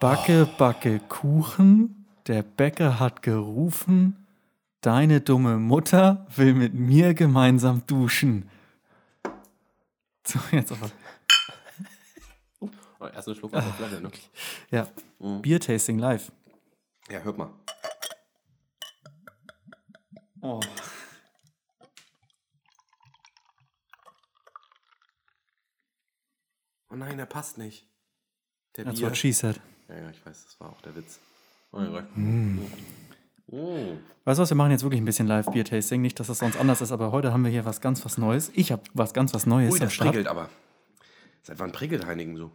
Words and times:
Backe, 0.00 0.46
backe 0.58 1.00
Kuchen, 1.00 2.06
der 2.28 2.42
Bäcker 2.42 3.00
hat 3.00 3.22
gerufen, 3.22 4.26
deine 4.80 5.20
dumme 5.20 5.56
Mutter 5.56 6.26
will 6.36 6.54
mit 6.54 6.72
mir 6.74 7.14
gemeinsam 7.14 7.84
duschen. 7.86 8.48
So, 10.24 10.38
jetzt 10.52 10.70
aber. 10.70 10.90
Oh, 13.00 13.06
erst 13.06 13.28
ein 13.28 13.34
Schluck 13.34 13.54
aus 13.54 13.64
der 13.64 13.72
Flasche, 13.72 14.00
ne? 14.00 14.10
Ja, 14.70 14.88
Bier-Tasting 15.18 15.98
live. 15.98 16.30
Ja, 17.08 17.20
hört 17.20 17.38
mal. 17.38 17.50
Oh. 20.40 20.60
Oh 26.90 26.94
nein, 26.94 27.16
der 27.16 27.26
passt 27.26 27.58
nicht. 27.58 27.86
Der 28.76 28.84
That's 28.84 28.98
Bier. 29.00 29.08
what 29.08 29.16
she 29.16 29.32
said. 29.32 29.60
Ja, 29.88 29.94
ja, 29.96 30.10
ich 30.10 30.24
weiß, 30.24 30.44
das 30.44 30.60
war 30.60 30.68
auch 30.70 30.80
der 30.82 30.94
Witz. 30.94 31.18
Oh, 31.72 31.80
ja. 31.80 32.06
Hm. 32.14 32.60
Oh. 33.50 33.96
Weißt 34.24 34.38
du 34.38 34.42
was, 34.42 34.50
wir 34.50 34.56
machen 34.56 34.70
jetzt 34.72 34.82
wirklich 34.82 35.00
ein 35.00 35.06
bisschen 35.06 35.26
Live-Bier-Tasting. 35.26 36.02
Nicht, 36.02 36.20
dass 36.20 36.26
das 36.26 36.38
sonst 36.38 36.58
anders 36.58 36.82
ist, 36.82 36.92
aber 36.92 37.12
heute 37.12 37.32
haben 37.32 37.44
wir 37.44 37.50
hier 37.50 37.64
was 37.64 37.80
ganz 37.80 38.04
was 38.04 38.18
Neues. 38.18 38.50
Ich 38.54 38.70
habe 38.70 38.82
was 38.92 39.14
ganz 39.14 39.32
was 39.32 39.46
Neues 39.46 39.72
Ui, 39.72 39.78
das 39.78 39.96
prickelt 39.96 40.26
aber. 40.26 40.50
Seit 41.42 41.58
wann 41.58 41.72
prickelt 41.72 42.04
Heineken 42.04 42.36
so? 42.36 42.50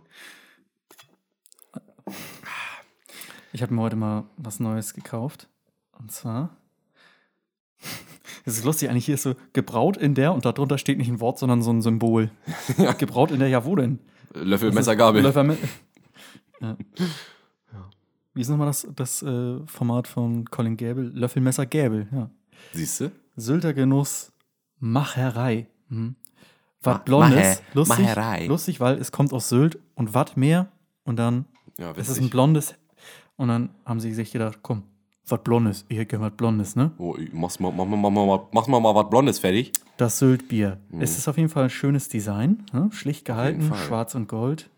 Ich 3.52 3.64
habe 3.64 3.74
mir 3.74 3.82
heute 3.82 3.96
mal 3.96 4.26
was 4.38 4.60
Neues 4.60 4.94
gekauft. 4.94 5.48
Und 5.98 6.12
zwar. 6.12 6.56
Es 8.46 8.58
ist 8.58 8.66
lustig, 8.66 8.90
eigentlich 8.90 9.06
hier 9.06 9.16
ist 9.16 9.24
so 9.24 9.36
gebraut 9.54 9.96
in 9.96 10.16
der 10.16 10.34
und 10.34 10.44
darunter 10.44 10.78
steht 10.78 10.98
nicht 10.98 11.08
ein 11.08 11.22
Wort, 11.22 11.40
sondern 11.40 11.62
so 11.62 11.72
ein 11.72 11.82
Symbol. 11.82 12.30
Gebraut 12.98 13.32
in 13.32 13.40
der, 13.40 13.48
ja, 13.48 13.64
wo 13.64 13.74
denn? 13.78 14.00
Löffel, 14.34 14.74
Messer, 14.74 14.98
Gabel. 14.98 15.22
Löffel 15.22 15.58
mit- 16.72 17.00
ja. 17.00 17.90
Wie 18.34 18.42
ist 18.42 18.50
nochmal 18.50 18.68
das, 18.68 18.88
das 18.96 19.22
äh, 19.22 19.60
Format 19.68 20.08
von 20.08 20.46
Colin 20.50 20.76
Gäbel? 20.78 21.12
Löffel, 21.16 21.42
Messer, 21.42 21.66
Gäbel, 21.66 22.08
ja. 22.12 22.30
Siehst 22.72 23.02
du? 23.02 23.12
Sylter 23.36 23.74
Genuss, 23.74 24.32
Macherei. 24.80 25.68
Mhm. 25.90 26.16
Was 26.82 26.98
Ma- 26.98 27.04
Blondes. 27.04 27.36
Macher- 27.38 27.62
lustig, 27.74 28.00
Macherei. 28.00 28.46
lustig, 28.48 28.80
weil 28.80 28.98
es 28.98 29.12
kommt 29.12 29.34
aus 29.34 29.50
Sylt 29.50 29.80
und 29.96 30.14
Watt 30.14 30.36
mehr 30.38 30.68
und 31.04 31.18
dann 31.18 31.46
Ja, 31.80 31.92
es 31.96 32.10
ist 32.10 32.20
ein 32.20 32.30
blondes. 32.30 32.76
Und 33.38 33.48
dann 33.48 33.70
haben 33.86 34.00
sie 34.00 34.14
sich 34.14 34.32
gedacht, 34.32 34.60
komm, 34.62 34.84
was 35.28 35.42
Blondes, 35.42 35.86
ich 35.88 35.98
hätte 35.98 36.08
gerne 36.08 36.26
was 36.26 36.34
Blondes, 36.36 36.76
ne? 36.76 36.92
Oh, 36.98 37.16
mach's 37.32 37.60
mal, 37.60 37.72
mach, 37.72 37.86
mal, 37.86 37.96
mach, 37.98 38.12
mal, 38.12 38.48
mach 38.52 38.68
mal, 38.68 38.80
mal 38.80 38.94
was 38.96 39.10
Blondes 39.10 39.40
fertig. 39.40 39.72
Das 39.98 40.20
Syltbier. 40.20 40.80
Es 41.00 41.18
ist 41.18 41.28
auf 41.28 41.38
jeden 41.38 41.50
Fall 41.50 41.64
ein 41.66 41.70
schönes 41.70 42.10
Design, 42.10 42.66
ne? 42.74 42.90
schlicht 42.92 43.26
gehalten, 43.26 43.72
schwarz 43.88 44.14
und 44.16 44.28
gold, 44.28 44.70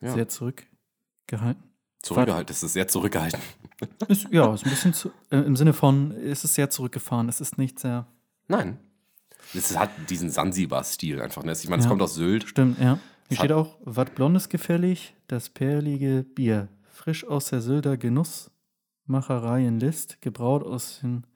Ja. 0.00 0.12
sehr 0.12 0.28
zurückgehalten. 1.26 1.62
Zurückgehalten, 2.02 2.46
das 2.46 2.62
ist 2.62 2.72
sehr 2.74 2.88
zurückgehalten. 2.88 3.40
Ist, 4.08 4.28
ja, 4.30 4.52
ist 4.54 4.64
ein 4.64 4.70
bisschen 4.70 4.94
zu, 4.94 5.10
äh, 5.30 5.38
im 5.38 5.56
Sinne 5.56 5.72
von, 5.72 6.12
es 6.12 6.44
ist 6.44 6.54
sehr 6.54 6.70
zurückgefahren, 6.70 7.28
es 7.28 7.40
ist 7.40 7.58
nicht 7.58 7.78
sehr, 7.78 8.06
Nein. 8.46 8.78
Es 9.54 9.76
hat 9.78 9.90
diesen 10.10 10.30
Sansibar-Stil 10.30 11.20
einfach. 11.20 11.42
Ne? 11.44 11.52
Ich 11.52 11.68
meine, 11.68 11.80
es 11.80 11.84
Ja. 11.84 11.90
kommt 11.90 12.02
aus 12.02 12.14
Sylt. 12.14 12.48
stimmt, 12.48 12.78
ja. 12.78 12.94
Hier 12.94 13.00
Es 13.30 13.36
steht 13.38 13.52
auch, 13.52 13.76
was 13.84 14.10
Blondes 14.10 14.48
gefällig, 14.48 15.14
das 15.28 15.48
perlige 15.48 16.24
Bier, 16.24 16.68
frisch 16.92 17.26
aus 17.26 17.46
der 17.46 17.60
Sylter 17.62 17.96
Genussmacherei 17.96 19.66
in 19.66 19.80
List, 19.80 20.20
gebraut 20.20 20.62
aus 20.62 21.00
den, 21.00 21.26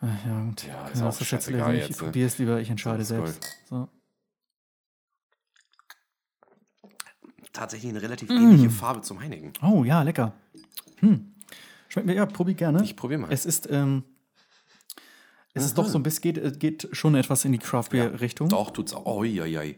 Ach, 0.00 0.26
ja, 0.26 0.42
gut. 0.44 0.66
Ja, 0.66 0.88
ist 0.88 1.02
auch 1.02 1.16
das 1.18 1.26
scheißegal 1.26 1.72
lesen? 1.72 1.82
Ich 1.84 1.88
jetzt, 1.90 2.00
ne? 2.00 2.06
probiere 2.06 2.26
es 2.26 2.38
lieber, 2.38 2.60
ich 2.60 2.68
entscheide 2.70 3.04
selbst. 3.04 3.46
So. 3.68 3.88
Tatsächlich 7.56 7.90
eine 7.90 8.02
relativ 8.02 8.28
Mm. 8.28 8.32
ähnliche 8.32 8.70
Farbe 8.70 9.00
zum 9.00 9.20
Heineken. 9.20 9.52
Oh, 9.62 9.82
ja, 9.84 10.02
lecker. 10.02 10.32
Hm. 10.98 11.32
Schmeckt 11.88 12.06
mir, 12.06 12.14
ja, 12.14 12.26
probier 12.26 12.54
gerne. 12.54 12.82
Ich 12.84 12.96
probiere 12.96 13.20
mal. 13.20 13.32
Es 13.32 13.46
ist, 13.46 13.68
ähm, 13.70 14.04
es 15.54 15.64
ist 15.64 15.78
doch 15.78 15.86
so 15.86 15.98
ein 15.98 16.02
bisschen, 16.02 16.20
geht, 16.34 16.60
geht 16.60 16.88
schon 16.92 17.14
etwas 17.14 17.44
in 17.46 17.52
die 17.52 17.58
Craft 17.58 17.88
Beer 17.90 18.20
Richtung. 18.20 18.48
Doch, 18.50 18.70
tut's 18.70 18.92
auch. 18.92 19.06
Oi, 19.06 19.40
oi, 19.40 19.56
oi. 19.58 19.74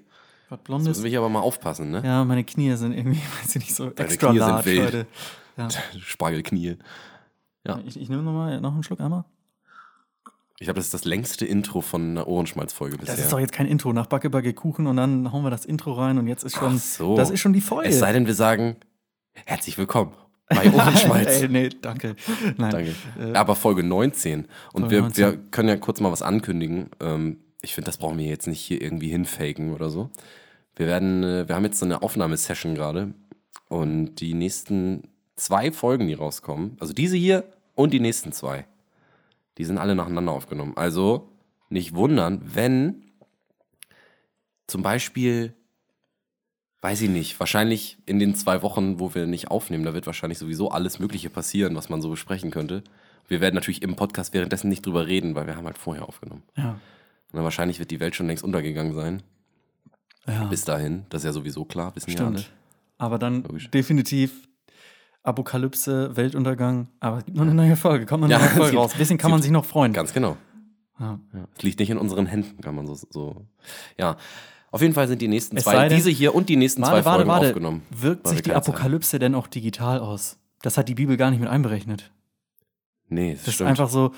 Was 0.48 0.58
Jetzt 0.58 0.64
Blondes. 0.64 0.88
müssen 0.88 1.04
wir 1.04 1.18
aber 1.18 1.28
mal 1.28 1.40
aufpassen, 1.40 1.90
ne? 1.90 2.02
Ja, 2.04 2.24
meine 2.24 2.42
Knie 2.42 2.74
sind 2.74 2.92
irgendwie, 2.92 3.20
weiß 3.42 3.50
ich 3.56 3.62
nicht, 3.62 3.74
so 3.74 3.90
extra 3.92 4.30
Knie 4.30 4.38
sind 4.38 4.48
large 4.48 4.64
wild. 4.66 4.84
heute. 4.86 5.06
Ja. 5.56 5.68
Spargelknie. 6.00 6.78
Ja. 7.66 7.80
Ich, 7.86 8.00
ich 8.00 8.08
nehme 8.08 8.22
nochmal 8.22 8.60
noch 8.60 8.72
einen 8.72 8.82
Schluck 8.82 9.00
einmal. 9.00 9.24
Ich 10.60 10.64
glaube, 10.66 10.78
das 10.78 10.86
ist 10.86 10.94
das 10.94 11.04
längste 11.04 11.46
Intro 11.46 11.80
von 11.80 12.10
einer 12.10 12.26
Ohrenschmalz-Folge 12.26 12.98
bisher. 12.98 13.14
Das 13.14 13.24
ist 13.24 13.32
doch 13.32 13.38
jetzt 13.38 13.52
kein 13.52 13.66
Intro. 13.66 13.92
Nach 13.92 14.06
Backe, 14.06 14.28
Backe, 14.28 14.52
Kuchen 14.54 14.88
und 14.88 14.96
dann 14.96 15.30
hauen 15.30 15.44
wir 15.44 15.50
das 15.50 15.64
Intro 15.64 15.92
rein 15.92 16.18
und 16.18 16.26
jetzt 16.26 16.42
ist 16.42 16.56
schon, 16.56 16.74
Ach 16.76 16.80
so. 16.80 17.16
das 17.16 17.30
ist 17.30 17.38
schon 17.40 17.52
die 17.52 17.60
Folge. 17.60 17.88
es 17.90 18.00
sei 18.00 18.12
denn, 18.12 18.26
wir 18.26 18.34
sagen, 18.34 18.76
herzlich 19.46 19.78
willkommen 19.78 20.14
bei 20.48 20.68
Ohrenschmalz. 20.72 21.42
Ey, 21.42 21.48
nee, 21.48 21.68
danke. 21.68 22.16
Nein. 22.56 22.70
Danke. 22.72 22.94
Äh, 23.20 23.34
Aber 23.34 23.54
Folge 23.54 23.84
19. 23.84 24.46
Und 24.72 24.82
Folge 24.82 24.90
wir, 24.96 25.02
19. 25.02 25.24
wir 25.24 25.36
können 25.50 25.68
ja 25.68 25.76
kurz 25.76 26.00
mal 26.00 26.10
was 26.10 26.22
ankündigen. 26.22 26.90
Ähm, 26.98 27.38
ich 27.62 27.74
finde, 27.74 27.86
das 27.86 27.98
brauchen 27.98 28.18
wir 28.18 28.26
jetzt 28.26 28.48
nicht 28.48 28.60
hier 28.60 28.82
irgendwie 28.82 29.08
hinfaken 29.10 29.72
oder 29.72 29.90
so. 29.90 30.10
Wir 30.74 30.86
werden, 30.86 31.22
äh, 31.22 31.46
wir 31.48 31.54
haben 31.54 31.64
jetzt 31.64 31.78
so 31.78 31.84
eine 31.84 32.02
Aufnahmesession 32.02 32.74
gerade. 32.74 33.14
Und 33.68 34.16
die 34.16 34.34
nächsten 34.34 35.02
zwei 35.36 35.70
Folgen, 35.70 36.08
die 36.08 36.14
rauskommen, 36.14 36.76
also 36.80 36.92
diese 36.92 37.16
hier 37.16 37.44
und 37.74 37.92
die 37.92 38.00
nächsten 38.00 38.32
zwei, 38.32 38.66
die 39.58 39.64
sind 39.64 39.78
alle 39.78 39.94
nacheinander 39.94 40.32
aufgenommen. 40.32 40.76
Also 40.76 41.28
nicht 41.68 41.94
wundern, 41.94 42.40
wenn 42.44 43.02
zum 44.66 44.82
Beispiel, 44.82 45.54
weiß 46.80 47.02
ich 47.02 47.10
nicht, 47.10 47.38
wahrscheinlich 47.40 47.98
in 48.06 48.18
den 48.18 48.34
zwei 48.34 48.62
Wochen, 48.62 49.00
wo 49.00 49.14
wir 49.14 49.26
nicht 49.26 49.50
aufnehmen, 49.50 49.84
da 49.84 49.94
wird 49.94 50.06
wahrscheinlich 50.06 50.38
sowieso 50.38 50.70
alles 50.70 50.98
Mögliche 50.98 51.30
passieren, 51.30 51.74
was 51.74 51.88
man 51.88 52.00
so 52.00 52.10
besprechen 52.10 52.50
könnte. 52.50 52.84
Wir 53.26 53.40
werden 53.40 53.54
natürlich 53.54 53.82
im 53.82 53.96
Podcast 53.96 54.32
währenddessen 54.32 54.68
nicht 54.68 54.86
drüber 54.86 55.06
reden, 55.06 55.34
weil 55.34 55.46
wir 55.46 55.56
haben 55.56 55.66
halt 55.66 55.78
vorher 55.78 56.08
aufgenommen. 56.08 56.44
Ja. 56.56 56.70
Und 56.70 57.34
dann 57.34 57.44
wahrscheinlich 57.44 57.78
wird 57.78 57.90
die 57.90 58.00
Welt 58.00 58.14
schon 58.14 58.26
längst 58.26 58.44
untergegangen 58.44 58.94
sein. 58.94 59.22
ja. 60.26 60.44
Bis 60.44 60.64
dahin, 60.64 61.04
das 61.10 61.22
ist 61.22 61.26
ja 61.26 61.32
sowieso 61.32 61.64
klar, 61.64 61.94
wissen 61.96 62.12
ja 62.12 62.26
alle. 62.26 62.38
Stimmt. 62.38 62.54
Aber 62.96 63.18
dann 63.18 63.42
Logisch. 63.42 63.70
definitiv 63.70 64.48
Apokalypse, 65.28 66.16
Weltuntergang. 66.16 66.88
Aber 67.00 67.18
es 67.18 67.24
gibt 67.24 67.36
noch 67.36 67.44
eine 67.44 67.54
neue 67.54 67.76
Folge. 67.76 68.06
Kommt 68.06 68.22
noch 68.22 68.28
eine 68.30 68.38
neue 68.38 68.48
Folge 68.50 68.76
raus. 68.76 68.92
Ein 68.92 68.98
bisschen 68.98 69.18
kann 69.18 69.30
man 69.30 69.42
sich 69.42 69.50
noch 69.50 69.64
freuen. 69.64 69.92
Ganz 69.92 70.12
genau. 70.12 70.36
Ja. 71.00 71.18
Es 71.56 71.62
liegt 71.62 71.78
nicht 71.78 71.90
in 71.90 71.98
unseren 71.98 72.26
Händen, 72.26 72.60
kann 72.60 72.74
man 72.74 72.86
so, 72.86 72.94
so. 73.10 73.36
Ja. 73.98 74.16
Auf 74.70 74.82
jeden 74.82 74.94
Fall 74.94 75.06
sind 75.08 75.22
die 75.22 75.28
nächsten 75.28 75.56
Es 75.56 75.62
zwei, 75.64 75.88
denn- 75.88 75.96
diese 75.96 76.10
hier 76.10 76.34
und 76.34 76.48
die 76.48 76.56
nächsten 76.56 76.82
Warte, 76.82 76.96
zwei 76.96 77.04
warte, 77.04 77.16
Folgen 77.18 77.30
warte. 77.30 77.46
aufgenommen. 77.48 77.82
Wirkt 77.90 78.26
sich 78.26 78.42
die 78.42 78.50
keine 78.50 78.60
Zeit 78.62 78.68
Apokalypse 78.74 79.18
denn 79.18 79.34
auch 79.34 79.46
digital 79.46 80.00
aus? 80.00 80.38
Das 80.62 80.76
hat 80.76 80.88
die 80.88 80.94
Bibel 80.94 81.16
gar 81.16 81.30
nicht 81.30 81.40
mit 81.40 81.48
einberechnet. 81.48 82.10
Nee, 83.08 83.34
das, 83.34 83.44
Das 83.44 83.54
stimmt. 83.54 83.68
ist 83.68 83.80
einfach 83.80 83.88
so 83.90 84.12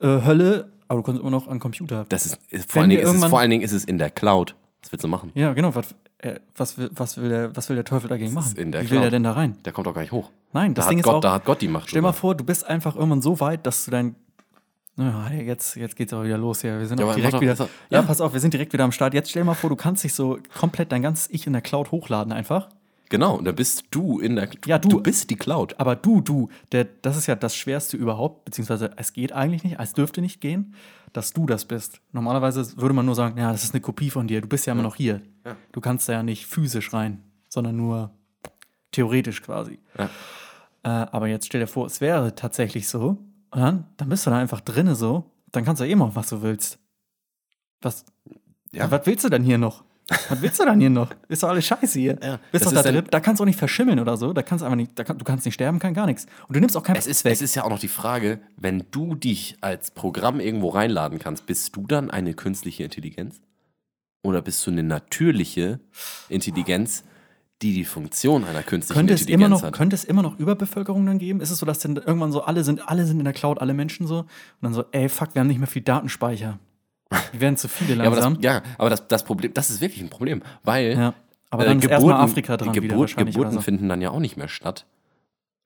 äh, 0.00 0.24
Hölle, 0.24 0.72
aber 0.88 1.00
du 1.00 1.02
kannst 1.04 1.20
immer 1.20 1.30
noch 1.30 1.48
an 1.48 1.58
Computer. 1.58 2.06
das 2.08 2.24
ist, 2.26 2.38
ist, 2.50 2.70
vor, 2.72 2.82
allen 2.82 2.90
Dingen 2.90 3.02
ist 3.02 3.10
es, 3.14 3.24
vor 3.24 3.40
allen 3.40 3.50
Dingen 3.50 3.62
ist 3.62 3.72
es 3.72 3.84
in 3.84 3.98
der 3.98 4.10
Cloud. 4.10 4.54
Was 4.82 4.92
willst 4.92 5.04
du 5.04 5.08
machen? 5.08 5.30
Ja, 5.34 5.52
genau. 5.52 5.74
Was, 5.74 5.94
äh, 6.18 6.40
was, 6.56 6.76
will, 6.76 6.90
was, 6.94 7.16
will 7.16 7.28
der, 7.28 7.56
was 7.56 7.68
will 7.68 7.76
der 7.76 7.84
Teufel 7.84 8.08
dagegen 8.08 8.34
machen? 8.34 8.56
in 8.56 8.72
der 8.72 8.82
Wie 8.82 8.90
will 8.90 8.98
der 8.98 9.00
Cloud. 9.08 9.12
denn 9.12 9.22
da 9.22 9.32
rein? 9.32 9.56
Der 9.64 9.72
kommt 9.72 9.86
doch 9.86 9.94
gar 9.94 10.00
nicht 10.02 10.12
hoch. 10.12 10.30
Nein, 10.52 10.74
das 10.74 10.86
da, 10.86 10.88
Ding 10.90 10.98
hat 10.98 11.00
ist 11.00 11.04
Gott, 11.06 11.14
auch. 11.16 11.20
da 11.20 11.32
hat 11.34 11.44
Gott 11.44 11.60
die 11.62 11.68
Macht. 11.68 11.88
Stell 11.88 12.02
mal 12.02 12.08
drüber. 12.10 12.18
vor, 12.18 12.34
du 12.34 12.44
bist 12.44 12.66
einfach 12.66 12.94
irgendwann 12.96 13.22
so 13.22 13.38
weit, 13.40 13.66
dass 13.66 13.84
du 13.84 13.90
dein. 13.90 14.16
Ja, 14.98 15.30
jetzt, 15.30 15.76
jetzt 15.76 15.96
geht's 15.96 16.12
auch 16.12 16.22
wieder 16.22 16.36
los 16.36 16.60
hier. 16.60 16.78
Wir 16.78 16.86
sind 16.86 17.00
Ja, 17.00 17.06
auch 17.06 17.14
direkt 17.14 17.40
wieder. 17.40 17.58
warte, 17.58 17.72
ja. 17.88 18.00
ja. 18.00 18.06
pass 18.06 18.20
auf, 18.20 18.34
wir 18.34 18.40
sind 18.40 18.52
direkt 18.52 18.72
wieder 18.74 18.84
am 18.84 18.92
Start. 18.92 19.14
Jetzt 19.14 19.30
stell 19.30 19.42
mal 19.44 19.54
vor, 19.54 19.70
du 19.70 19.76
kannst 19.76 20.04
dich 20.04 20.12
so 20.12 20.38
komplett 20.58 20.92
dein 20.92 21.00
ganzes 21.00 21.30
Ich 21.30 21.46
in 21.46 21.54
der 21.54 21.62
Cloud 21.62 21.90
hochladen 21.92 22.32
einfach. 22.32 22.68
Genau, 23.08 23.36
und 23.36 23.44
da 23.44 23.52
bist 23.52 23.84
du 23.90 24.20
in 24.20 24.36
der 24.36 24.48
Ja, 24.66 24.78
du- 24.78 24.88
Du 24.88 25.00
bist 25.02 25.30
die 25.30 25.36
Cloud. 25.36 25.78
Aber 25.78 25.96
du, 25.96 26.20
du, 26.20 26.48
der, 26.72 26.84
das 27.02 27.16
ist 27.16 27.26
ja 27.26 27.34
das 27.36 27.54
Schwerste 27.56 27.96
überhaupt, 27.96 28.44
beziehungsweise 28.46 28.90
es 28.96 29.12
geht 29.14 29.32
eigentlich 29.32 29.64
nicht, 29.64 29.76
es 29.78 29.92
dürfte 29.94 30.20
nicht 30.22 30.40
gehen, 30.40 30.74
dass 31.12 31.32
du 31.32 31.46
das 31.46 31.64
bist. 31.64 32.00
Normalerweise 32.12 32.76
würde 32.80 32.94
man 32.94 33.06
nur 33.06 33.14
sagen, 33.14 33.38
ja, 33.38 33.52
das 33.52 33.64
ist 33.64 33.74
eine 33.74 33.80
Kopie 33.80 34.10
von 34.10 34.26
dir, 34.26 34.40
du 34.40 34.48
bist 34.48 34.66
ja 34.66 34.72
immer 34.72 34.82
noch 34.82 34.96
hier. 34.96 35.20
Ja. 35.44 35.56
Du 35.72 35.80
kannst 35.80 36.08
da 36.08 36.14
ja 36.14 36.22
nicht 36.22 36.46
physisch 36.46 36.92
rein, 36.92 37.22
sondern 37.48 37.76
nur 37.76 38.10
theoretisch 38.92 39.42
quasi. 39.42 39.78
Ja. 39.98 40.04
Äh, 40.84 40.88
aber 41.12 41.28
jetzt 41.28 41.46
stell 41.46 41.60
dir 41.60 41.66
vor, 41.66 41.86
es 41.86 42.00
wäre 42.00 42.34
tatsächlich 42.34 42.88
so, 42.88 43.18
und 43.50 43.60
dann, 43.60 43.86
dann 43.96 44.08
bist 44.08 44.26
du 44.26 44.30
da 44.30 44.38
einfach 44.38 44.60
drinne 44.60 44.94
so, 44.94 45.30
dann 45.52 45.64
kannst 45.64 45.80
du 45.80 45.84
ja 45.84 45.90
eh 45.92 45.94
machen, 45.96 46.12
was 46.14 46.28
du 46.30 46.42
willst. 46.42 46.78
Was, 47.82 48.04
Ja. 48.72 48.90
was 48.90 49.04
willst 49.06 49.24
du 49.24 49.28
denn 49.28 49.42
hier 49.44 49.58
noch? 49.58 49.84
Was 50.08 50.42
willst 50.42 50.60
du 50.60 50.64
denn 50.64 50.80
hier 50.80 50.90
noch? 50.90 51.10
Ist 51.28 51.42
doch 51.42 51.48
alles 51.48 51.64
scheiße 51.64 51.98
hier. 51.98 52.18
Ja. 52.22 52.38
Bist 52.50 52.66
doch 52.66 52.72
da 52.72 52.82
dann- 52.82 52.94
drin, 52.94 53.04
da 53.10 53.20
kannst 53.20 53.40
du 53.40 53.44
auch 53.44 53.46
nicht 53.46 53.58
verschimmeln 53.58 53.98
oder 54.00 54.16
so. 54.16 54.32
Da 54.32 54.42
kannst 54.42 54.62
du 54.62 54.66
einfach 54.66 54.76
nicht, 54.76 54.98
da 54.98 55.04
kann, 55.04 55.16
du 55.16 55.24
kannst 55.24 55.44
nicht 55.44 55.54
sterben, 55.54 55.78
kann 55.78 55.94
gar 55.94 56.06
nichts. 56.06 56.26
Und 56.48 56.56
du 56.56 56.60
nimmst 56.60 56.76
auch 56.76 56.82
kein 56.82 56.96
Es 56.96 57.06
ist, 57.06 57.24
es 57.24 57.40
ist 57.40 57.54
ja 57.54 57.64
auch 57.64 57.70
noch 57.70 57.78
die 57.78 57.88
Frage, 57.88 58.40
wenn 58.56 58.84
du 58.90 59.14
dich 59.14 59.56
als 59.60 59.90
Programm 59.92 60.40
irgendwo 60.40 60.68
reinladen 60.70 61.18
kannst, 61.18 61.46
bist 61.46 61.74
du 61.76 61.86
dann 61.86 62.10
eine 62.10 62.34
künstliche 62.34 62.84
Intelligenz? 62.84 63.40
Oder 64.24 64.42
bist 64.42 64.66
du 64.66 64.70
eine 64.70 64.82
natürliche 64.82 65.80
Intelligenz, 66.28 67.04
die 67.62 67.72
die 67.72 67.84
Funktion 67.84 68.44
einer 68.44 68.62
künstlichen 68.62 68.98
könnte 68.98 69.12
Intelligenz 69.14 69.40
immer 69.40 69.48
noch, 69.48 69.62
hat? 69.62 69.72
könnte 69.72 69.94
es 69.94 70.04
immer 70.04 70.22
noch 70.22 70.38
Überbevölkerung 70.38 71.06
dann 71.06 71.18
geben? 71.18 71.40
Ist 71.40 71.50
es 71.50 71.58
so, 71.58 71.66
dass 71.66 71.78
dann 71.78 71.96
irgendwann 71.96 72.32
so 72.32 72.42
alle 72.42 72.64
sind, 72.64 72.88
alle 72.88 73.06
sind 73.06 73.18
in 73.18 73.24
der 73.24 73.32
Cloud, 73.32 73.60
alle 73.60 73.72
Menschen 73.74 74.06
so? 74.06 74.20
Und 74.20 74.28
dann 74.62 74.74
so, 74.74 74.84
ey, 74.92 75.08
fuck, 75.08 75.34
wir 75.34 75.40
haben 75.40 75.46
nicht 75.48 75.58
mehr 75.58 75.68
viel 75.68 75.82
Datenspeicher. 75.82 76.58
Die 77.32 77.40
werden 77.40 77.56
zu 77.56 77.68
viele 77.68 77.94
Ja, 77.96 78.04
aber, 78.04 78.16
langsam. 78.16 78.34
das, 78.34 78.44
ja, 78.44 78.62
aber 78.78 78.90
das, 78.90 79.08
das 79.08 79.24
Problem, 79.24 79.52
das 79.54 79.70
ist 79.70 79.80
wirklich 79.80 80.02
ein 80.02 80.10
Problem, 80.10 80.42
weil 80.64 80.96
Ja. 80.96 81.14
Aber 81.50 81.64
äh, 81.64 81.68
dann 81.68 81.78
ist 81.80 81.86
erstmal 81.88 82.14
Afrika 82.14 82.56
dran 82.56 82.72
Geburt, 82.72 83.10
wieder 83.16 83.24
Geburten 83.26 83.52
so. 83.52 83.60
finden 83.60 83.88
dann 83.88 84.00
ja 84.00 84.10
auch 84.10 84.20
nicht 84.20 84.36
mehr 84.38 84.48
statt, 84.48 84.86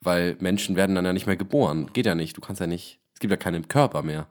Weil 0.01 0.37
Menschen 0.41 0.75
werden 0.77 0.95
dann 0.97 1.05
ja 1.05 1.13
nicht 1.13 1.27
mehr 1.27 1.37
geboren. 1.37 1.91
Geht 1.93 2.07
ja 2.07 2.15
nicht. 2.15 2.37
Du 2.37 2.41
kannst 2.41 2.61
ja 2.61 2.67
nicht. 2.67 2.99
Es 3.15 3.21
gibt 3.21 3.31
ja 3.31 3.37
keinen 3.37 3.69
Körper 3.69 4.03
mehr. 4.03 4.27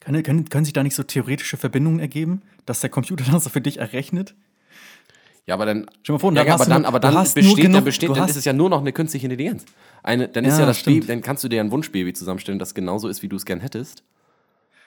Kann, 0.00 0.20
können, 0.22 0.48
können 0.48 0.64
sich 0.64 0.72
da 0.74 0.82
nicht 0.82 0.94
so 0.94 1.02
theoretische 1.02 1.56
Verbindungen 1.56 2.00
ergeben, 2.00 2.42
dass 2.66 2.80
der 2.80 2.90
Computer 2.90 3.24
das 3.30 3.44
so 3.44 3.50
für 3.50 3.60
dich 3.60 3.78
errechnet? 3.78 4.34
Ja, 5.46 5.54
aber 5.54 5.64
dann. 5.66 5.86
Stell 6.02 6.12
mal 6.14 6.18
vor, 6.18 6.32
ja, 6.34 6.44
dann 6.44 6.52
hast 6.52 6.60
aber 6.60 6.64
du 6.66 6.70
dann, 6.70 6.84
aber 6.84 7.00
dann 7.00 7.14
hast 7.14 7.36
nur 7.36 7.44
besteht, 7.44 7.64
dann, 7.64 7.72
genug- 7.72 7.84
besteht 7.84 8.08
du 8.10 8.14
dann 8.14 8.28
ist 8.28 8.36
es 8.36 8.44
ja 8.44 8.52
nur 8.52 8.68
noch 8.68 8.80
eine 8.80 8.92
künstliche 8.92 9.26
Intelligenz. 9.26 9.64
Eine, 10.02 10.28
dann 10.28 10.44
ist 10.44 10.54
Ja, 10.54 10.60
ja 10.60 10.66
das 10.66 10.78
stimmt. 10.80 10.96
Baby, 11.00 11.06
dann 11.06 11.22
kannst 11.22 11.42
du 11.44 11.48
dir 11.48 11.60
ein 11.60 11.70
Wunschbaby 11.70 12.12
zusammenstellen, 12.12 12.58
das 12.58 12.74
genauso 12.74 13.08
ist, 13.08 13.22
wie 13.22 13.28
du 13.28 13.36
es 13.36 13.46
gern 13.46 13.60
hättest. 13.60 14.02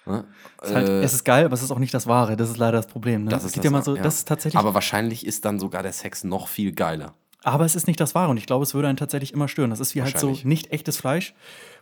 Ja? 0.06 0.24
Es 0.62 0.70
ist, 0.70 0.76
halt, 0.76 0.90
Äh, 0.90 1.02
es 1.04 1.14
ist 1.14 1.24
geil, 1.24 1.46
aber 1.46 1.54
es 1.54 1.64
ist 1.64 1.72
auch 1.72 1.80
nicht 1.80 1.94
das 1.94 2.08
Wahre. 2.08 2.36
Das 2.38 2.50
ist 2.50 2.58
leider 2.58 2.78
das 2.78 2.88
Problem. 2.88 3.24
Ne? 3.26 3.30
das 3.32 3.44
ist 3.44 3.58
das, 3.58 3.64
ja 3.64 3.72
mal 3.72 3.84
so, 3.84 3.96
ja. 3.96 4.02
das 4.02 4.16
ist 4.18 4.28
tatsächlich. 4.28 4.60
Aber 4.60 4.74
wahrscheinlich 4.74 5.26
ist 5.26 5.46
dann 5.46 5.60
sogar 5.60 5.84
der 5.84 5.94
Sex 5.94 6.24
noch 6.24 6.48
viel 6.48 6.72
geiler. 6.72 7.14
Aber 7.44 7.66
es 7.66 7.76
ist 7.76 7.88
nicht 7.88 8.00
das 8.00 8.14
Wahre 8.14 8.30
und 8.30 8.38
ich 8.38 8.46
glaube, 8.46 8.62
es 8.64 8.76
würde 8.76 8.88
einen 8.88 8.98
tatsächlich 8.98 9.34
immer 9.34 9.48
stören. 9.48 9.72
Das 9.72 9.80
ist 9.80 9.96
wie 9.96 10.04
halt 10.04 10.16
so 10.20 10.38
nicht 10.44 10.72
echtes 10.72 10.98
Fleisch, 10.98 11.34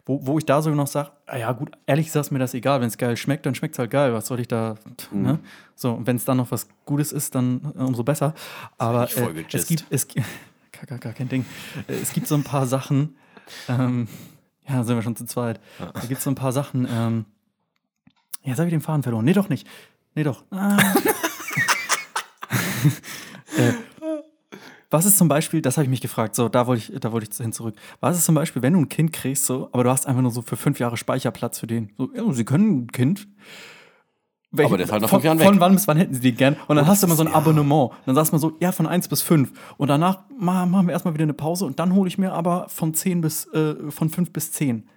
wo, 0.06 0.26
wo 0.26 0.38
ich 0.38 0.46
da 0.46 0.62
so 0.62 0.70
noch 0.70 0.88
sage, 0.88 1.12
ah 1.28 1.36
ja 1.36 1.52
gut, 1.52 1.72
ehrlich 1.86 2.06
gesagt 2.06 2.28
ist 2.28 2.32
mir 2.32 2.40
das 2.40 2.54
egal. 2.54 2.80
Wenn 2.80 2.88
es 2.88 2.98
geil 2.98 3.18
schmeckt, 3.18 3.46
dann 3.46 3.56
schmeckt 3.56 3.76
es 3.76 3.80
halt 3.80 3.92
geil. 3.92 4.14
Was 4.14 4.28
soll 4.28 4.40
ich 4.40 4.48
da, 4.48 4.76
Mhm. 5.12 5.22
ne? 5.22 5.40
So, 5.76 5.92
und 5.92 6.08
wenn 6.08 6.16
es 6.16 6.24
dann 6.24 6.38
noch 6.38 6.50
was 6.52 6.68
Gutes 6.86 7.12
ist, 7.12 7.36
dann 7.36 7.74
äh, 7.78 7.82
umso 7.82 8.04
besser. 8.04 8.34
Aber 8.78 9.10
äh, 9.14 9.44
es 9.52 9.68
gibt, 9.68 9.84
es, 9.90 10.08
gar, 10.88 10.98
gar, 10.98 11.12
kein 11.14 11.28
Ding. 11.28 11.46
Äh, 11.90 11.94
Es 11.96 12.14
gibt 12.14 12.28
so 12.28 12.36
ein 12.36 12.44
paar 12.44 12.66
Sachen, 12.66 13.18
ähm, 13.68 14.08
ja, 14.66 14.78
da 14.78 14.84
sind 14.86 14.96
wir 14.96 15.02
schon 15.04 15.18
zu 15.18 15.26
zweit. 15.26 15.60
Da 15.78 16.00
gibt 16.08 16.20
es 16.20 16.24
so 16.24 16.30
ein 16.32 16.36
paar 16.36 16.54
Sachen, 16.54 16.88
ähm, 16.90 17.26
ja, 17.26 17.26
jetzt 18.44 18.58
habe 18.60 18.68
ich 18.68 18.74
den 18.74 18.82
Faden 18.82 19.04
verloren. 19.04 19.26
Nee, 19.26 19.34
doch 19.34 19.50
nicht. 19.50 19.68
Nee, 20.16 20.24
doch. 20.24 20.44
Ah. 20.52 20.78
äh, 23.58 23.74
was 24.90 25.06
ist 25.06 25.18
zum 25.18 25.28
Beispiel, 25.28 25.62
das 25.62 25.78
habe 25.78 25.84
ich 25.84 25.90
mich 25.90 26.02
gefragt, 26.02 26.34
so, 26.36 26.50
da 26.50 26.66
wollte 26.66 26.92
ich, 26.94 27.00
da 27.00 27.12
wollte 27.12 27.28
ich 27.30 27.38
hin 27.38 27.54
zurück. 27.54 27.76
Was 28.00 28.18
ist 28.18 28.26
zum 28.26 28.34
Beispiel, 28.36 28.62
wenn 28.64 28.74
du 28.74 28.80
ein 28.80 28.90
Kind 28.90 29.14
kriegst, 29.14 29.46
so, 29.46 29.70
aber 29.72 29.84
du 29.84 29.90
hast 29.92 30.08
einfach 30.08 30.22
nur 30.24 30.32
so 30.32 30.42
für 30.42 30.58
fünf 30.58 30.80
Jahre 30.80 30.98
Speicherplatz 30.98 31.60
für 31.60 31.68
den? 31.68 31.92
So, 31.98 32.10
ja, 32.16 32.24
sie 32.34 32.44
können 32.46 32.84
ein 32.84 32.88
Kind. 32.88 33.28
Welche- 34.52 34.68
Aber 34.68 34.78
der 34.78 34.88
ist 34.88 34.92
halt 34.92 35.04
nach 35.04 35.10
von, 35.10 35.18
fünf 35.20 35.26
Jahren 35.26 35.38
Von 35.40 35.54
weg. 35.56 35.62
wann 35.62 35.74
bis 35.74 35.88
wann 35.88 35.98
hätten 35.98 36.16
sie 36.16 36.22
den 36.22 36.36
gern? 36.36 36.56
Und 36.68 36.76
dann 36.76 36.88
hast 36.88 37.04
du 37.04 37.08
immer 37.08 37.16
so 37.16 37.22
ein 37.22 37.30
ja. 37.30 37.36
Abonnement. 37.36 37.92
Dann 38.08 38.16
sagst 38.16 38.32
du 38.32 38.36
mal 38.36 38.40
so, 38.40 38.58
ja, 38.60 38.72
von 38.72 38.88
eins 38.88 39.08
bis 39.08 39.22
fünf. 39.22 39.52
Und 39.78 39.90
danach 39.90 40.22
ma- 40.40 40.66
machen 40.66 40.88
wir 40.88 40.94
erstmal 40.94 41.14
wieder 41.14 41.22
eine 41.24 41.36
Pause 41.36 41.66
und 41.66 41.78
dann 41.80 41.94
hole 41.94 42.08
ich 42.08 42.18
mir 42.18 42.34
aber 42.34 42.68
von 42.70 42.96
zehn 42.96 43.22
bis, 43.22 43.46
äh, 43.54 43.76
von 43.92 44.10
fünf 44.10 44.34
bis 44.34 44.52
zehn. 44.52 44.90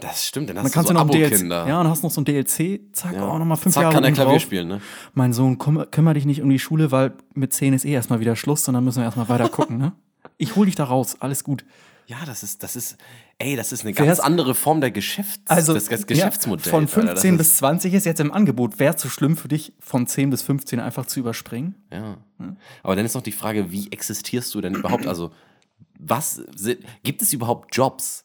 Das 0.00 0.26
stimmt, 0.26 0.48
dann 0.50 0.58
hast 0.58 0.74
Dann 0.74 0.82
du 0.82 0.88
so 0.88 0.94
noch 0.94 1.02
ein 1.02 1.08
DLC. 1.10 1.26
Abo-Kinder. 1.32 1.68
Ja, 1.68 1.78
und 1.78 1.84
dann 1.84 1.92
hast 1.92 2.02
du 2.02 2.06
noch 2.08 2.12
so 2.12 2.20
ein 2.20 2.24
DLC, 2.24 2.80
zack, 2.92 3.14
Ja. 3.14 3.26
auch 3.28 3.38
nochmal 3.38 3.56
fünf 3.56 3.74
Zack, 3.74 3.82
Jahre 3.84 3.94
kann 3.94 4.04
er 4.04 4.12
Klavier 4.12 4.32
drauf. 4.34 4.42
spielen, 4.42 4.68
ne? 4.68 4.80
Mein 5.14 5.32
Sohn, 5.32 5.58
kümmer, 5.58 5.86
kümmer 5.86 6.14
dich 6.14 6.24
nicht 6.26 6.42
um 6.42 6.50
die 6.50 6.58
Schule, 6.58 6.90
weil 6.90 7.12
mit 7.34 7.52
10 7.52 7.72
ist 7.74 7.84
eh 7.84 7.92
erstmal 7.92 8.18
wieder 8.20 8.34
Schluss, 8.36 8.64
sondern 8.64 8.84
müssen 8.84 8.98
wir 8.98 9.04
erstmal 9.04 9.28
weiter 9.28 9.48
gucken, 9.50 9.78
ne? 9.78 9.92
Ich 10.38 10.56
hol 10.56 10.66
dich 10.66 10.74
da 10.74 10.84
raus, 10.84 11.16
alles 11.20 11.44
gut. 11.44 11.64
Ja, 12.06 12.16
das 12.26 12.42
ist, 12.42 12.64
das 12.64 12.74
ist, 12.74 12.96
ey, 13.38 13.54
das 13.54 13.70
ist 13.70 13.84
eine 13.86 13.96
Wär's- 13.96 14.04
ganz 14.04 14.18
andere 14.18 14.56
Form 14.56 14.80
der 14.80 14.90
Geschäfts, 14.90 15.38
Also 15.46 15.72
des, 15.74 15.84
des 15.86 16.00
ja, 16.00 16.06
Geschäftsmodells. 16.06 16.68
von 16.68 16.80
Alter, 16.82 16.92
15 17.02 17.38
das 17.38 17.46
bis 17.46 17.56
20 17.58 17.94
ist 17.94 18.04
jetzt 18.06 18.18
im 18.20 18.32
Angebot. 18.32 18.80
Wäre 18.80 18.94
es 18.94 19.00
zu 19.00 19.08
schlimm 19.08 19.36
für 19.36 19.46
dich, 19.46 19.72
von 19.78 20.08
10 20.08 20.30
bis 20.30 20.42
15 20.42 20.80
einfach 20.80 21.06
zu 21.06 21.20
überspringen? 21.20 21.76
ja. 21.92 22.16
Aber 22.82 22.96
dann 22.96 23.04
ist 23.06 23.14
noch 23.14 23.22
die 23.22 23.30
Frage, 23.30 23.70
wie 23.70 23.92
existierst 23.92 24.52
du 24.54 24.60
denn 24.60 24.74
überhaupt? 24.74 25.06
Also, 25.06 25.30
was, 26.00 26.42
gibt 27.04 27.22
es 27.22 27.32
überhaupt 27.32 27.76
Jobs? 27.76 28.24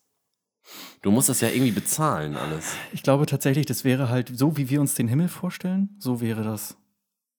Du 1.01 1.11
musst 1.11 1.29
das 1.29 1.41
ja 1.41 1.49
irgendwie 1.49 1.71
bezahlen, 1.71 2.35
alles. 2.35 2.75
Ich 2.91 3.03
glaube 3.03 3.25
tatsächlich, 3.25 3.65
das 3.65 3.83
wäre 3.83 4.09
halt 4.09 4.31
so, 4.35 4.57
wie 4.57 4.69
wir 4.69 4.81
uns 4.81 4.95
den 4.95 5.07
Himmel 5.07 5.27
vorstellen, 5.27 5.89
so 5.99 6.21
wäre 6.21 6.43
das. 6.43 6.77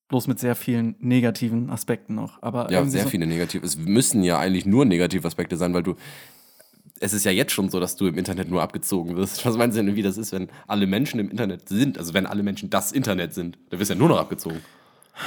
Bloß 0.09 0.29
mit 0.29 0.39
sehr 0.39 0.55
vielen 0.55 0.95
negativen 1.01 1.69
Aspekten 1.69 2.15
noch. 2.15 2.41
Aber 2.43 2.71
Ja, 2.71 2.85
sehr 2.85 3.05
so, 3.05 3.09
viele 3.09 3.27
negative. 3.27 3.67
Es 3.67 3.77
müssen 3.77 4.23
ja 4.23 4.39
eigentlich 4.39 4.65
nur 4.65 4.85
negative 4.85 5.27
Aspekte 5.27 5.57
sein, 5.57 5.75
weil 5.75 5.83
du. 5.83 5.97
Es 6.99 7.13
ist 7.13 7.25
ja 7.25 7.33
jetzt 7.33 7.53
schon 7.53 7.69
so, 7.69 7.79
dass 7.79 7.97
du 7.97 8.07
im 8.07 8.17
Internet 8.17 8.49
nur 8.49 8.63
abgezogen 8.63 9.17
wirst. 9.17 9.45
Was 9.45 9.57
meinst 9.57 9.77
du 9.77 9.83
denn, 9.83 9.97
wie 9.97 10.03
das 10.03 10.17
ist, 10.17 10.33
wenn 10.33 10.49
alle 10.67 10.87
Menschen 10.87 11.21
im 11.21 11.29
Internet 11.29 11.69
sind? 11.69 11.99
Also, 11.99 12.15
wenn 12.15 12.25
alle 12.25 12.43
Menschen 12.43 12.71
das 12.71 12.93
Internet 12.93 13.35
sind, 13.35 13.59
dann 13.69 13.81
wirst 13.81 13.91
du 13.91 13.95
ja 13.95 13.99
nur 13.99 14.09
noch 14.09 14.19
abgezogen. 14.19 14.61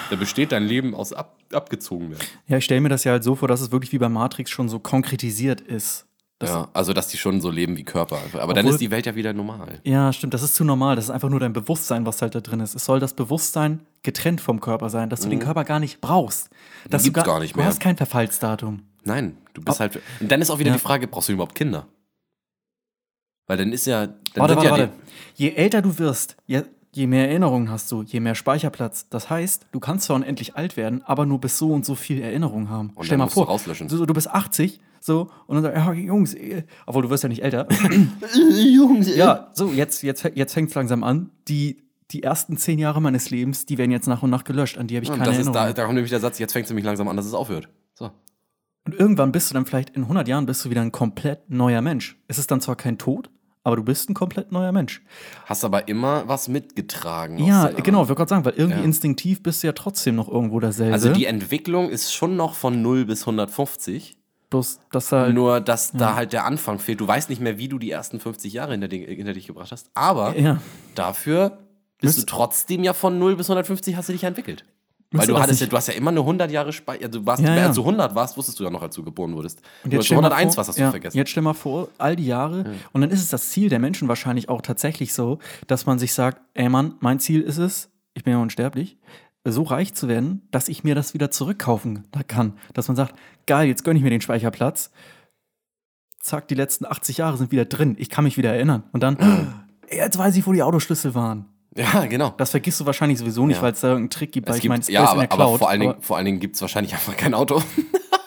Da 0.09 0.15
besteht 0.15 0.51
dein 0.51 0.63
Leben 0.63 0.95
aus 0.95 1.13
ab, 1.13 1.37
abgezogen 1.51 2.11
werden. 2.11 2.25
Ja, 2.47 2.57
ich 2.57 2.65
stelle 2.65 2.79
mir 2.79 2.89
das 2.89 3.03
ja 3.03 3.11
halt 3.11 3.23
so 3.23 3.35
vor, 3.35 3.47
dass 3.47 3.59
es 3.59 3.71
wirklich 3.71 3.91
wie 3.91 3.97
bei 3.97 4.09
Matrix 4.09 4.49
schon 4.49 4.69
so 4.69 4.79
konkretisiert 4.79 5.61
ist. 5.61 6.05
Das- 6.39 6.49
ja, 6.51 6.69
also, 6.73 6.93
dass 6.93 7.09
die 7.09 7.17
schon 7.17 7.41
so 7.41 7.51
leben 7.51 7.75
wie 7.75 7.83
Körper. 7.83 8.17
Aber 8.33 8.53
dann 8.53 8.63
Obwohl- 8.65 8.75
ist 8.75 8.79
die 8.81 8.91
Welt 8.91 9.05
ja 9.05 9.15
wieder 9.15 9.33
normal. 9.33 9.81
Ja, 9.83 10.13
stimmt, 10.13 10.33
das 10.33 10.41
ist 10.41 10.55
zu 10.55 10.63
normal. 10.63 10.95
Das 10.95 11.05
ist 11.05 11.11
einfach 11.11 11.29
nur 11.29 11.41
dein 11.41 11.51
Bewusstsein, 11.51 12.05
was 12.05 12.21
halt 12.21 12.33
da 12.33 12.39
drin 12.39 12.61
ist. 12.61 12.75
Es 12.75 12.85
soll 12.85 13.01
das 13.01 13.13
Bewusstsein 13.13 13.81
getrennt 14.03 14.39
vom 14.39 14.61
Körper 14.61 14.89
sein, 14.89 15.09
dass 15.09 15.19
du 15.19 15.27
den 15.29 15.39
Körper 15.39 15.65
gar 15.65 15.79
nicht 15.79 15.99
brauchst. 15.99 16.49
Dass 16.89 17.03
gibt's 17.03 17.19
du 17.19 17.25
gar 17.25 17.39
nicht 17.41 17.55
Du 17.55 17.59
mehr. 17.59 17.67
hast 17.67 17.81
kein 17.81 17.97
Verfallsdatum. 17.97 18.83
Nein, 19.03 19.37
du 19.53 19.61
bist 19.61 19.81
halt. 19.81 19.99
Und 20.21 20.31
dann 20.31 20.41
ist 20.41 20.49
auch 20.49 20.59
wieder 20.59 20.69
Ja. 20.71 20.77
die 20.77 20.81
Frage, 20.81 21.07
brauchst 21.07 21.27
du 21.27 21.33
überhaupt 21.33 21.55
Kinder? 21.55 21.87
Weil 23.47 23.57
dann 23.57 23.73
ist 23.73 23.85
ja. 23.85 24.07
Dann 24.07 24.15
Warte, 24.35 24.55
warte, 24.55 24.65
ja 24.65 24.71
warte. 24.71 24.89
Je 25.35 25.49
älter 25.51 25.81
du 25.81 25.97
wirst, 25.97 26.37
je, 26.45 26.63
je 26.91 27.07
mehr 27.07 27.27
Erinnerungen 27.29 27.69
hast 27.69 27.91
du, 27.91 28.03
je 28.03 28.19
mehr 28.19 28.35
Speicherplatz. 28.35 29.07
Das 29.09 29.29
heißt, 29.29 29.67
du 29.71 29.79
kannst 29.79 30.05
zwar 30.05 30.15
unendlich 30.15 30.55
alt 30.55 30.77
werden, 30.77 31.01
aber 31.03 31.25
nur 31.25 31.39
bis 31.39 31.57
so 31.57 31.71
und 31.71 31.85
so 31.85 31.95
viel 31.95 32.21
Erinnerungen 32.21 32.69
haben. 32.69 32.91
Und 32.95 33.05
Stell 33.05 33.17
mal 33.17 33.25
du 33.25 33.31
vor, 33.31 33.47
rauslöschen. 33.47 33.89
So, 33.89 34.05
du 34.05 34.13
bist 34.13 34.29
80, 34.29 34.79
so, 35.01 35.29
und 35.47 35.55
dann 35.55 35.63
sagst 35.63 35.77
du, 35.77 35.91
ja, 35.93 35.93
Jungs, 35.93 36.33
äh, 36.33 36.63
obwohl 36.85 37.03
du 37.03 37.09
wirst 37.09 37.23
ja 37.23 37.29
nicht 37.29 37.43
älter. 37.43 37.67
Jungs, 38.55 39.15
ja, 39.15 39.49
so, 39.53 39.71
jetzt, 39.71 40.03
jetzt, 40.03 40.23
jetzt 40.35 40.53
fängt 40.53 40.69
es 40.69 40.75
langsam 40.75 41.03
an. 41.03 41.29
Die, 41.47 41.83
die 42.11 42.23
ersten 42.23 42.57
zehn 42.57 42.79
Jahre 42.79 43.01
meines 43.01 43.29
Lebens, 43.29 43.65
die 43.65 43.77
werden 43.77 43.91
jetzt 43.91 44.07
nach 44.07 44.23
und 44.23 44.29
nach 44.29 44.43
gelöscht. 44.43 44.77
An 44.77 44.87
die 44.87 44.95
habe 44.95 45.03
ich 45.03 45.09
Und 45.11 45.17
keine 45.17 45.29
das 45.29 45.39
ist 45.39 45.47
Erinnerung. 45.47 45.67
da, 45.67 45.73
da 45.73 45.83
kommt 45.83 45.95
nämlich 45.95 46.09
der 46.11 46.19
Satz, 46.19 46.39
jetzt 46.39 46.53
fängt 46.53 46.65
es 46.65 46.69
nämlich 46.69 46.85
langsam 46.85 47.07
an, 47.07 47.15
dass 47.15 47.25
es 47.25 47.33
aufhört. 47.33 47.69
So. 47.93 48.11
Und 48.85 48.95
irgendwann 48.95 49.31
bist 49.31 49.49
du 49.49 49.53
dann 49.53 49.65
vielleicht 49.65 49.91
in 49.91 50.03
100 50.03 50.27
Jahren 50.27 50.45
bist 50.45 50.65
du 50.65 50.69
wieder 50.69 50.81
ein 50.81 50.91
komplett 50.91 51.49
neuer 51.49 51.81
Mensch. 51.81 52.17
Es 52.27 52.39
ist 52.39 52.49
dann 52.51 52.59
zwar 52.61 52.75
kein 52.75 52.97
Tod, 52.97 53.29
aber 53.63 53.75
du 53.75 53.83
bist 53.83 54.09
ein 54.09 54.13
komplett 54.13 54.51
neuer 54.51 54.71
Mensch. 54.71 55.01
Hast 55.45 55.63
aber 55.65 55.87
immer 55.87 56.27
was 56.27 56.47
mitgetragen. 56.47 57.37
Ja, 57.45 57.67
genau, 57.69 58.03
ich 58.03 58.07
wollte 58.09 58.15
gerade 58.19 58.29
sagen, 58.29 58.45
weil 58.45 58.53
irgendwie 58.55 58.79
Ja. 58.79 58.85
instinktiv 58.85 59.43
bist 59.43 59.61
du 59.63 59.67
ja 59.67 59.73
trotzdem 59.73 60.15
noch 60.15 60.27
irgendwo 60.29 60.59
derselbe. 60.59 60.93
Also 60.93 61.11
die 61.13 61.25
Entwicklung 61.25 61.89
ist 61.89 62.13
schon 62.13 62.35
noch 62.35 62.53
von 62.55 62.81
0 62.81 63.05
bis 63.05 63.25
150. 63.25 64.17
Bloß, 64.49 64.79
dass 64.91 65.09
da 65.09 65.21
halt, 65.21 65.35
Nur, 65.35 65.61
dass 65.61 65.91
da 65.91 66.15
halt 66.15 66.33
der 66.33 66.45
Anfang 66.45 66.79
fehlt. 66.79 66.99
Du 66.99 67.07
weißt 67.07 67.29
nicht 67.29 67.39
mehr, 67.41 67.59
wie 67.59 67.67
du 67.67 67.77
die 67.77 67.91
ersten 67.91 68.19
50 68.19 68.51
Jahre 68.53 68.71
hinter, 68.71 68.87
dich- 68.87 69.07
hinter 69.07 69.33
dich 69.33 69.45
gebracht 69.45 69.71
hast. 69.71 69.91
Aber 69.93 70.35
ja, 70.39 70.59
dafür 70.95 71.59
bist 72.01 72.17
du 72.17 72.21
Müsst- 72.21 72.29
trotzdem 72.29 72.83
ja 72.83 72.93
von 72.93 73.19
0 73.19 73.35
bis 73.35 73.47
150 73.49 73.95
hast 73.95 74.09
du 74.09 74.13
dich 74.13 74.23
entwickelt. 74.23 74.65
Weil 75.11 75.25
du 75.25 75.39
hattest 75.39 75.59
ja, 75.61 75.67
du 75.67 75.75
hast 75.75 75.87
ja 75.87 75.95
immer 75.95 76.11
eine 76.11 76.19
100 76.19 76.51
Jahre 76.51 76.71
Speicher. 76.71 77.07
Du 77.09 77.25
warst, 77.25 77.41
Ja, 77.41 77.55
ja. 77.55 77.67
als 77.67 77.75
du 77.75 77.81
100 77.81 78.13
warst, 78.13 78.37
wusstest 78.37 78.59
du 78.59 78.63
ja 78.63 78.69
noch, 78.69 78.83
als 78.83 78.93
du 78.95 79.03
geboren 79.03 79.33
wurdest. 79.35 79.59
Und 79.83 79.91
Du 79.91 79.97
jetzt 79.97 80.11
mal 80.11 80.17
101 80.17 80.53
vor, 80.53 80.61
was 80.61 80.67
hast 80.67 80.77
du 80.77 80.83
ja, 80.83 80.91
vergessen. 80.91 81.17
Jetzt 81.17 81.31
stell 81.31 81.41
mal 81.41 81.55
vor, 81.55 81.89
all 81.97 82.15
die 82.15 82.27
Jahre. 82.27 82.75
Und 82.91 83.01
dann 83.01 83.09
ist 83.09 83.21
es 83.21 83.29
das 83.29 83.49
Ziel 83.49 83.69
der 83.69 83.79
Menschen 83.79 84.07
wahrscheinlich 84.07 84.49
auch 84.49 84.61
tatsächlich 84.61 85.13
so, 85.13 85.39
dass 85.65 85.87
man 85.87 85.97
sich 85.97 86.13
sagt, 86.13 86.41
ey 86.53 86.69
Mann, 86.69 86.93
mein 86.99 87.19
Ziel 87.19 87.41
ist 87.41 87.57
es, 87.57 87.89
ich 88.13 88.23
bin 88.23 88.33
ja 88.33 88.39
unsterblich, 88.39 88.97
so 89.45 89.63
reich 89.63 89.95
zu 89.95 90.07
werden, 90.07 90.47
dass 90.51 90.69
ich 90.69 90.83
mir 90.83 90.93
das 90.93 91.15
wieder 91.15 91.31
zurückkaufen 91.31 92.05
kann. 92.27 92.53
Dass 92.73 92.87
man 92.87 92.95
sagt, 92.95 93.15
geil, 93.47 93.67
jetzt 93.67 93.83
gönne 93.83 93.97
ich 93.97 94.03
mir 94.03 94.11
den 94.11 94.21
Speicherplatz. 94.21 94.91
Zack, 96.21 96.47
die 96.49 96.55
letzten 96.55 96.85
80 96.85 97.17
Jahre 97.17 97.37
sind 97.37 97.51
wieder 97.51 97.65
drin. 97.65 97.95
Ich 97.97 98.09
kann 98.09 98.25
mich 98.25 98.37
wieder 98.37 98.53
erinnern. 98.53 98.83
Und 98.91 99.01
dann, 99.01 99.17
jetzt 99.91 100.17
weiß 100.19 100.35
ich, 100.35 100.45
wo 100.45 100.53
die 100.53 100.61
Autoschlüssel 100.61 101.15
waren. 101.15 101.45
Ja, 101.75 102.05
genau. 102.07 102.33
Das 102.37 102.49
vergisst 102.51 102.79
du 102.79 102.85
wahrscheinlich 102.85 103.19
sowieso 103.19 103.45
nicht, 103.45 103.57
Ja. 103.57 103.61
weil 103.61 103.73
es 103.73 103.79
da 103.81 103.89
irgendeinen 103.89 104.09
Trick 104.09 104.31
gibt, 104.31 104.47
weil 104.47 104.53
Es 104.53 104.57
ich 104.57 104.61
gibt, 104.63 104.69
meine, 104.69 104.81
es 104.81 104.89
ist 104.89 104.93
ja, 104.93 105.01
alles 105.01 105.11
in 105.11 105.13
aber, 105.19 105.21
der 105.21 105.27
Cloud. 105.35 105.47
aber 105.49 105.57
vor 105.59 105.69
allen 105.69 105.79
Dingen, 105.79 105.93
aber- 105.93 106.01
vor 106.01 106.17
allen 106.17 106.25
Dingen 106.25 106.39
gibt 106.39 106.55
es 106.55 106.61
wahrscheinlich 106.61 106.93
einfach 106.93 107.15
kein 107.15 107.33
Auto. 107.33 107.61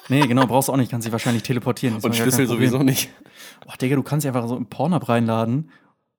Nee, 0.09 0.27
genau, 0.27 0.47
brauchst 0.47 0.69
du 0.69 0.73
auch 0.73 0.77
nicht, 0.77 0.91
kannst 0.91 1.07
dich 1.07 1.13
wahrscheinlich 1.13 1.43
teleportieren. 1.43 1.97
ist 1.97 2.05
Und 2.05 2.15
Schlüssel 2.15 2.47
sowieso 2.47 2.83
nicht. 2.83 3.09
Boah, 3.65 3.77
Digga, 3.81 3.95
du 3.97 4.03
kannst 4.03 4.25
dich 4.25 4.29
einfach 4.35 4.47
so 4.47 4.57
im 4.57 4.67
Pornhub 4.67 5.09
reinladen. 5.09 5.71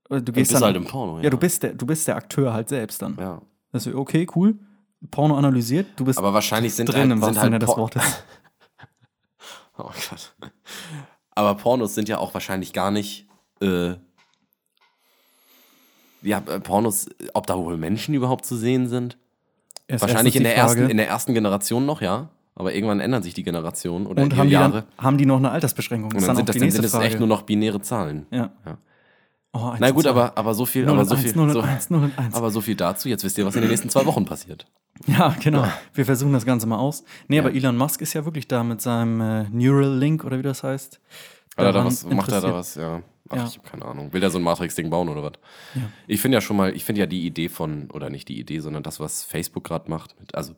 Äh, 0.10 0.22
Du 0.22 0.32
gehst 0.32 0.50
bist 0.50 0.53
dann, 0.53 0.63
halt 0.63 0.77
im 0.77 0.86
Porno, 0.86 1.18
Ja, 1.18 1.25
ja. 1.25 1.30
du 1.30 1.38
bist 1.38 1.62
der, 1.62 1.74
du 1.74 1.86
bist 1.86 2.08
der 2.08 2.15
Akteur 2.15 2.53
halt 2.53 2.70
selbst 2.70 3.01
dann. 3.03 3.18
Ja. 3.20 3.42
Das 3.72 3.86
ist 3.86 3.94
okay, 3.94 4.25
cool. 4.36 4.58
Porno 5.12 5.36
analysiert, 5.38 5.86
du 5.98 6.06
bist 6.06 6.18
Aber 6.18 6.34
wahrscheinlich 6.34 6.74
sind 6.74 6.88
drin 6.88 7.01
halt, 7.01 7.12
im 7.12 7.22
sind 7.24 7.38
halt 7.39 7.62
des 7.62 7.70
Wortes. 7.70 8.01
Oh 9.77 9.84
Gott. 10.10 10.36
Aber 11.36 11.56
Pornos 11.56 11.94
sind 11.96 12.08
ja 12.10 12.18
auch 12.18 12.34
wahrscheinlich 12.34 12.74
gar 12.74 12.89
nicht. 12.92 13.27
Äh, 13.62 13.96
ja, 16.24 16.39
äh, 16.39 16.60
Pornos, 16.60 17.10
ob 17.34 17.48
da 17.48 17.58
wohl 17.58 17.77
Menschen 17.77 18.13
überhaupt 18.13 18.46
zu 18.46 18.56
sehen 18.56 18.88
sind? 18.88 19.18
Erst 19.88 20.01
wahrscheinlich 20.01 20.36
in 20.36 20.44
der, 20.44 20.53
Frage, 20.53 20.82
ersten, 20.82 20.89
in 20.89 20.98
der 20.98 21.08
ersten 21.08 21.34
Generation 21.34 21.86
noch, 21.86 22.01
ja. 22.01 22.30
Aber 22.56 22.74
irgendwann 22.74 23.00
ändern 23.00 23.24
sich 23.24 23.34
die 23.34 23.44
Generationen 23.44 24.06
oder 24.06 24.24
Und 24.24 24.36
haben 24.38 24.48
die, 24.48 24.53
Jahre. 24.53 24.86
dann, 24.96 25.06
haben 25.06 25.18
die 25.18 25.25
noch 25.25 25.38
eine 25.38 25.51
Altersbeschränkung? 25.51 26.13
und 26.13 26.27
dann 26.27 26.36
sind 26.36 26.48
das, 26.48 26.58
dann 26.58 26.70
sind 26.72 26.86
Frage. 26.88 27.06
echt 27.06 27.20
nur 27.20 27.27
noch 27.27 27.42
binäre 27.44 27.82
Zahlen. 27.82 28.27
ja. 28.32 28.51
Ja. 28.65 28.77
Oh, 29.56 29.72
Na 29.77 29.92
gut, 29.92 30.08
aber, 30.08 30.36
aber 30.36 30.56
so 30.56 30.65
viel, 30.65 30.84
0 30.84 30.96
aber 30.96 31.06
so 31.06 31.13
1, 31.13 31.24
viel, 31.24 31.36
0 31.36 31.48
und 31.48 31.53
so, 31.53 31.62
1, 31.62 31.89
0 31.92 32.03
und 32.06 32.18
1. 32.18 32.34
aber 32.34 32.50
so 32.50 32.60
viel 32.60 32.74
dazu. 32.75 33.08
Jetzt 33.08 33.24
wisst 33.24 33.38
ihr, 33.38 33.46
was 33.46 33.53
in 33.56 33.62
den 33.62 33.70
nächsten 33.70 33.88
zwei 33.88 34.03
Wochen 34.08 34.25
passiert. 34.25 34.65
Ja, 35.06 35.36
genau. 35.44 35.68
Wir 35.94 36.06
versuchen 36.06 36.34
das 36.34 36.44
Ganze 36.46 36.65
mal 36.65 36.77
aus. 36.77 37.03
Nee, 37.27 37.38
aber 37.38 37.53
Elon 37.53 37.77
Musk 37.77 38.01
ist 38.01 38.13
ja 38.13 38.25
wirklich 38.25 38.48
da 38.48 38.63
mit 38.63 38.82
seinem 38.82 39.22
äh, 39.22 39.44
Neuralink 39.51 40.24
oder 40.24 40.39
wie 40.39 40.44
das 40.44 40.63
heißt. 40.63 41.00
Hat 41.58 41.66
er 41.66 41.72
da 41.74 41.86
was, 41.86 42.06
macht 42.06 42.32
er 42.32 42.42
da 42.42 42.54
was? 42.54 42.76
Ja. 42.76 43.02
Ach, 43.30 43.36
Ja. 43.38 43.46
ich 43.46 43.58
habe 43.58 43.68
keine 43.70 43.86
Ahnung. 43.86 44.12
Will 44.14 44.22
er 44.24 44.30
so 44.30 44.38
ein 44.40 44.44
Matrix-Ding 44.44 44.90
bauen 44.90 45.08
oder 45.10 45.24
was? 45.24 45.34
Ja. 45.76 45.82
Ich 46.08 46.20
finde 46.22 46.38
ja 46.38 46.42
schon 46.42 46.58
mal, 46.58 46.76
ich 46.76 46.84
finde 46.84 47.00
ja 47.02 47.06
die 47.08 47.26
Idee 47.26 47.50
von, 47.50 47.90
oder 47.92 48.10
nicht 48.10 48.28
die 48.28 48.40
Idee, 48.40 48.60
sondern 48.60 48.84
das, 48.84 49.00
was 49.00 49.24
Facebook 49.24 49.64
gerade 49.64 49.90
macht, 49.90 50.20
mit, 50.20 50.36
also 50.36 50.54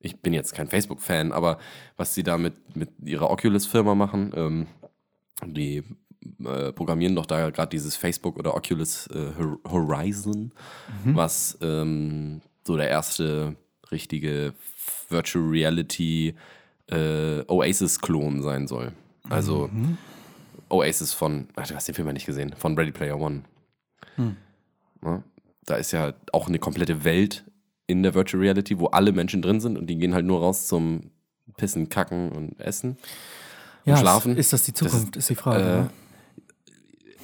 ich 0.00 0.20
bin 0.20 0.32
jetzt 0.32 0.54
kein 0.54 0.68
Facebook-Fan, 0.68 1.32
aber 1.32 1.58
was 1.96 2.14
sie 2.14 2.22
da 2.22 2.38
mit, 2.38 2.76
mit 2.76 2.90
ihrer 3.04 3.30
Oculus-Firma 3.30 3.94
machen, 3.94 4.32
ähm, 4.34 4.66
Die 5.44 5.84
äh, 6.44 6.72
programmieren 6.72 7.14
doch 7.14 7.26
da 7.26 7.50
gerade 7.50 7.70
dieses 7.70 7.94
Facebook 7.96 8.36
oder 8.38 8.54
Oculus 8.56 9.06
äh, 9.08 9.32
Hor- 9.38 9.58
Horizon, 9.70 10.52
was 11.04 11.56
ähm, 11.62 12.40
so 12.66 12.76
der 12.76 12.88
erste 12.88 13.54
richtige 13.92 14.52
Virtual 15.08 15.44
Reality 15.48 16.34
äh, 16.90 17.42
Oasis-Klon 17.46 18.42
sein 18.42 18.66
soll. 18.66 18.92
Also 19.30 19.70
Oasis 20.70 21.12
von, 21.12 21.48
ach, 21.56 21.66
du 21.66 21.74
hast 21.74 21.88
den 21.88 21.94
Film 21.94 22.06
ja 22.08 22.12
nicht 22.12 22.26
gesehen, 22.26 22.54
von 22.56 22.76
Ready 22.76 22.92
Player 22.92 23.18
One. 23.18 23.42
Ja, 25.04 25.22
da 25.64 25.76
ist 25.76 25.92
ja 25.92 26.12
auch 26.32 26.48
eine 26.48 26.58
komplette 26.58 27.04
Welt 27.04 27.44
in 27.86 28.02
der 28.02 28.14
Virtual 28.14 28.42
Reality, 28.42 28.78
wo 28.78 28.86
alle 28.86 29.12
Menschen 29.12 29.42
drin 29.42 29.60
sind 29.60 29.78
und 29.78 29.86
die 29.86 29.96
gehen 29.96 30.14
halt 30.14 30.26
nur 30.26 30.40
raus 30.40 30.66
zum 30.66 31.10
Pissen, 31.56 31.88
Kacken 31.88 32.32
und 32.32 32.60
Essen. 32.60 32.96
Ja, 33.84 33.96
schlafen. 33.96 34.36
Ist 34.36 34.52
das 34.52 34.64
die 34.64 34.72
Das 34.72 34.82
ist, 34.82 34.90
Zukunft, 34.92 35.16
ist, 35.16 35.30
die 35.30 35.34
Frage. 35.34 35.62
äh, 35.62 35.66
ne? 35.66 35.90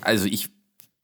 Also 0.01 0.27
ich 0.27 0.51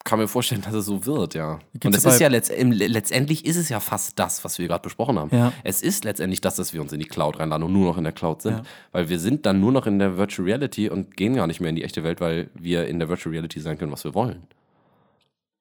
kann 0.05 0.19
mir 0.19 0.29
vorstellen, 0.29 0.63
dass 0.63 0.73
es 0.75 0.87
so 0.87 1.05
wird, 1.05 1.35
ja. 1.35 1.59
Gibt's 1.75 1.87
und 1.87 1.95
es 1.95 2.05
ist 2.05 2.21
ja 2.21 2.29
letzt, 2.29 2.51
im, 2.51 2.73
letztendlich 2.73 3.45
ist 3.45 3.57
es 3.57 3.69
ja 3.69 3.81
fast 3.81 4.19
das, 4.19 4.45
was 4.45 4.59
wir 4.59 4.67
gerade 4.67 4.83
besprochen 4.83 5.19
haben. 5.19 5.35
Ja. 5.37 5.53
Es 5.63 5.83
ist 5.83 6.05
letztendlich 6.05 6.41
das, 6.41 6.57
dass 6.57 6.73
wir 6.73 6.81
uns 6.81 6.93
in 6.93 7.01
die 7.01 7.07
Cloud 7.07 7.39
reinladen 7.39 7.65
und 7.67 7.73
nur 7.73 7.85
noch 7.87 7.99
in 7.99 8.05
der 8.05 8.13
Cloud 8.15 8.43
sind. 8.43 8.55
Ja. 8.59 8.63
Weil 8.93 9.09
wir 9.09 9.19
sind 9.19 9.45
dann 9.47 9.61
nur 9.61 9.73
noch 9.73 9.87
in 9.87 9.99
der 9.99 10.17
Virtual 10.17 10.47
Reality 10.47 10.89
und 10.89 11.17
gehen 11.17 11.35
gar 11.35 11.47
nicht 11.47 11.61
mehr 11.61 11.71
in 11.71 11.77
die 11.77 11.85
echte 11.85 12.03
Welt, 12.03 12.21
weil 12.21 12.49
wir 12.55 12.87
in 12.87 12.99
der 12.99 13.09
Virtual 13.09 13.31
Reality 13.33 13.61
sein 13.61 13.77
können, 13.79 13.93
was 13.93 14.05
wir 14.05 14.15
wollen. 14.15 14.43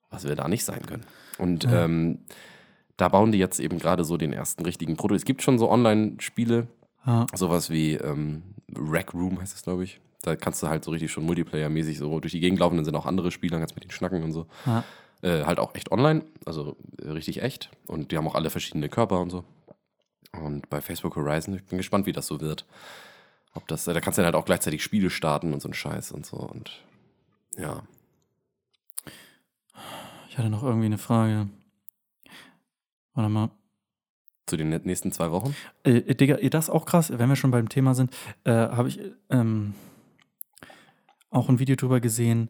Was 0.09 0.27
wir 0.27 0.35
da 0.35 0.47
nicht 0.47 0.63
sein 0.63 0.85
können. 0.85 1.03
Und 1.37 1.67
ähm, 1.69 2.19
da 2.97 3.07
bauen 3.09 3.31
die 3.31 3.37
jetzt 3.37 3.59
eben 3.59 3.77
gerade 3.77 4.03
so 4.03 4.17
den 4.17 4.33
ersten 4.33 4.63
richtigen 4.65 4.95
Prototyp. 4.97 5.17
Es 5.19 5.25
gibt 5.25 5.41
schon 5.41 5.59
so 5.59 5.69
Online-Spiele, 5.69 6.67
Ja. 7.05 7.27
sowas 7.35 7.69
wie 7.69 7.93
ähm, 7.95 8.41
Rec 8.75 9.13
Room 9.13 9.39
heißt 9.39 9.55
es, 9.55 9.63
glaube 9.63 9.83
ich. 9.83 9.99
Da 10.21 10.35
kannst 10.35 10.61
du 10.61 10.67
halt 10.67 10.83
so 10.83 10.91
richtig 10.91 11.11
schon 11.11 11.25
Multiplayer-mäßig 11.25 11.97
so 11.97 12.19
durch 12.19 12.33
die 12.33 12.39
Gegend 12.39 12.59
laufen, 12.59 12.75
dann 12.75 12.85
sind 12.85 12.95
auch 12.95 13.05
andere 13.05 13.31
Spieler, 13.31 13.57
kannst 13.59 13.75
mit 13.75 13.83
denen 13.83 13.91
schnacken 13.91 14.23
und 14.23 14.33
so. 14.33 14.47
Ja. 14.65 14.83
Äh, 15.21 15.43
halt 15.43 15.59
auch 15.59 15.75
echt 15.75 15.91
online, 15.91 16.23
also 16.45 16.77
äh, 17.01 17.09
richtig 17.09 17.41
echt. 17.41 17.69
Und 17.87 18.11
die 18.11 18.17
haben 18.17 18.27
auch 18.27 18.35
alle 18.35 18.49
verschiedene 18.49 18.89
Körper 18.89 19.19
und 19.19 19.29
so. 19.29 19.43
Und 20.31 20.69
bei 20.69 20.81
Facebook 20.81 21.15
Horizon, 21.15 21.55
ich 21.55 21.63
bin 21.63 21.77
gespannt, 21.77 22.05
wie 22.05 22.13
das 22.13 22.27
so 22.27 22.41
wird. 22.41 22.65
Ob 23.53 23.67
das, 23.67 23.85
da 23.85 23.99
kannst 23.99 24.17
du 24.17 24.21
dann 24.21 24.27
halt 24.27 24.35
auch 24.35 24.45
gleichzeitig 24.45 24.83
Spiele 24.83 25.09
starten 25.09 25.53
und 25.53 25.61
so 25.61 25.69
ein 25.69 25.73
Scheiß 25.73 26.11
und 26.11 26.25
so. 26.25 26.37
Und 26.37 26.83
ja. 27.57 27.83
Ich 30.29 30.37
hatte 30.37 30.49
noch 30.49 30.63
irgendwie 30.63 30.85
eine 30.85 30.97
Frage. 30.97 31.49
Warte 33.13 33.29
mal. 33.29 33.49
Zu 34.45 34.57
den 34.57 34.69
nächsten 34.69 35.11
zwei 35.11 35.31
Wochen. 35.31 35.55
Äh, 35.83 36.15
Digga, 36.15 36.37
das 36.49 36.65
ist 36.65 36.69
auch 36.69 36.85
krass, 36.85 37.11
wenn 37.17 37.29
wir 37.29 37.35
schon 37.35 37.51
beim 37.51 37.69
Thema 37.69 37.95
sind, 37.95 38.15
äh, 38.45 38.51
habe 38.51 38.87
ich 38.87 38.99
ähm, 39.29 39.73
auch 41.29 41.49
ein 41.49 41.59
Video 41.59 41.75
drüber 41.75 41.99
gesehen. 41.99 42.49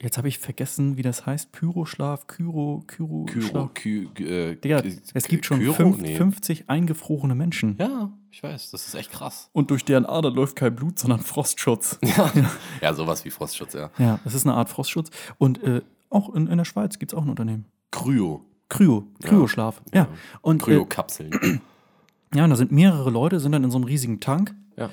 Jetzt 0.00 0.16
habe 0.16 0.28
ich 0.28 0.38
vergessen, 0.38 0.96
wie 0.96 1.02
das 1.02 1.26
heißt. 1.26 1.50
Pyroschlaf, 1.50 2.28
Kyro, 2.28 2.84
Kyro, 2.86 3.24
Kyro. 3.24 3.66
Ky, 3.74 4.08
äh, 4.20 4.54
Digga, 4.54 4.80
es 5.12 5.26
gibt 5.26 5.44
schon 5.44 5.58
Kyro? 5.58 5.72
fünf, 5.72 5.98
Nee. 6.00 6.14
50 6.14 6.70
eingefrorene 6.70 7.34
Menschen. 7.34 7.76
Ja, 7.80 8.12
ich 8.30 8.40
weiß, 8.40 8.70
das 8.70 8.86
ist 8.86 8.94
echt 8.94 9.10
krass. 9.10 9.50
Und 9.52 9.72
durch 9.72 9.84
deren 9.84 10.06
Ader 10.06 10.30
läuft 10.30 10.54
kein 10.54 10.76
Blut, 10.76 11.00
sondern 11.00 11.18
Frostschutz. 11.20 11.98
Ja, 12.04 12.30
ja 12.80 12.94
sowas 12.94 13.24
wie 13.24 13.30
Frostschutz, 13.30 13.74
ja. 13.74 13.90
ja, 13.98 14.20
es 14.24 14.34
ist 14.34 14.46
eine 14.46 14.54
Art 14.54 14.68
Frostschutz. 14.68 15.10
Und 15.38 15.62
äh, 15.64 15.82
auch 16.10 16.32
in, 16.32 16.46
in 16.46 16.58
der 16.58 16.64
Schweiz 16.64 17.00
gibt 17.00 17.12
es 17.12 17.18
auch 17.18 17.22
ein 17.24 17.30
Unternehmen. 17.30 17.64
Kryo. 17.90 18.44
Kryo, 18.68 19.04
Kryoschlaf. 19.22 19.82
Ja. 19.92 20.06
Und 20.42 20.62
äh, 20.62 20.64
Kryo-Kapseln. 20.66 21.60
ja, 22.34 22.44
und 22.44 22.50
da 22.50 22.56
sind 22.56 22.70
mehrere 22.70 23.10
Leute, 23.10 23.40
sind 23.40 23.50
dann 23.50 23.64
in 23.64 23.70
so 23.72 23.78
einem 23.78 23.84
riesigen 23.86 24.20
Tank. 24.20 24.54
ja. 24.76 24.90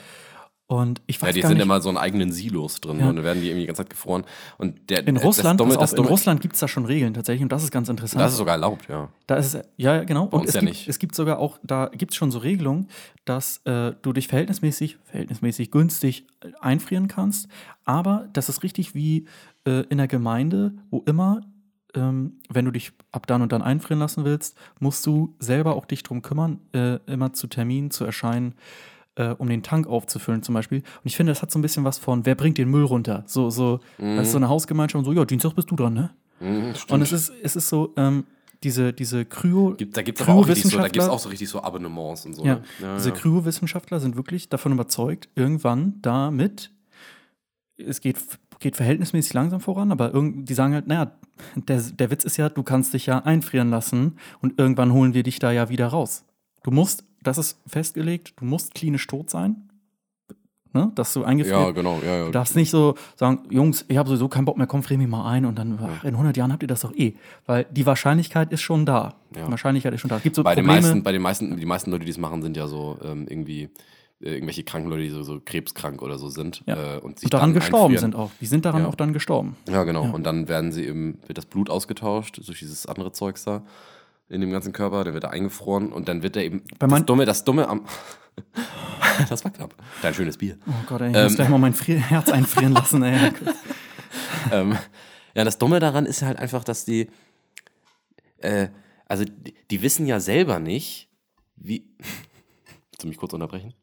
Und 0.67 1.01
ich 1.05 1.21
weiß 1.21 1.27
Ja, 1.27 1.33
die 1.33 1.41
gar 1.41 1.49
sind 1.49 1.57
nicht, 1.57 1.65
immer 1.65 1.79
so 1.79 1.91
in 1.91 1.97
eigenen 1.97 2.31
Silos 2.31 2.81
drin 2.81 2.99
Ja. 2.99 3.09
und 3.09 3.17
dann 3.17 3.23
werden 3.23 3.39
die 3.39 3.49
irgendwie 3.49 3.61
die 3.61 3.67
ganze 3.67 3.83
Zeit 3.83 3.91
gefroren. 3.91 4.23
Und 4.57 4.89
der, 4.89 5.07
in 5.07 5.15
Russland, 5.17 5.59
das 5.59 5.93
auf, 5.93 5.93
in 5.93 6.05
Russland 6.05 6.41
gibt 6.41 6.55
es 6.55 6.59
da 6.59 6.67
schon 6.67 6.85
Regeln 6.85 7.13
tatsächlich 7.13 7.43
und 7.43 7.51
das 7.51 7.63
ist 7.63 7.69
ganz 7.69 7.87
interessant. 7.87 8.19
Das 8.21 8.31
ist 8.31 8.39
sogar 8.39 8.55
erlaubt, 8.55 8.87
ja. 8.89 9.09
Da 9.27 9.35
ist 9.35 9.53
es, 9.53 9.61
ja, 9.77 10.03
genau. 10.03 10.23
Und 10.23 10.39
uns 10.41 10.49
es, 10.49 10.55
ja 10.55 10.61
gibt, 10.61 10.71
nicht. 10.71 10.87
es 10.87 10.97
gibt 10.97 11.13
sogar 11.13 11.37
auch, 11.37 11.59
da 11.61 11.91
gibt 11.93 12.13
es 12.13 12.17
schon 12.17 12.31
so 12.31 12.39
Regelungen, 12.39 12.87
dass 13.25 13.57
äh, 13.65 13.93
du 14.01 14.11
dich 14.11 14.27
verhältnismäßig, 14.27 14.97
verhältnismäßig 15.03 15.69
günstig 15.69 16.25
einfrieren 16.61 17.07
kannst. 17.07 17.47
Aber 17.83 18.27
das 18.33 18.49
ist 18.49 18.63
richtig 18.63 18.95
wie 18.95 19.27
äh, 19.67 19.81
in 19.89 19.99
der 19.99 20.07
Gemeinde, 20.07 20.73
wo 20.89 21.03
immer, 21.05 21.41
ähm, 21.93 22.39
wenn 22.49 22.65
du 22.65 22.71
dich 22.71 22.91
ab 23.11 23.27
dann 23.27 23.43
und 23.43 23.51
dann 23.51 23.61
einfrieren 23.61 23.99
lassen 23.99 24.25
willst, 24.25 24.57
musst 24.79 25.05
du 25.05 25.35
selber 25.37 25.75
auch 25.75 25.85
dich 25.85 26.01
drum 26.01 26.23
kümmern, 26.23 26.59
äh, 26.73 26.95
immer 27.05 27.33
zu 27.33 27.45
Terminen 27.45 27.91
zu 27.91 28.03
erscheinen, 28.03 28.55
äh, 29.15 29.29
um 29.29 29.49
den 29.49 29.63
Tank 29.63 29.87
aufzufüllen 29.87 30.43
zum 30.43 30.53
Beispiel. 30.53 30.79
Und 30.79 31.05
ich 31.05 31.15
finde, 31.15 31.31
das 31.31 31.41
hat 31.41 31.51
so 31.51 31.59
ein 31.59 31.61
bisschen 31.61 31.83
was 31.83 31.97
von, 31.97 32.25
wer 32.25 32.35
bringt 32.35 32.57
den 32.57 32.69
Müll 32.69 32.83
runter? 32.83 33.23
So, 33.27 33.49
so, 33.49 33.79
das 33.97 34.27
ist 34.27 34.31
so 34.31 34.37
eine 34.37 34.49
Hausgemeinschaft 34.49 34.99
und 34.99 35.05
so, 35.05 35.13
ja, 35.13 35.25
Dienstag 35.25 35.55
bist 35.55 35.71
du 35.71 35.75
dran, 35.75 35.93
ne? 35.93 36.09
Mhm. 36.39 36.73
Und 36.89 37.01
es 37.01 37.11
ist, 37.11 37.31
es 37.41 37.55
ist 37.55 37.69
so, 37.69 37.93
ähm, 37.95 38.25
diese, 38.63 38.93
diese 38.93 39.25
Kryo, 39.25 39.75
Gibt, 39.77 39.95
da 39.95 40.01
gibt 40.01 40.19
es 40.19 40.27
auch 40.27 40.45
so, 40.45 41.11
auch 41.11 41.19
so 41.19 41.29
richtig 41.29 41.49
so 41.49 41.61
Abonnements 41.61 42.25
und 42.25 42.33
so. 42.33 42.43
ja, 42.43 42.55
ne? 42.55 42.63
ja, 42.81 42.95
diese 42.95 43.09
ja. 43.09 43.15
Kryo-Wissenschaftler 43.15 43.99
sind 43.99 44.15
wirklich 44.15 44.49
davon 44.49 44.71
überzeugt, 44.71 45.29
irgendwann 45.35 46.01
damit, 46.01 46.71
es 47.77 48.01
geht, 48.01 48.17
geht 48.59 48.75
verhältnismäßig 48.75 49.33
langsam 49.33 49.59
voran, 49.59 49.91
aber 49.91 50.13
irgend, 50.13 50.49
die 50.49 50.53
sagen 50.53 50.73
halt, 50.73 50.87
naja, 50.87 51.11
der, 51.55 51.81
der 51.81 52.11
Witz 52.11 52.23
ist 52.23 52.37
ja, 52.37 52.49
du 52.49 52.63
kannst 52.63 52.93
dich 52.93 53.05
ja 53.05 53.19
einfrieren 53.19 53.69
lassen 53.69 54.17
und 54.41 54.59
irgendwann 54.59 54.91
holen 54.93 55.13
wir 55.13 55.23
dich 55.23 55.39
da 55.39 55.51
ja 55.51 55.69
wieder 55.69 55.87
raus. 55.87 56.23
Du 56.63 56.71
musst, 56.71 57.03
das 57.27 57.37
ist 57.37 57.59
festgelegt, 57.67 58.33
du 58.37 58.45
musst 58.45 58.73
klinisch 58.73 59.07
tot 59.07 59.29
sein, 59.29 59.69
ne, 60.73 60.91
dass 60.95 61.13
du 61.13 61.23
eingefriert 61.23 61.59
ja, 61.59 61.71
genau. 61.71 61.99
Ja, 62.05 62.17
ja. 62.17 62.25
Du 62.25 62.31
darfst 62.31 62.55
nicht 62.55 62.69
so 62.69 62.95
sagen, 63.15 63.39
Jungs, 63.49 63.85
ich 63.87 63.97
habe 63.97 64.09
sowieso 64.09 64.27
keinen 64.27 64.45
Bock 64.45 64.57
mehr, 64.57 64.67
komm, 64.67 64.83
frier 64.83 64.97
mich 64.97 65.07
mal 65.07 65.29
ein 65.29 65.45
und 65.45 65.57
dann, 65.57 65.79
ach, 65.81 66.03
in 66.03 66.11
100 66.13 66.37
Jahren 66.37 66.51
habt 66.51 66.61
ihr 66.63 66.67
das 66.67 66.81
doch 66.81 66.93
eh. 66.93 67.15
Weil 67.45 67.65
die 67.71 67.85
Wahrscheinlichkeit 67.85 68.51
ist 68.51 68.61
schon 68.61 68.85
da. 68.85 69.15
Ja. 69.35 69.45
Die 69.45 69.51
Wahrscheinlichkeit 69.51 69.93
ist 69.93 70.01
schon 70.01 70.09
da. 70.09 70.17
Es 70.17 70.23
gibt 70.23 70.35
so 70.35 70.43
bei, 70.43 70.55
den 70.55 70.65
meisten, 70.65 71.03
bei 71.03 71.11
den 71.11 71.21
meisten, 71.21 71.57
die 71.57 71.65
meisten 71.65 71.91
Leute, 71.91 72.05
die 72.05 72.11
es 72.11 72.17
machen, 72.17 72.41
sind 72.41 72.57
ja 72.57 72.67
so 72.67 72.97
ähm, 73.03 73.25
irgendwie 73.29 73.69
äh, 74.21 74.33
irgendwelche 74.33 74.63
kranken 74.63 74.89
Leute, 74.89 75.03
die 75.03 75.09
so, 75.09 75.23
so 75.23 75.41
krebskrank 75.43 76.01
oder 76.01 76.17
so 76.17 76.29
sind. 76.29 76.63
Ja. 76.67 76.97
Äh, 76.97 76.99
und 76.99 77.19
sich 77.19 77.27
und 77.27 77.33
daran 77.33 77.53
gestorben 77.53 77.93
einfrieren. 77.93 78.11
sind 78.11 78.15
auch. 78.15 78.31
Die 78.39 78.45
sind 78.45 78.65
daran 78.65 78.83
Ja. 78.83 78.87
auch 78.87 78.95
dann 78.95 79.13
gestorben. 79.13 79.55
Ja, 79.69 79.83
genau. 79.83 80.03
Ja. 80.05 80.11
Und 80.11 80.23
dann 80.23 80.47
werden 80.47 80.71
sie 80.71 80.85
eben, 80.85 81.19
wird 81.25 81.37
das 81.37 81.45
Blut 81.45 81.69
ausgetauscht 81.69 82.39
durch 82.45 82.59
dieses 82.59 82.85
andere 82.85 83.11
Zeugs 83.11 83.43
da 83.45 83.63
in 84.29 84.41
dem 84.41 84.51
ganzen 84.51 84.73
Körper, 84.73 85.03
der 85.03 85.13
wird 85.13 85.23
da 85.23 85.29
eingefroren 85.29 85.91
und 85.93 86.07
dann 86.07 86.23
wird 86.23 86.35
er 86.35 86.43
eben. 86.43 86.63
Bei 86.79 86.87
das 86.87 87.05
Dumme, 87.05 87.25
das 87.25 87.43
Dumme 87.43 87.67
am. 87.67 87.85
das 89.29 89.43
war 89.43 89.51
knapp. 89.51 89.75
Dein 90.01 90.13
schönes 90.13 90.37
Bier. 90.37 90.57
Oh 90.67 90.71
Gott, 90.87 91.01
ey, 91.01 91.09
ich 91.11 91.15
Ähm. 91.15 91.23
muss 91.23 91.35
gleich 91.35 91.49
mal 91.49 91.57
mein 91.57 91.73
Frier 91.73 91.97
Herz 92.09 92.29
einfrieren 92.29 92.73
lassen, 92.73 93.03
ey. 93.03 93.31
ähm, 94.51 94.77
ja, 95.35 95.43
das 95.43 95.57
Dumme 95.57 95.79
daran 95.79 96.05
ist 96.05 96.21
halt 96.21 96.37
einfach, 96.39 96.63
dass 96.63 96.85
die, 96.85 97.09
äh, 98.37 98.69
also 99.07 99.23
die, 99.25 99.53
die 99.69 99.81
wissen 99.81 100.05
ja 100.07 100.19
selber 100.19 100.59
nicht, 100.59 101.09
wie. 101.55 101.87
Willst 101.97 103.03
du 103.03 103.07
mich 103.07 103.17
kurz 103.17 103.33
unterbrechen? 103.33 103.73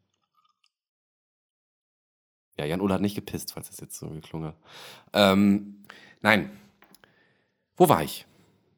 Ja, 2.57 2.65
Jan 2.65 2.81
Ole 2.81 2.93
hat 2.93 3.01
nicht 3.01 3.15
gepisst, 3.15 3.53
falls 3.53 3.69
das 3.69 3.79
jetzt 3.79 3.97
so 3.97 4.09
geklungen 4.09 4.49
hat. 4.49 4.55
Ähm, 5.13 5.83
nein. 6.21 6.51
Wo 7.75 7.89
war 7.89 8.03
ich? 8.03 8.27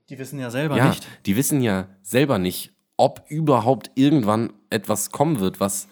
Die 0.09 0.19
wissen 0.19 0.39
ja 0.39 0.51
selber 0.51 0.77
ja, 0.77 0.89
nicht. 0.89 1.07
die 1.25 1.35
wissen 1.35 1.61
ja 1.61 1.87
selber 2.03 2.37
nicht, 2.37 2.73
ob 2.97 3.25
überhaupt 3.27 3.91
irgendwann 3.95 4.53
etwas 4.69 5.11
kommen 5.11 5.39
wird, 5.39 5.59
was, 5.59 5.87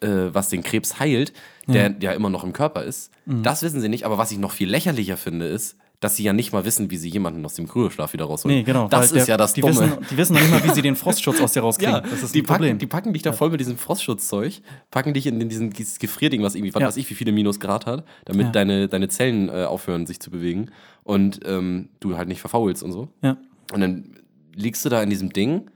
äh, 0.00 0.08
was 0.32 0.48
den 0.48 0.62
Krebs 0.62 0.98
heilt, 0.98 1.32
der 1.66 1.94
ja 2.00 2.12
immer 2.12 2.30
noch 2.30 2.44
im 2.44 2.52
Körper 2.52 2.82
ist. 2.82 3.10
Mhm. 3.26 3.42
Das 3.42 3.62
wissen 3.62 3.80
sie 3.80 3.88
nicht, 3.88 4.04
aber 4.04 4.18
was 4.18 4.32
ich 4.32 4.38
noch 4.38 4.50
viel 4.50 4.68
lächerlicher 4.68 5.16
finde, 5.16 5.46
ist, 5.46 5.76
dass 6.04 6.16
sie 6.16 6.22
ja 6.22 6.32
nicht 6.34 6.52
mal 6.52 6.64
wissen, 6.66 6.90
wie 6.90 6.96
sie 6.98 7.08
jemanden 7.08 7.44
aus 7.44 7.54
dem 7.54 7.66
Kryoschlaf 7.66 8.12
wieder 8.12 8.26
rausholen. 8.26 8.58
Nee, 8.58 8.62
genau. 8.62 8.88
Das 8.88 9.06
ist 9.06 9.14
der- 9.16 9.24
ja 9.26 9.36
das 9.38 9.54
die 9.54 9.62
Dumme. 9.62 9.72
Wissen, 9.74 9.92
die 10.10 10.16
wissen 10.18 10.34
noch 10.34 10.40
nicht 10.42 10.50
mal, 10.50 10.62
wie 10.62 10.70
sie 10.74 10.82
den 10.82 10.96
Frostschutz 11.02 11.40
aus 11.40 11.52
dir 11.52 11.60
rauskriegen. 11.62 11.94
ja, 11.94 12.00
das 12.02 12.22
ist 12.22 12.34
die 12.34 12.40
ein 12.42 12.44
Problem. 12.44 12.68
packen, 12.72 12.78
die 12.78 12.86
packen 12.86 13.12
dich 13.14 13.22
da 13.22 13.32
voll 13.32 13.50
mit 13.50 13.58
diesem 13.60 13.78
Frostschutzzeug, 13.78 14.60
packen 14.90 15.14
dich 15.14 15.26
in, 15.26 15.40
in 15.40 15.48
diesen 15.48 15.70
dieses 15.70 15.98
Gefrierding, 15.98 16.42
was 16.42 16.54
irgendwie, 16.54 16.74
was 16.74 16.80
Ja. 16.82 16.88
weiß 16.88 16.96
ich, 16.98 17.08
wie 17.08 17.14
viele 17.14 17.32
Minusgrad 17.32 17.86
hat, 17.86 18.04
damit 18.26 18.46
Ja. 18.46 18.52
deine, 18.52 18.88
deine 18.88 19.08
Zellen 19.08 19.48
äh, 19.48 19.64
aufhören, 19.64 20.06
sich 20.06 20.20
zu 20.20 20.30
bewegen 20.30 20.70
und 21.02 21.40
ähm, 21.46 21.88
du 22.00 22.16
halt 22.18 22.28
nicht 22.28 22.40
verfaulst 22.40 22.82
und 22.82 22.92
so. 22.92 23.08
ja. 23.22 23.36
Und 23.72 23.80
dann 23.80 24.16
liegst 24.54 24.84
du 24.84 24.90
da 24.90 25.02
in 25.02 25.08
diesem 25.08 25.32
Ding 25.32 25.70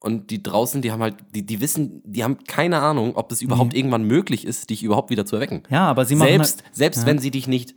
und 0.00 0.30
die 0.30 0.42
draußen, 0.42 0.80
die 0.80 0.92
haben 0.92 1.02
halt, 1.02 1.16
die, 1.34 1.44
die 1.44 1.60
wissen, 1.60 2.00
die 2.06 2.24
haben 2.24 2.38
keine 2.46 2.78
Ahnung, 2.80 3.16
ob 3.16 3.30
es 3.32 3.42
überhaupt 3.42 3.74
irgendwann 3.74 4.04
möglich 4.04 4.46
ist, 4.46 4.70
dich 4.70 4.82
überhaupt 4.82 5.10
wieder 5.10 5.26
zu 5.26 5.36
erwecken. 5.36 5.62
ja, 5.68 5.86
aber 5.86 6.06
sie 6.06 6.14
machen 6.14 6.28
selbst 6.28 6.62
halt, 6.64 6.74
selbst 6.76 7.00
ja. 7.00 7.06
wenn 7.06 7.18
sie 7.18 7.30
dich 7.30 7.46
nicht, 7.46 7.74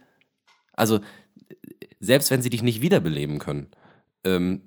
also 0.73 0.99
selbst 2.01 2.29
wenn 2.31 2.41
sie 2.41 2.49
dich 2.49 2.63
nicht 2.63 2.81
wiederbeleben 2.81 3.39
können, 3.39 3.67
ähm, 4.25 4.61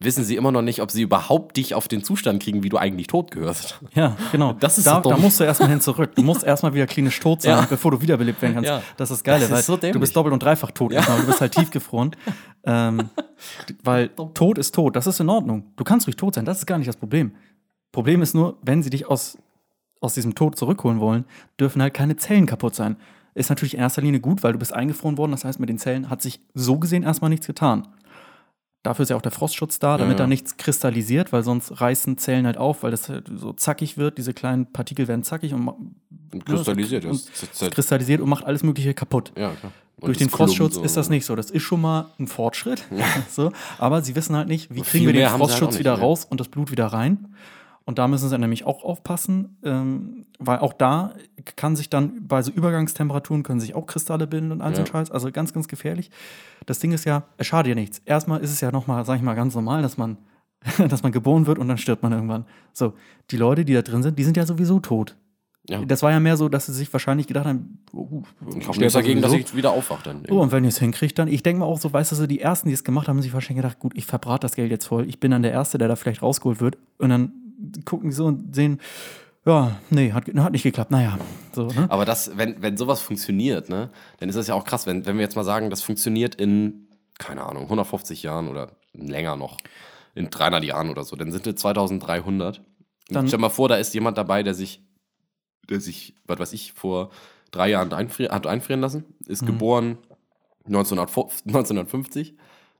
wissen 0.00 0.24
sie 0.24 0.34
immer 0.36 0.50
noch 0.50 0.62
nicht, 0.62 0.82
ob 0.82 0.90
sie 0.90 1.02
überhaupt 1.02 1.56
dich 1.56 1.74
auf 1.76 1.86
den 1.86 2.02
Zustand 2.02 2.42
kriegen, 2.42 2.64
wie 2.64 2.68
du 2.68 2.76
eigentlich 2.76 3.06
tot 3.06 3.30
gehörst. 3.30 3.80
Ja, 3.94 4.16
genau. 4.32 4.52
Das 4.54 4.76
ist 4.78 4.86
da, 4.86 5.00
so 5.02 5.10
da 5.10 5.16
musst 5.16 5.38
du 5.38 5.44
erstmal 5.44 5.68
hin 5.70 5.80
zurück. 5.80 6.14
Du 6.16 6.22
musst 6.22 6.42
erstmal 6.44 6.74
wieder 6.74 6.86
klinisch 6.88 7.20
tot 7.20 7.40
sein, 7.42 7.52
Ja. 7.52 7.66
bevor 7.68 7.92
du 7.92 8.00
wiederbelebt 8.00 8.42
werden 8.42 8.54
kannst. 8.54 8.68
Ja. 8.68 8.82
Das 8.96 9.10
ist 9.10 9.18
das 9.18 9.24
Geile, 9.24 9.40
Das 9.48 9.60
ist 9.60 9.68
weil 9.68 9.76
so 9.78 9.92
du 9.92 10.00
bist 10.00 10.16
doppelt 10.16 10.32
und 10.32 10.42
dreifach 10.42 10.72
tot. 10.72 10.92
erstmal, 10.92 11.20
Du 11.20 11.26
bist 11.26 11.40
halt 11.40 11.52
tiefgefroren. 11.54 12.16
ähm, 12.64 13.10
weil 13.84 14.08
tot 14.08 14.58
ist 14.58 14.74
tot. 14.74 14.96
Das 14.96 15.06
ist 15.06 15.20
in 15.20 15.28
Ordnung. 15.28 15.66
Du 15.76 15.84
kannst 15.84 16.06
ruhig 16.08 16.16
tot 16.16 16.34
sein. 16.34 16.44
Das 16.44 16.58
ist 16.58 16.66
gar 16.66 16.78
nicht 16.78 16.88
das 16.88 16.96
Problem. 16.96 17.32
Problem 17.92 18.22
ist 18.22 18.34
nur, 18.34 18.56
wenn 18.62 18.82
sie 18.82 18.90
dich 18.90 19.06
aus, 19.08 19.38
aus 20.00 20.14
diesem 20.14 20.34
Tod 20.34 20.56
zurückholen 20.56 20.98
wollen, 20.98 21.24
dürfen 21.60 21.80
halt 21.80 21.94
keine 21.94 22.16
Zellen 22.16 22.46
kaputt 22.46 22.74
sein. 22.74 22.96
Ist 23.34 23.48
natürlich 23.50 23.74
in 23.74 23.80
erster 23.80 24.02
Linie 24.02 24.20
gut, 24.20 24.42
weil 24.42 24.52
du 24.52 24.58
bist 24.58 24.72
eingefroren 24.72 25.16
worden. 25.18 25.32
Das 25.32 25.44
heißt, 25.44 25.58
mit 25.60 25.68
den 25.68 25.78
Zellen 25.78 26.10
hat 26.10 26.20
sich 26.22 26.40
so 26.54 26.78
gesehen 26.78 27.02
erstmal 27.02 27.30
nichts 27.30 27.46
getan. 27.46 27.88
Dafür 28.82 29.04
ist 29.04 29.10
ja 29.10 29.16
auch 29.16 29.22
der 29.22 29.30
Frostschutz 29.30 29.78
da, 29.78 29.96
damit 29.96 30.18
Ja. 30.18 30.24
da 30.24 30.26
nichts 30.26 30.56
kristallisiert, 30.56 31.32
weil 31.32 31.44
sonst 31.44 31.80
reißen 31.80 32.18
Zellen 32.18 32.46
halt 32.46 32.56
auf, 32.58 32.82
weil 32.82 32.90
das 32.90 33.08
halt 33.08 33.30
so 33.34 33.52
zackig 33.52 33.96
wird. 33.96 34.18
Diese 34.18 34.34
kleinen 34.34 34.72
Partikel 34.72 35.06
werden 35.06 35.22
zackig 35.22 35.54
und, 35.54 35.68
Und 35.68 36.44
kristallisiert. 36.44 37.04
und 37.04 37.12
jetzt 37.40 37.62
halt, 37.62 37.74
kristallisiert 37.74 38.20
und 38.20 38.28
macht 38.28 38.44
alles 38.44 38.62
Mögliche 38.64 38.92
kaputt. 38.92 39.32
ja, 39.36 39.50
klar. 39.52 39.72
Und 40.00 40.08
Durch 40.08 40.18
den 40.18 40.30
Frostschutz 40.30 40.72
klumpt 40.72 40.86
ist 40.86 40.96
das 40.96 41.10
nicht 41.10 41.24
so. 41.24 41.36
Das 41.36 41.50
ist 41.52 41.62
schon 41.62 41.80
mal 41.80 42.06
ein 42.18 42.26
Fortschritt. 42.26 42.82
so, 43.30 43.52
aber 43.78 44.02
sie 44.02 44.16
wissen 44.16 44.34
halt 44.34 44.48
nicht, 44.48 44.74
wie 44.74 44.80
Und 44.80 44.86
kriegen 44.86 45.06
wir 45.06 45.12
den 45.12 45.28
halt 45.30 45.38
Frostschutz 45.38 45.70
nicht, 45.74 45.78
wieder 45.78 45.94
ne? 45.96 46.02
raus 46.02 46.24
und 46.28 46.40
das 46.40 46.48
Blut 46.48 46.72
wieder 46.72 46.86
rein. 46.86 47.36
Und 47.84 47.98
da 47.98 48.06
müssen 48.06 48.28
sie 48.28 48.38
nämlich 48.38 48.64
auch 48.64 48.84
aufpassen, 48.84 49.56
ähm, 49.64 50.26
weil 50.38 50.58
auch 50.58 50.72
da 50.72 51.14
kann 51.56 51.74
sich 51.74 51.90
dann 51.90 52.26
bei 52.28 52.40
so 52.42 52.52
Übergangstemperaturen 52.52 53.42
können 53.42 53.60
sich 53.60 53.74
auch 53.74 53.86
Kristalle 53.86 54.26
bilden 54.26 54.52
und 54.52 54.60
all 54.60 54.74
so 54.74 54.82
Ja. 54.82 54.86
Scheiß. 54.86 55.10
Also 55.10 55.32
ganz, 55.32 55.52
ganz 55.52 55.66
gefährlich. 55.68 56.10
Das 56.66 56.78
Ding 56.78 56.92
ist 56.92 57.04
ja, 57.04 57.24
es 57.38 57.46
schadet 57.46 57.70
ja 57.70 57.74
nichts. 57.74 58.00
Erstmal 58.04 58.40
ist 58.40 58.52
es 58.52 58.60
ja 58.60 58.70
nochmal, 58.70 59.04
sag 59.04 59.16
ich 59.16 59.22
mal, 59.22 59.34
ganz 59.34 59.54
normal, 59.54 59.82
dass 59.82 59.96
man, 59.96 60.18
dass 60.88 61.02
man 61.02 61.10
geboren 61.10 61.46
wird 61.46 61.58
und 61.58 61.66
dann 61.68 61.78
stirbt 61.78 62.02
man 62.04 62.12
irgendwann. 62.12 62.44
So, 62.72 62.94
die 63.30 63.36
Leute, 63.36 63.64
die 63.64 63.74
da 63.74 63.82
drin 63.82 64.02
sind, 64.02 64.18
die 64.18 64.24
sind 64.24 64.36
ja 64.36 64.46
sowieso 64.46 64.78
tot. 64.78 65.16
Ja. 65.68 65.84
Das 65.84 66.02
war 66.02 66.10
ja 66.10 66.18
mehr 66.18 66.36
so, 66.36 66.48
dass 66.48 66.66
sie 66.66 66.72
sich 66.72 66.92
wahrscheinlich 66.92 67.28
gedacht 67.28 67.46
haben, 67.46 67.78
oh, 67.92 68.22
Ich 68.56 68.66
habe 68.66 68.78
nichts 68.78 68.94
dagegen, 68.94 69.22
dass 69.22 69.32
ich 69.32 69.54
wieder 69.54 69.70
aufwache 69.70 70.02
dann. 70.04 70.22
Oh, 70.28 70.40
und 70.40 70.50
wenn 70.50 70.64
ihr 70.64 70.68
es 70.68 70.78
hinkriegt, 70.78 71.18
dann, 71.20 71.28
ich 71.28 71.44
denke 71.44 71.60
mal 71.60 71.66
auch 71.66 71.78
so, 71.78 71.92
weißt 71.92 72.10
du, 72.12 72.16
so 72.16 72.26
die 72.26 72.40
Ersten, 72.40 72.68
die 72.68 72.74
es 72.74 72.82
gemacht 72.82 73.06
haben, 73.06 73.16
haben 73.18 73.22
sich 73.22 73.32
wahrscheinlich 73.32 73.62
gedacht, 73.62 73.78
gut, 73.78 73.92
ich 73.94 74.04
verbrate 74.06 74.40
das 74.40 74.56
Geld 74.56 74.72
jetzt 74.72 74.86
voll. 74.86 75.08
Ich 75.08 75.20
bin 75.20 75.30
dann 75.30 75.42
der 75.42 75.52
Erste, 75.52 75.78
der 75.78 75.86
da 75.86 75.94
vielleicht 75.94 76.20
rausgeholt 76.22 76.60
wird. 76.60 76.78
Und 76.98 77.10
dann 77.10 77.32
gucken 77.84 78.12
so 78.12 78.26
und 78.26 78.54
sehen, 78.54 78.80
ja, 79.44 79.76
nee, 79.90 80.12
hat, 80.12 80.28
hat 80.36 80.52
nicht 80.52 80.62
geklappt. 80.62 80.90
Naja, 80.90 81.18
so, 81.52 81.66
ne? 81.66 81.86
Aber 81.90 82.04
das, 82.04 82.36
wenn, 82.36 82.62
wenn 82.62 82.76
sowas 82.76 83.00
funktioniert, 83.00 83.68
ne, 83.68 83.90
dann 84.20 84.28
ist 84.28 84.36
das 84.36 84.46
ja 84.46 84.54
auch 84.54 84.64
krass, 84.64 84.86
wenn, 84.86 85.04
wenn 85.06 85.16
wir 85.16 85.22
jetzt 85.22 85.34
mal 85.36 85.44
sagen, 85.44 85.68
das 85.70 85.82
funktioniert 85.82 86.34
in, 86.36 86.86
keine 87.18 87.44
Ahnung, 87.44 87.64
150 87.64 88.22
Jahren 88.22 88.48
oder 88.48 88.76
länger 88.92 89.36
noch, 89.36 89.56
in 90.14 90.30
300 90.30 90.62
Jahren 90.62 90.90
oder 90.90 91.02
so, 91.04 91.16
dann 91.16 91.32
sind 91.32 91.44
wir 91.46 91.56
2300. 91.56 92.62
Dann- 93.08 93.26
Stell 93.28 93.38
mal 93.40 93.48
vor, 93.48 93.68
da 93.68 93.76
ist 93.76 93.94
jemand 93.94 94.16
dabei, 94.16 94.42
der 94.42 94.54
sich, 94.54 94.84
der 95.68 95.80
sich, 95.80 96.14
was 96.26 96.38
weiß 96.38 96.52
ich, 96.52 96.72
vor 96.74 97.10
drei 97.50 97.68
Jahren 97.70 97.92
einfrier, 97.92 98.30
hat 98.30 98.46
einfrieren 98.46 98.80
lassen, 98.80 99.04
ist 99.26 99.44
geboren 99.46 99.98
1950, 100.66 101.46
1950. 101.46 102.34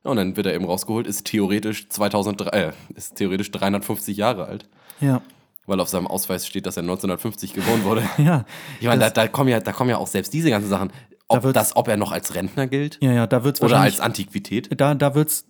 Ja, 0.05 0.11
und 0.11 0.17
dann 0.17 0.37
wird 0.37 0.47
er 0.47 0.55
eben 0.55 0.65
rausgeholt, 0.65 1.07
ist 1.07 1.27
theoretisch 1.27 1.89
2003, 1.89 2.51
äh, 2.51 2.73
ist 2.97 3.17
theoretisch 3.17 3.51
350 3.53 4.17
Jahre 4.17 4.47
alt, 4.47 4.69
Ja. 5.01 5.23
weil 5.67 5.79
auf 5.81 5.89
seinem 5.89 6.07
Ausweis 6.09 6.47
steht, 6.47 6.67
dass 6.67 6.77
er 6.77 6.83
1950 6.83 7.55
geboren 7.55 7.85
wurde. 7.85 8.03
Ja. 8.19 8.45
Ich 8.81 8.87
meine, 8.87 9.01
da, 9.01 9.11
da, 9.11 9.29
kommen 9.29 9.49
ja, 9.49 9.61
da 9.61 9.73
kommen 9.73 9.91
ja 9.91 9.99
auch 9.99 10.07
selbst 10.09 10.33
diese 10.33 10.51
ganzen 10.51 10.69
Sachen. 10.69 10.89
Da 11.29 11.37
Ob, 11.39 11.45
wird's- 11.45 11.55
das, 11.55 11.77
ob 11.77 11.89
er 11.89 11.97
noch 11.97 12.11
als 12.13 12.35
Rentner 12.35 12.67
gilt 12.67 12.99
Ja, 13.01 13.13
ja, 13.13 13.27
da 13.27 13.45
wird 13.45 13.57
es 13.57 13.63
oder 13.63 13.79
als 13.81 14.01
Antiquität. 14.01 14.69
da, 14.81 14.95
da 14.95 15.15
wird's 15.15 15.45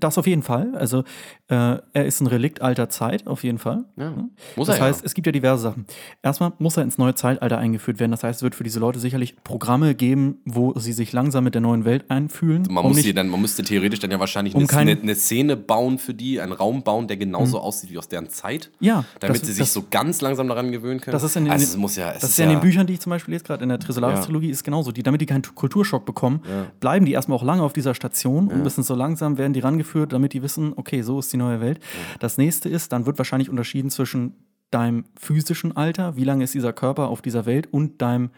das 0.00 0.16
auf 0.18 0.26
jeden 0.26 0.42
Fall. 0.42 0.74
Also, 0.74 1.00
äh, 1.48 1.76
er 1.92 2.06
ist 2.06 2.20
ein 2.22 2.26
Relikt 2.26 2.62
alter 2.62 2.88
Zeit, 2.88 3.26
auf 3.26 3.44
jeden 3.44 3.58
Fall. 3.58 3.84
Ja. 3.96 4.12
Muss 4.56 4.66
Das 4.66 4.78
er 4.78 4.84
heißt, 4.86 5.00
ja. 5.00 5.06
es 5.06 5.14
gibt 5.14 5.26
ja 5.26 5.32
diverse 5.32 5.62
Sachen. 5.62 5.84
Erstmal 6.22 6.52
muss 6.58 6.76
er 6.78 6.82
ins 6.82 6.96
neue 6.96 7.14
Zeitalter 7.14 7.58
eingeführt 7.58 8.00
werden. 8.00 8.10
Das 8.10 8.24
heißt, 8.24 8.38
es 8.38 8.42
wird 8.42 8.54
für 8.54 8.64
diese 8.64 8.80
Leute 8.80 8.98
sicherlich 8.98 9.36
Programme 9.44 9.94
geben, 9.94 10.38
wo 10.46 10.72
sie 10.78 10.92
sich 10.94 11.12
langsam 11.12 11.44
mit 11.44 11.54
der 11.54 11.60
neuen 11.60 11.84
Welt 11.84 12.10
einfühlen. 12.10 12.62
Man, 12.70 12.78
um 12.84 12.88
muss 12.92 12.96
nicht- 13.04 13.16
dann, 13.16 13.28
man 13.28 13.40
müsste 13.42 13.62
theoretisch 13.62 14.00
dann 14.00 14.10
ja 14.10 14.18
wahrscheinlich 14.18 14.54
Um 14.54 14.66
eine, 14.70 14.92
eine, 14.92 15.14
Szene 15.14 15.56
bauen 15.56 15.98
für 15.98 16.14
die, 16.14 16.40
einen 16.40 16.52
Raum 16.52 16.82
bauen, 16.82 17.06
der 17.06 17.18
genauso 17.18 17.60
aussieht 17.60 17.90
wie 17.90 17.98
aus 17.98 18.08
deren 18.08 18.30
Zeit. 18.30 18.70
Ja, 18.80 19.04
Damit 19.20 19.36
das- 19.36 19.46
sie 19.46 19.52
sich 19.52 19.58
das- 19.64 19.72
so 19.74 19.84
ganz 19.90 20.22
langsam 20.22 20.48
daran 20.48 20.72
gewöhnen 20.72 21.00
können. 21.00 21.12
Das 21.12 21.22
ist 21.22 21.36
in 21.36 21.44
den, 21.44 21.52
also 21.52 21.78
muss 21.78 21.96
ja, 21.96 22.12
das 22.12 22.24
ist 22.24 22.38
ja 22.38 22.44
in 22.46 22.50
den 22.52 22.60
Büchern, 22.60 22.86
die 22.86 22.94
ich 22.94 23.00
zum 23.00 23.10
Beispiel 23.10 23.34
lese, 23.34 23.44
gerade 23.44 23.62
in 23.62 23.68
der 23.68 23.78
Ja. 23.78 23.84
Trisolaris-Trilogie, 23.84 24.48
ist 24.48 24.64
genauso. 24.64 24.90
Die, 24.90 25.02
damit 25.02 25.20
die 25.20 25.26
keinen 25.26 25.42
Kulturschock 25.42 26.06
bekommen, 26.06 26.40
Ja. 26.48 26.66
bleiben 26.80 27.04
die 27.04 27.12
erstmal 27.12 27.36
auch 27.38 27.44
lange 27.44 27.62
auf 27.62 27.74
dieser 27.74 27.94
Station 27.94 28.48
und 28.48 28.62
müssen 28.62 28.82
so 28.82 28.94
langsam 28.94 29.36
werden 29.36 29.52
die 29.52 29.60
rangeführt, 29.60 29.81
damit 30.12 30.32
die 30.32 30.42
wissen, 30.42 30.72
okay, 30.76 31.02
so 31.02 31.18
ist 31.18 31.32
die 31.32 31.36
neue 31.36 31.60
Welt. 31.60 31.80
Das 32.20 32.38
nächste 32.38 32.68
ist, 32.68 32.92
dann 32.92 33.06
wird 33.06 33.18
wahrscheinlich 33.18 33.50
unterschieden 33.50 33.90
zwischen 33.90 34.34
deinem 34.70 35.04
physischen 35.16 35.76
Alter, 35.76 36.16
wie 36.16 36.24
lange 36.24 36.44
ist 36.44 36.54
dieser 36.54 36.72
Körper 36.72 37.08
auf 37.08 37.22
dieser 37.22 37.46
Welt 37.46 37.68
und 37.72 38.00
deinem, 38.02 38.30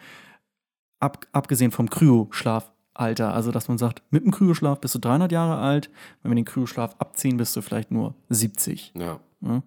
ab, 1.00 1.26
abgesehen 1.32 1.70
vom 1.70 1.88
Kryoschlafalter. 1.88 3.32
Also, 3.32 3.52
dass 3.52 3.68
man 3.68 3.78
sagt, 3.78 4.02
mit 4.10 4.24
dem 4.24 4.32
Kryoschlaf 4.32 4.80
bist 4.80 4.94
du 4.94 4.98
300 4.98 5.32
Jahre 5.32 5.58
alt, 5.58 5.90
wenn 6.22 6.32
wir 6.32 6.36
den 6.36 6.44
Kryoschlaf 6.44 6.96
abziehen, 6.98 7.36
bist 7.36 7.56
du 7.56 7.62
vielleicht 7.62 7.90
nur 7.90 8.14
70. 8.28 8.92
Ja. 8.96 9.20
Ne? 9.40 9.62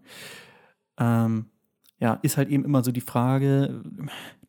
Ähm, 1.00 1.46
ja, 2.00 2.20
ist 2.22 2.38
halt 2.38 2.50
eben 2.50 2.64
immer 2.64 2.84
so 2.84 2.92
die 2.92 3.02
Frage, 3.02 3.82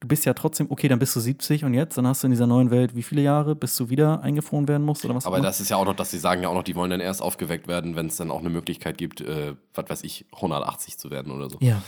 du 0.00 0.06
bist 0.08 0.26
ja 0.26 0.34
trotzdem, 0.34 0.66
okay, 0.70 0.86
dann 0.88 0.98
bist 0.98 1.16
du 1.16 1.20
70 1.20 1.64
und 1.64 1.72
jetzt, 1.74 1.96
dann 1.96 2.06
hast 2.06 2.22
du 2.22 2.26
in 2.26 2.30
dieser 2.32 2.46
neuen 2.46 2.70
Welt 2.70 2.94
wie 2.94 3.02
viele 3.02 3.22
Jahre, 3.22 3.54
bis 3.56 3.74
du 3.76 3.88
wieder 3.88 4.20
eingefroren 4.22 4.68
werden 4.68 4.84
musst 4.84 5.04
oder 5.04 5.14
was 5.14 5.26
Aber 5.26 5.40
das 5.40 5.58
ist 5.60 5.70
ja 5.70 5.76
auch 5.76 5.86
noch, 5.86 5.96
dass 5.96 6.10
sie 6.10 6.18
sagen 6.18 6.42
ja 6.42 6.48
auch 6.50 6.54
noch, 6.54 6.62
die 6.62 6.76
wollen 6.76 6.90
dann 6.90 7.00
erst 7.00 7.22
aufgeweckt 7.22 7.66
werden, 7.66 7.96
wenn 7.96 8.06
es 8.06 8.16
dann 8.16 8.30
auch 8.30 8.40
eine 8.40 8.50
Möglichkeit 8.50 8.98
gibt, 8.98 9.22
äh, 9.22 9.54
was 9.74 9.88
weiß 9.88 10.04
ich, 10.04 10.26
180 10.34 10.98
zu 10.98 11.10
werden 11.10 11.32
oder 11.32 11.48
so. 11.48 11.56
Ja. 11.60 11.82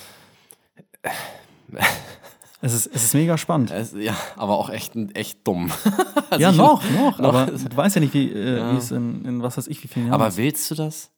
es, 2.62 2.72
ist, 2.74 2.86
es 2.94 3.04
ist 3.04 3.14
mega 3.14 3.36
spannend. 3.38 3.70
Es, 3.70 3.92
ja, 3.92 4.16
aber 4.36 4.58
auch 4.58 4.70
echt, 4.70 4.92
echt 5.14 5.46
dumm. 5.46 5.70
Also 6.30 6.42
ja, 6.42 6.52
noch, 6.52 6.88
noch, 6.92 7.18
noch. 7.18 7.28
aber 7.34 7.46
du 7.50 7.76
weißt 7.76 7.96
ja 7.96 8.00
nicht, 8.00 8.14
wie, 8.14 8.30
äh, 8.30 8.58
Ja. 8.58 8.76
es 8.76 8.92
in, 8.92 9.24
in 9.24 9.42
was 9.42 9.56
weiß 9.58 9.66
ich, 9.66 9.82
wie 9.82 9.88
vielen 9.88 10.06
Jahren 10.06 10.20
Aber 10.20 10.36
willst 10.36 10.70
du 10.70 10.76
das? 10.76 11.10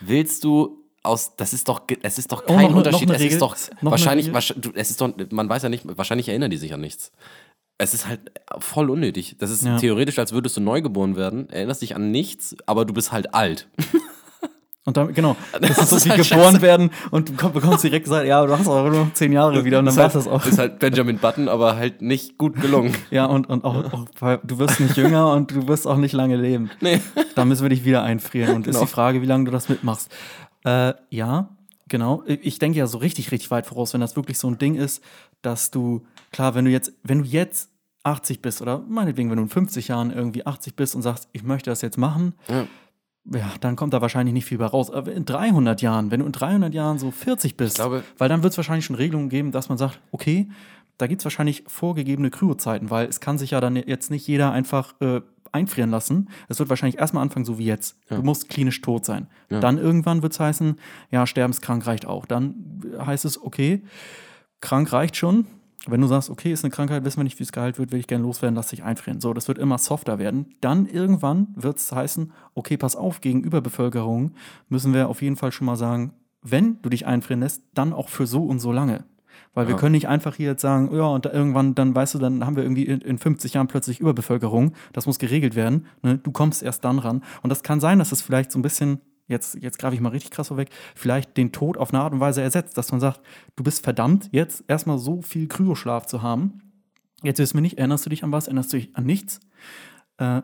Willst 0.00 0.42
du 0.42 0.79
aus, 1.02 1.34
das 1.36 1.52
ist 1.52 1.68
doch, 1.68 1.82
es 2.02 2.18
ist 2.18 2.30
doch 2.32 2.42
Oh, 2.44 2.46
kein 2.46 2.56
noch 2.62 2.68
eine- 2.68 2.76
Unterschied. 2.78 3.08
noch 3.08 3.14
es 3.14 3.20
ist 3.22 3.26
Regel? 3.26 3.38
doch 3.38 3.56
Noch 3.56 3.80
eine 3.80 3.90
wahrscheinlich, 3.92 4.32
wahrscheinlich, 4.32 4.62
du, 4.72 4.78
es 4.78 4.90
ist 4.90 5.00
doch, 5.00 5.10
man 5.30 5.48
weiß 5.48 5.62
ja 5.62 5.68
nicht, 5.68 5.84
wahrscheinlich 5.96 6.28
erinnern 6.28 6.50
die 6.50 6.56
sich 6.58 6.74
an 6.74 6.80
nichts. 6.80 7.10
Es 7.78 7.94
ist 7.94 8.06
halt 8.06 8.20
voll 8.58 8.90
unnötig. 8.90 9.36
Das 9.38 9.50
ist 9.50 9.64
Ja. 9.64 9.78
theoretisch, 9.78 10.18
als 10.18 10.32
würdest 10.32 10.56
du 10.56 10.60
neu 10.60 10.82
geboren 10.82 11.16
werden, 11.16 11.48
erinnerst 11.48 11.80
dich 11.80 11.96
an 11.96 12.10
nichts, 12.10 12.54
aber 12.66 12.84
du 12.84 12.92
bist 12.92 13.12
halt 13.12 13.32
alt. 13.34 13.68
Und 14.86 14.96
dann, 14.96 15.12
genau, 15.12 15.36
das, 15.52 15.60
Das 15.76 15.78
ist 15.78 15.90
so 15.90 15.96
ist 15.96 16.06
wie 16.06 16.10
halt 16.10 16.22
geboren 16.28 16.44
scheiße. 16.54 16.62
werden 16.62 16.90
und 17.10 17.28
du 17.28 17.32
komm- 17.36 17.52
bekommst 17.52 17.84
direkt 17.84 18.04
gesagt, 18.06 18.26
ja, 18.26 18.44
du 18.44 18.58
hast 18.58 18.66
aber 18.66 18.88
nur 18.90 19.04
noch 19.04 19.12
zehn 19.12 19.30
Jahre 19.30 19.62
wieder 19.64 19.78
und 19.78 19.84
dann 19.84 19.92
ist, 19.92 19.98
war 19.98 20.04
halt, 20.04 20.14
das 20.14 20.26
auch. 20.26 20.44
ist 20.46 20.56
halt 20.58 20.78
Benjamin 20.78 21.18
Button, 21.18 21.48
aber 21.48 21.76
halt 21.76 22.00
nicht 22.00 22.38
gut 22.38 22.58
gelungen. 22.60 22.96
Ja, 23.10 23.26
und, 23.26 23.48
und 23.50 23.62
auch, 23.64 23.92
auch 23.92 24.06
du 24.42 24.58
wirst 24.58 24.80
nicht 24.80 24.96
jünger 24.96 25.32
und 25.32 25.50
du 25.50 25.68
wirst 25.68 25.86
auch 25.86 25.98
nicht 25.98 26.12
lange 26.12 26.36
leben. 26.36 26.70
Nee. 26.80 27.00
Da 27.34 27.44
müssen 27.44 27.62
wir 27.62 27.68
dich 27.68 27.84
wieder 27.84 28.02
einfrieren. 28.02 28.56
Und 28.56 28.66
ist 28.66 28.74
Genau. 28.74 28.86
die 28.86 28.90
Frage, 28.90 29.20
wie 29.22 29.26
lange 29.26 29.44
du 29.44 29.50
das 29.50 29.68
mitmachst. 29.68 30.08
Äh, 30.64 30.94
ja, 31.10 31.48
genau. 31.88 32.22
Ich 32.26 32.58
denke 32.58 32.78
ja 32.78 32.86
so 32.86 32.98
richtig, 32.98 33.30
richtig 33.32 33.50
weit 33.50 33.66
voraus, 33.66 33.92
wenn 33.94 34.00
das 34.00 34.16
wirklich 34.16 34.38
so 34.38 34.48
ein 34.48 34.58
Ding 34.58 34.74
ist, 34.74 35.02
dass 35.42 35.70
du, 35.70 36.06
klar, 36.32 36.54
wenn 36.54 36.64
du 36.64 36.70
jetzt, 36.70 36.92
wenn 37.02 37.20
du 37.22 37.24
jetzt 37.24 37.70
80 38.02 38.40
bist 38.42 38.62
oder 38.62 38.78
meinetwegen, 38.88 39.30
wenn 39.30 39.36
du 39.36 39.42
in 39.44 39.48
50 39.48 39.88
Jahren 39.88 40.10
irgendwie 40.10 40.46
80 40.46 40.74
bist 40.76 40.94
und 40.94 41.02
sagst, 41.02 41.28
ich 41.32 41.42
möchte 41.42 41.70
das 41.70 41.82
jetzt 41.82 41.98
machen, 41.98 42.34
Ja. 42.48 42.66
ja, 43.32 43.50
dann 43.60 43.76
kommt 43.76 43.92
da 43.92 44.00
wahrscheinlich 44.00 44.32
nicht 44.32 44.46
viel 44.46 44.58
bei 44.58 44.66
raus. 44.66 44.90
Aber 44.90 45.12
in 45.12 45.24
300 45.24 45.82
Jahren, 45.82 46.10
wenn 46.10 46.20
du 46.20 46.26
in 46.26 46.32
300 46.32 46.72
Jahren 46.74 46.98
so 46.98 47.10
40 47.10 47.56
bist, 47.56 47.76
glaube- 47.76 48.02
weil 48.18 48.28
dann 48.28 48.42
wird 48.42 48.52
es 48.52 48.56
wahrscheinlich 48.56 48.84
schon 48.86 48.96
Regelungen 48.96 49.28
geben, 49.28 49.52
dass 49.52 49.68
man 49.68 49.76
sagt, 49.78 50.00
okay, 50.12 50.48
da 50.98 51.06
gibt 51.06 51.20
es 51.22 51.24
wahrscheinlich 51.24 51.64
vorgegebene 51.66 52.30
Kryozeiten, 52.30 52.90
weil 52.90 53.06
es 53.08 53.20
kann 53.20 53.38
sich 53.38 53.52
ja 53.52 53.60
dann 53.60 53.76
jetzt 53.76 54.10
nicht 54.10 54.26
jeder 54.26 54.52
einfach 54.52 54.94
äh, 55.00 55.22
einfrieren 55.52 55.90
lassen. 55.90 56.28
Es 56.48 56.58
wird 56.58 56.68
wahrscheinlich 56.68 56.98
erstmal 56.98 57.22
anfangen, 57.22 57.44
so 57.44 57.58
wie 57.58 57.64
jetzt. 57.64 57.98
Du 58.08 58.22
musst 58.22 58.48
klinisch 58.48 58.80
tot 58.80 59.04
sein. 59.04 59.26
Dann 59.48 59.78
irgendwann 59.78 60.22
wird 60.22 60.32
es 60.32 60.40
heißen, 60.40 60.76
ja, 61.10 61.26
sterbenskrank 61.26 61.86
reicht 61.86 62.06
auch. 62.06 62.26
Dann 62.26 62.82
heißt 62.98 63.24
es, 63.24 63.42
okay, 63.42 63.82
krank 64.60 64.92
reicht 64.92 65.16
schon. 65.16 65.46
Wenn 65.86 66.02
du 66.02 66.06
sagst, 66.06 66.28
okay, 66.28 66.52
ist 66.52 66.62
eine 66.62 66.70
Krankheit, 66.70 67.04
wissen 67.04 67.20
wir 67.20 67.24
nicht, 67.24 67.38
wie 67.38 67.42
es 67.42 67.52
geheilt 67.52 67.78
wird, 67.78 67.90
will 67.90 68.00
ich 68.00 68.06
gerne 68.06 68.22
loswerden, 68.24 68.54
lass 68.54 68.68
dich 68.68 68.82
einfrieren. 68.82 69.20
So, 69.20 69.32
das 69.32 69.48
wird 69.48 69.56
immer 69.56 69.78
softer 69.78 70.18
werden. 70.18 70.54
Dann 70.60 70.86
irgendwann 70.86 71.48
wird 71.56 71.78
es 71.78 71.90
heißen, 71.90 72.32
okay, 72.54 72.76
pass 72.76 72.96
auf, 72.96 73.22
gegenüber 73.22 73.62
Bevölkerung 73.62 74.32
müssen 74.68 74.92
wir 74.92 75.08
auf 75.08 75.22
jeden 75.22 75.36
Fall 75.36 75.52
schon 75.52 75.64
mal 75.64 75.76
sagen, 75.76 76.12
wenn 76.42 76.80
du 76.82 76.90
dich 76.90 77.06
einfrieren 77.06 77.40
lässt, 77.40 77.62
dann 77.72 77.94
auch 77.94 78.10
für 78.10 78.26
so 78.26 78.44
und 78.44 78.60
so 78.60 78.72
lange. 78.72 79.04
Weil 79.54 79.66
wir 79.66 79.74
Ja. 79.74 79.80
können 79.80 79.92
nicht 79.92 80.08
einfach 80.08 80.36
hier 80.36 80.46
jetzt 80.50 80.62
sagen, 80.62 80.94
ja, 80.94 81.04
und 81.06 81.24
da 81.26 81.32
irgendwann, 81.32 81.74
dann 81.74 81.94
weißt 81.94 82.14
du, 82.14 82.18
dann 82.18 82.44
haben 82.46 82.56
wir 82.56 82.62
irgendwie 82.62 82.84
in, 82.86 83.00
in 83.00 83.18
50 83.18 83.54
Jahren 83.54 83.66
plötzlich 83.66 84.00
Überbevölkerung. 84.00 84.72
Das 84.92 85.06
muss 85.06 85.18
geregelt 85.18 85.54
werden. 85.54 85.86
Ne? 86.02 86.18
Du 86.18 86.30
kommst 86.32 86.62
erst 86.62 86.84
dann 86.84 86.98
ran. 86.98 87.22
Und 87.42 87.50
das 87.50 87.62
kann 87.62 87.80
sein, 87.80 87.98
dass 87.98 88.12
es 88.12 88.22
vielleicht 88.22 88.52
so 88.52 88.58
ein 88.58 88.62
bisschen, 88.62 89.00
jetzt, 89.26 89.56
jetzt 89.56 89.78
greife 89.78 89.94
ich 89.94 90.00
mal 90.00 90.10
richtig 90.10 90.30
krass 90.30 90.48
vorweg, 90.48 90.70
vielleicht 90.94 91.36
den 91.36 91.52
Tod 91.52 91.76
auf 91.78 91.92
eine 91.92 92.02
Art 92.02 92.12
und 92.12 92.20
Weise 92.20 92.42
ersetzt, 92.42 92.76
dass 92.78 92.90
man 92.92 93.00
sagt, 93.00 93.20
du 93.56 93.64
bist 93.64 93.82
verdammt, 93.84 94.28
jetzt 94.32 94.64
erstmal 94.68 94.98
so 94.98 95.20
viel 95.22 95.48
Kryoschlaf 95.48 96.06
zu 96.06 96.22
haben. 96.22 96.60
Jetzt 97.22 97.38
wissen 97.38 97.56
wir 97.56 97.62
nicht, 97.62 97.78
erinnerst 97.78 98.06
du 98.06 98.10
dich 98.10 98.24
an 98.24 98.32
was, 98.32 98.46
erinnerst 98.46 98.72
du 98.72 98.76
dich 98.78 98.96
an 98.96 99.04
nichts. 99.04 99.40
Äh, 100.18 100.42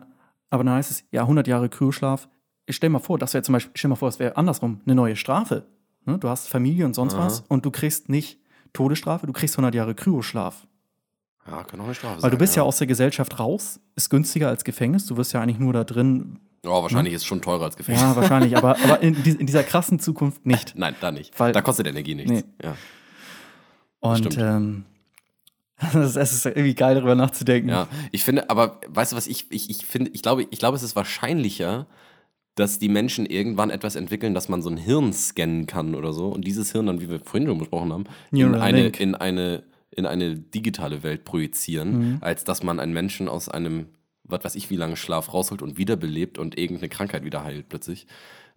aber 0.49 0.63
dann 0.63 0.73
heißt 0.75 0.91
es, 0.91 1.03
ja, 1.11 1.21
100 1.21 1.47
Jahre 1.47 1.69
Kryoschlaf. 1.69 2.29
Ich 2.65 2.75
stell 2.75 2.89
mal 2.89 2.99
vor, 2.99 3.17
das 3.17 3.33
wäre 3.33 3.43
zum 3.43 3.53
Beispiel, 3.53 3.71
stell 3.75 3.89
mal 3.89 3.95
vor, 3.95 4.09
es 4.09 4.19
wäre 4.19 4.35
andersrum, 4.37 4.81
eine 4.85 4.95
neue 4.95 5.15
Strafe. 5.15 5.65
Ne? 6.05 6.17
Du 6.17 6.29
hast 6.29 6.47
Familie 6.49 6.85
und 6.85 6.93
sonst 6.93 7.15
Aha. 7.15 7.25
was 7.25 7.41
und 7.47 7.65
du 7.65 7.71
kriegst 7.71 8.09
nicht 8.09 8.39
Todesstrafe, 8.73 9.27
du 9.27 9.33
kriegst 9.33 9.55
100 9.55 9.73
Jahre 9.75 9.95
Kryoschlaf. 9.95 10.67
Ja, 11.49 11.63
kann 11.63 11.79
auch 11.79 11.85
eine 11.85 11.95
Strafe 11.95 12.21
Weil 12.21 12.29
du 12.29 12.35
sein, 12.35 12.39
bist 12.39 12.55
ja. 12.55 12.63
aus 12.63 12.77
der 12.77 12.87
Gesellschaft 12.87 13.39
raus, 13.39 13.79
ist 13.95 14.09
günstiger 14.09 14.49
als 14.49 14.63
Gefängnis. 14.63 15.05
Du 15.05 15.15
wirst 15.17 15.33
ja 15.33 15.41
eigentlich 15.41 15.59
nur 15.59 15.73
da 15.73 15.83
drin. 15.83 16.39
Oh, 16.65 16.81
wahrscheinlich 16.83 17.13
ist 17.13 17.21
es 17.21 17.27
schon 17.27 17.41
teurer 17.41 17.63
als 17.63 17.77
Gefängnis. 17.77 18.01
Ja, 18.01 18.15
wahrscheinlich, 18.15 18.57
aber, 18.57 18.77
aber 18.83 19.01
in, 19.01 19.15
in 19.15 19.45
dieser 19.45 19.63
krassen 19.63 19.99
Zukunft 19.99 20.45
nicht. 20.45 20.73
Nein, 20.75 20.95
da 20.99 21.11
nicht. 21.11 21.39
Weil- 21.39 21.53
da 21.53 21.61
kostet 21.61 21.87
Energie 21.87 22.15
nichts. 22.15 22.31
Nee. 22.31 22.43
Ja. 22.61 22.75
Und 23.99 24.37
ähm, 24.37 24.85
es 25.93 26.15
ist 26.15 26.45
irgendwie 26.45 26.75
geil, 26.75 26.95
darüber 26.95 27.15
nachzudenken. 27.15 27.69
Ja, 27.69 27.87
ich 28.11 28.23
finde, 28.23 28.49
aber 28.49 28.81
weißt 28.87 29.11
du 29.13 29.15
was, 29.15 29.27
ich, 29.27 29.49
ich, 29.51 29.69
ich 29.69 29.85
finde, 29.85 30.11
ich 30.13 30.21
glaube, 30.21 30.47
ich 30.49 30.59
glaube, 30.59 30.75
es 30.75 30.83
ist 30.83 30.95
wahrscheinlicher, 30.95 31.87
dass 32.57 32.79
die 32.79 32.89
Menschen 32.89 33.25
irgendwann 33.25 33.69
etwas 33.69 33.95
entwickeln, 33.95 34.33
dass 34.33 34.49
man 34.49 34.61
so 34.61 34.69
ein 34.69 34.77
Hirn 34.77 35.13
scannen 35.13 35.65
kann 35.67 35.95
oder 35.95 36.11
so 36.11 36.27
und 36.27 36.45
dieses 36.45 36.71
Hirn 36.73 36.87
dann, 36.87 36.99
wie 37.01 37.09
wir 37.09 37.19
vorhin 37.19 37.47
schon 37.47 37.57
besprochen 37.59 37.93
haben, 37.93 38.03
in 38.31 38.55
eine, 38.55 38.87
in 38.89 39.15
eine 39.15 39.63
in 39.89 40.05
eine 40.05 40.35
digitale 40.35 41.01
Welt 41.01 41.23
projizieren, 41.25 41.97
Mhm. 41.97 42.17
als 42.21 42.43
dass 42.43 42.61
man 42.61 42.79
einen 42.79 42.93
Menschen 42.93 43.27
aus 43.27 43.49
einem, 43.49 43.87
was 44.25 44.43
weiß 44.43 44.55
ich, 44.55 44.69
wie 44.69 44.75
lange 44.75 44.95
Schlaf 44.95 45.33
rausholt 45.33 45.63
und 45.63 45.77
wiederbelebt 45.79 46.37
und 46.37 46.55
irgendeine 46.57 46.89
Krankheit 46.89 47.23
wieder 47.23 47.43
heilt 47.43 47.67
plötzlich. 47.69 48.05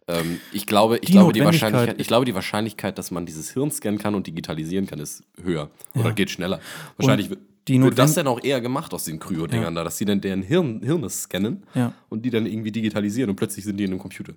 Ähm, 0.07 0.39
ich 0.53 0.67
glaube, 0.67 0.97
ich 0.97 1.07
Die 1.07 1.13
glaube, 1.13 1.33
die 1.33 1.43
Wahrscheinlichkeit, 1.45 1.99
ich 2.01 2.09
glaube, 2.09 2.27
die 2.27 2.35
Wahrscheinlichkeit, 2.35 2.99
dass 2.99 3.11
man 3.11 3.25
dieses 3.25 3.53
Hirn 3.53 3.71
scannen 3.71 3.99
kann 3.99 4.15
und 4.15 4.27
digitalisieren 4.27 4.87
kann, 4.87 4.99
ist 4.99 5.23
höher 5.43 5.71
oder 5.95 6.13
geht 6.13 6.29
schneller. 6.31 6.61
Wahrscheinlich 6.99 7.31
wird, 7.31 7.41
die 7.79 7.83
wird 7.83 7.99
das 7.99 8.15
dann 8.15 8.27
auch 8.27 8.43
eher 8.43 8.61
gemacht 8.61 8.93
aus 8.95 9.05
den 9.05 9.19
Kryo-Dingern 9.19 9.75
da, 9.75 9.85
dass 9.85 9.99
sie 9.99 10.05
dann 10.05 10.21
deren 10.21 10.43
Hirn, 10.43 10.81
Hirne 10.83 11.09
scannen 11.11 11.65
Ja. 11.75 11.93
und 12.09 12.23
die 12.25 12.31
dann 12.31 12.47
irgendwie 12.47 12.73
digitalisieren 12.73 13.31
und 13.31 13.37
plötzlich 13.37 13.65
sind 13.65 13.77
die 13.77 13.85
in 13.85 13.91
einem 13.91 14.01
Computer. 14.01 14.35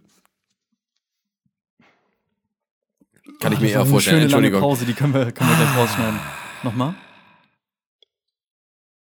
Kann 3.39 3.51
ich 3.53 3.57
Ach, 3.57 3.61
mir 3.61 3.67
das 3.67 3.71
eher 3.73 3.79
war 3.79 3.85
vorstellen. 3.85 4.17
Eine 4.21 4.29
schöne 4.29 4.41
lange 4.41 4.47
Entschuldigung. 4.47 4.61
Pause, 4.61 4.85
die 4.85 4.93
können 4.93 5.13
wir, 5.13 5.31
können 5.31 5.49
wir 5.49 5.55
gleich 5.57 5.77
rausschneiden. 5.77 6.19
Nochmal? 6.63 6.95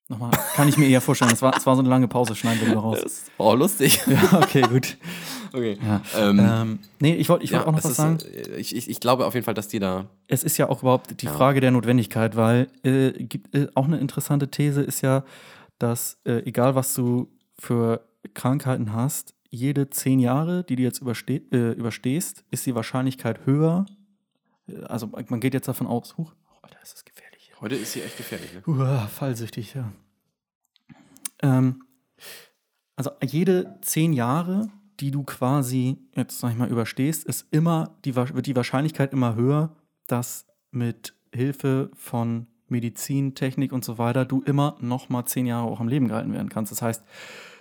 Nochmal? 0.09 0.31
Kann 0.55 0.68
ich 0.68 0.77
mir 0.77 0.87
eher 0.88 1.00
vorstellen. 1.00 1.33
Es 1.33 1.42
war, 1.42 1.57
es 1.57 1.66
war 1.66 1.74
so 1.74 1.81
eine 1.81 1.88
lange 1.88 2.09
Pause, 2.09 2.35
schneiden 2.35 2.66
wir 2.66 2.77
raus. 2.77 3.00
Das 3.03 3.22
war 3.38 3.46
auch 3.46 3.55
lustig. 3.57 4.00
Ja, 4.07 4.38
okay, 4.40 4.62
gut. 4.62 4.96
Okay. 5.55 5.79
Ja. 5.81 6.03
Ähm, 6.19 6.38
Ähm, 6.40 6.79
nee, 6.99 7.14
ich 7.14 7.29
wollte 7.29 7.45
ich 7.45 7.53
wollt 7.53 7.62
ja, 7.62 7.67
auch 7.69 7.73
noch 7.73 7.79
was 7.85 7.90
ist, 7.93 7.97
sagen. 7.97 8.19
äh, 8.21 8.57
Ich, 8.57 8.75
ich, 8.75 8.90
ich 8.90 8.99
glaube 8.99 9.25
auf 9.25 9.35
jeden 9.35 9.45
Fall, 9.45 9.55
dass 9.55 9.69
die 9.69 9.79
da. 9.79 10.07
Es 10.27 10.43
ist 10.43 10.59
ja 10.59 10.69
auch 10.69 10.83
überhaupt 10.83 11.23
die 11.23 11.27
Ja. 11.27 11.33
Frage 11.33 11.61
der 11.61 11.71
Notwendigkeit, 11.71 12.35
weil 12.35 12.67
äh, 12.83 13.12
gibt 13.25 13.55
äh, 13.55 13.69
auch 13.75 13.85
eine 13.85 13.99
interessante 13.99 14.49
These 14.51 14.83
ist 14.83 15.01
ja, 15.03 15.25
dass 15.79 16.19
äh, 16.25 16.38
egal 16.45 16.75
was 16.75 16.93
du 16.95 17.29
für 17.59 18.01
Krankheiten 18.35 18.93
hast, 18.93 19.35
jede 19.49 19.88
zehn 19.90 20.19
Jahre, 20.19 20.64
die 20.64 20.75
du 20.75 20.83
jetzt 20.83 21.01
überste 21.01 21.35
äh, 21.53 21.73
überstehst, 21.73 22.43
ist 22.51 22.67
die 22.67 22.75
Wahrscheinlichkeit 22.75 23.47
höher. 23.47 23.87
Äh, 24.67 24.81
Also 24.87 25.07
man 25.29 25.38
geht 25.40 25.55
jetzt 25.55 25.69
davon 25.69 25.87
aus, 25.87 26.17
huch, 26.17 26.33
oh, 26.51 26.59
Alter, 26.62 26.79
ist 26.83 26.95
das 26.95 27.05
gefährlich. 27.05 27.53
Heute 27.61 27.77
ist 27.77 27.93
sie 27.93 28.03
echt 28.03 28.17
gefährlich, 28.17 28.51
ne? 28.53 28.62
Uah, 28.67 29.07
fallsüchtig, 29.07 29.75
ja. 29.75 29.93
Ähm, 31.43 31.85
also 32.97 33.11
jede 33.23 33.79
zehn 33.83 34.12
Jahre, 34.12 34.69
die 35.01 35.11
du 35.11 35.23
quasi, 35.25 35.97
jetzt 36.15 36.39
sag 36.41 36.53
ich 36.53 36.57
mal, 36.59 36.69
überstehst, 36.71 37.25
ist 37.25 37.47
immer, 37.51 37.97
die, 38.05 38.15
wird 38.17 38.47
die 38.47 38.57
Wahrscheinlichkeit 38.57 39.13
immer 39.13 39.35
höher, 39.35 39.75
dass 40.07 40.47
mit 40.71 41.15
Hilfe 41.35 41.91
von 41.95 42.47
Medizin, 42.69 43.35
Technik 43.35 43.73
und 43.73 43.85
so 43.85 43.99
weiter 43.99 44.25
du 44.25 44.43
immer 44.43 44.77
noch 44.81 45.09
mal 45.09 45.27
zehn 45.27 45.47
Jahre 45.47 45.67
auch 45.69 45.81
am 45.81 45.89
Leben 45.89 46.09
gehalten 46.09 46.33
werden 46.33 46.49
kannst. 46.49 46.73
Das 46.73 46.83
heißt, 46.83 47.05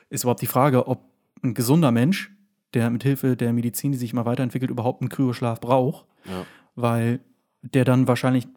ist 0.10 0.24
überhaupt 0.24 0.42
die 0.42 0.48
Frage, 0.48 0.88
ob 0.88 1.04
ein 1.44 1.54
gesunder 1.54 1.92
Mensch, 1.92 2.32
der 2.74 2.90
mit 2.90 3.04
Hilfe 3.04 3.36
der 3.36 3.54
Medizin, 3.54 3.92
die 3.92 3.98
sich 3.98 4.14
immer 4.14 4.26
weiterentwickelt, 4.26 4.72
überhaupt 4.72 5.02
einen 5.02 5.10
Kryoschlaf 5.10 5.60
braucht, 5.60 6.06
Ja. 6.26 6.46
weil 6.76 7.20
der 7.62 7.86
dann 7.86 8.08
wahrscheinlich 8.08 8.48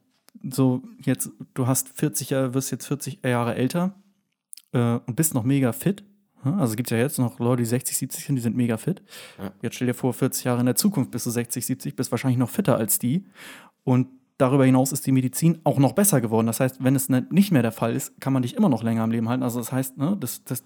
so 0.49 0.83
jetzt, 1.03 1.31
du 1.55 1.67
hast 1.67 1.89
40 1.89 2.31
Jahre, 2.31 2.55
wirst 2.55 2.71
jetzt 2.71 2.87
40 2.87 3.25
Jahre 3.25 3.55
älter 3.55 3.95
äh, 4.73 4.99
und 5.07 5.17
bist 5.17 5.35
noch 5.35 5.45
mega 5.45 5.73
fit. 5.73 6.05
Ja, 6.46 6.52
Also 6.56 6.72
es 6.72 6.76
gibt 6.76 6.90
ja 6.90 6.96
jetzt 6.96 7.18
noch 7.18 7.38
Leute, 7.38 7.62
die 7.62 7.66
60, 7.68 7.96
70 7.98 8.24
sind, 8.24 8.37
die 8.37 8.42
sind 8.42 8.56
mega 8.56 8.76
fit. 8.76 9.02
Ja. 9.38 9.52
Jetzt 9.62 9.76
stell 9.76 9.87
dir 9.88 9.94
vor, 9.94 10.12
40 10.14 10.44
Jahre 10.44 10.61
in 10.61 10.66
der 10.66 10.76
Zukunft 10.76 11.11
bist 11.11 11.26
du 11.26 11.30
60, 11.30 11.66
70, 11.66 11.96
bist 11.96 12.11
wahrscheinlich 12.11 12.38
noch 12.38 12.50
fitter 12.50 12.76
als 12.76 12.98
die. 12.98 13.24
Und 13.85 14.09
darüber 14.38 14.64
hinaus 14.64 14.92
ist 14.92 15.06
die 15.06 15.12
Medizin 15.12 15.61
auch 15.64 15.78
noch 15.78 15.92
besser 15.92 16.20
geworden. 16.20 16.46
Das 16.46 16.61
heißt, 16.61 16.82
wenn 16.85 16.94
es 16.96 17.09
ne- 17.09 17.26
nicht 17.30 17.52
mehr 17.52 17.62
der 17.62 17.72
Fall 17.72 17.94
ist, 17.94 18.20
kann 18.20 18.32
man 18.32 18.42
dich 18.42 18.54
immer 18.54 18.68
noch 18.68 18.82
länger 18.82 19.02
am 19.02 19.11
Leben 19.11 19.28
halten. 19.28 19.42
Also 19.42 19.59
das 19.59 19.72
heißt, 19.72 19.96
ne, 19.98 20.16
das, 20.20 20.44
das, 20.44 20.62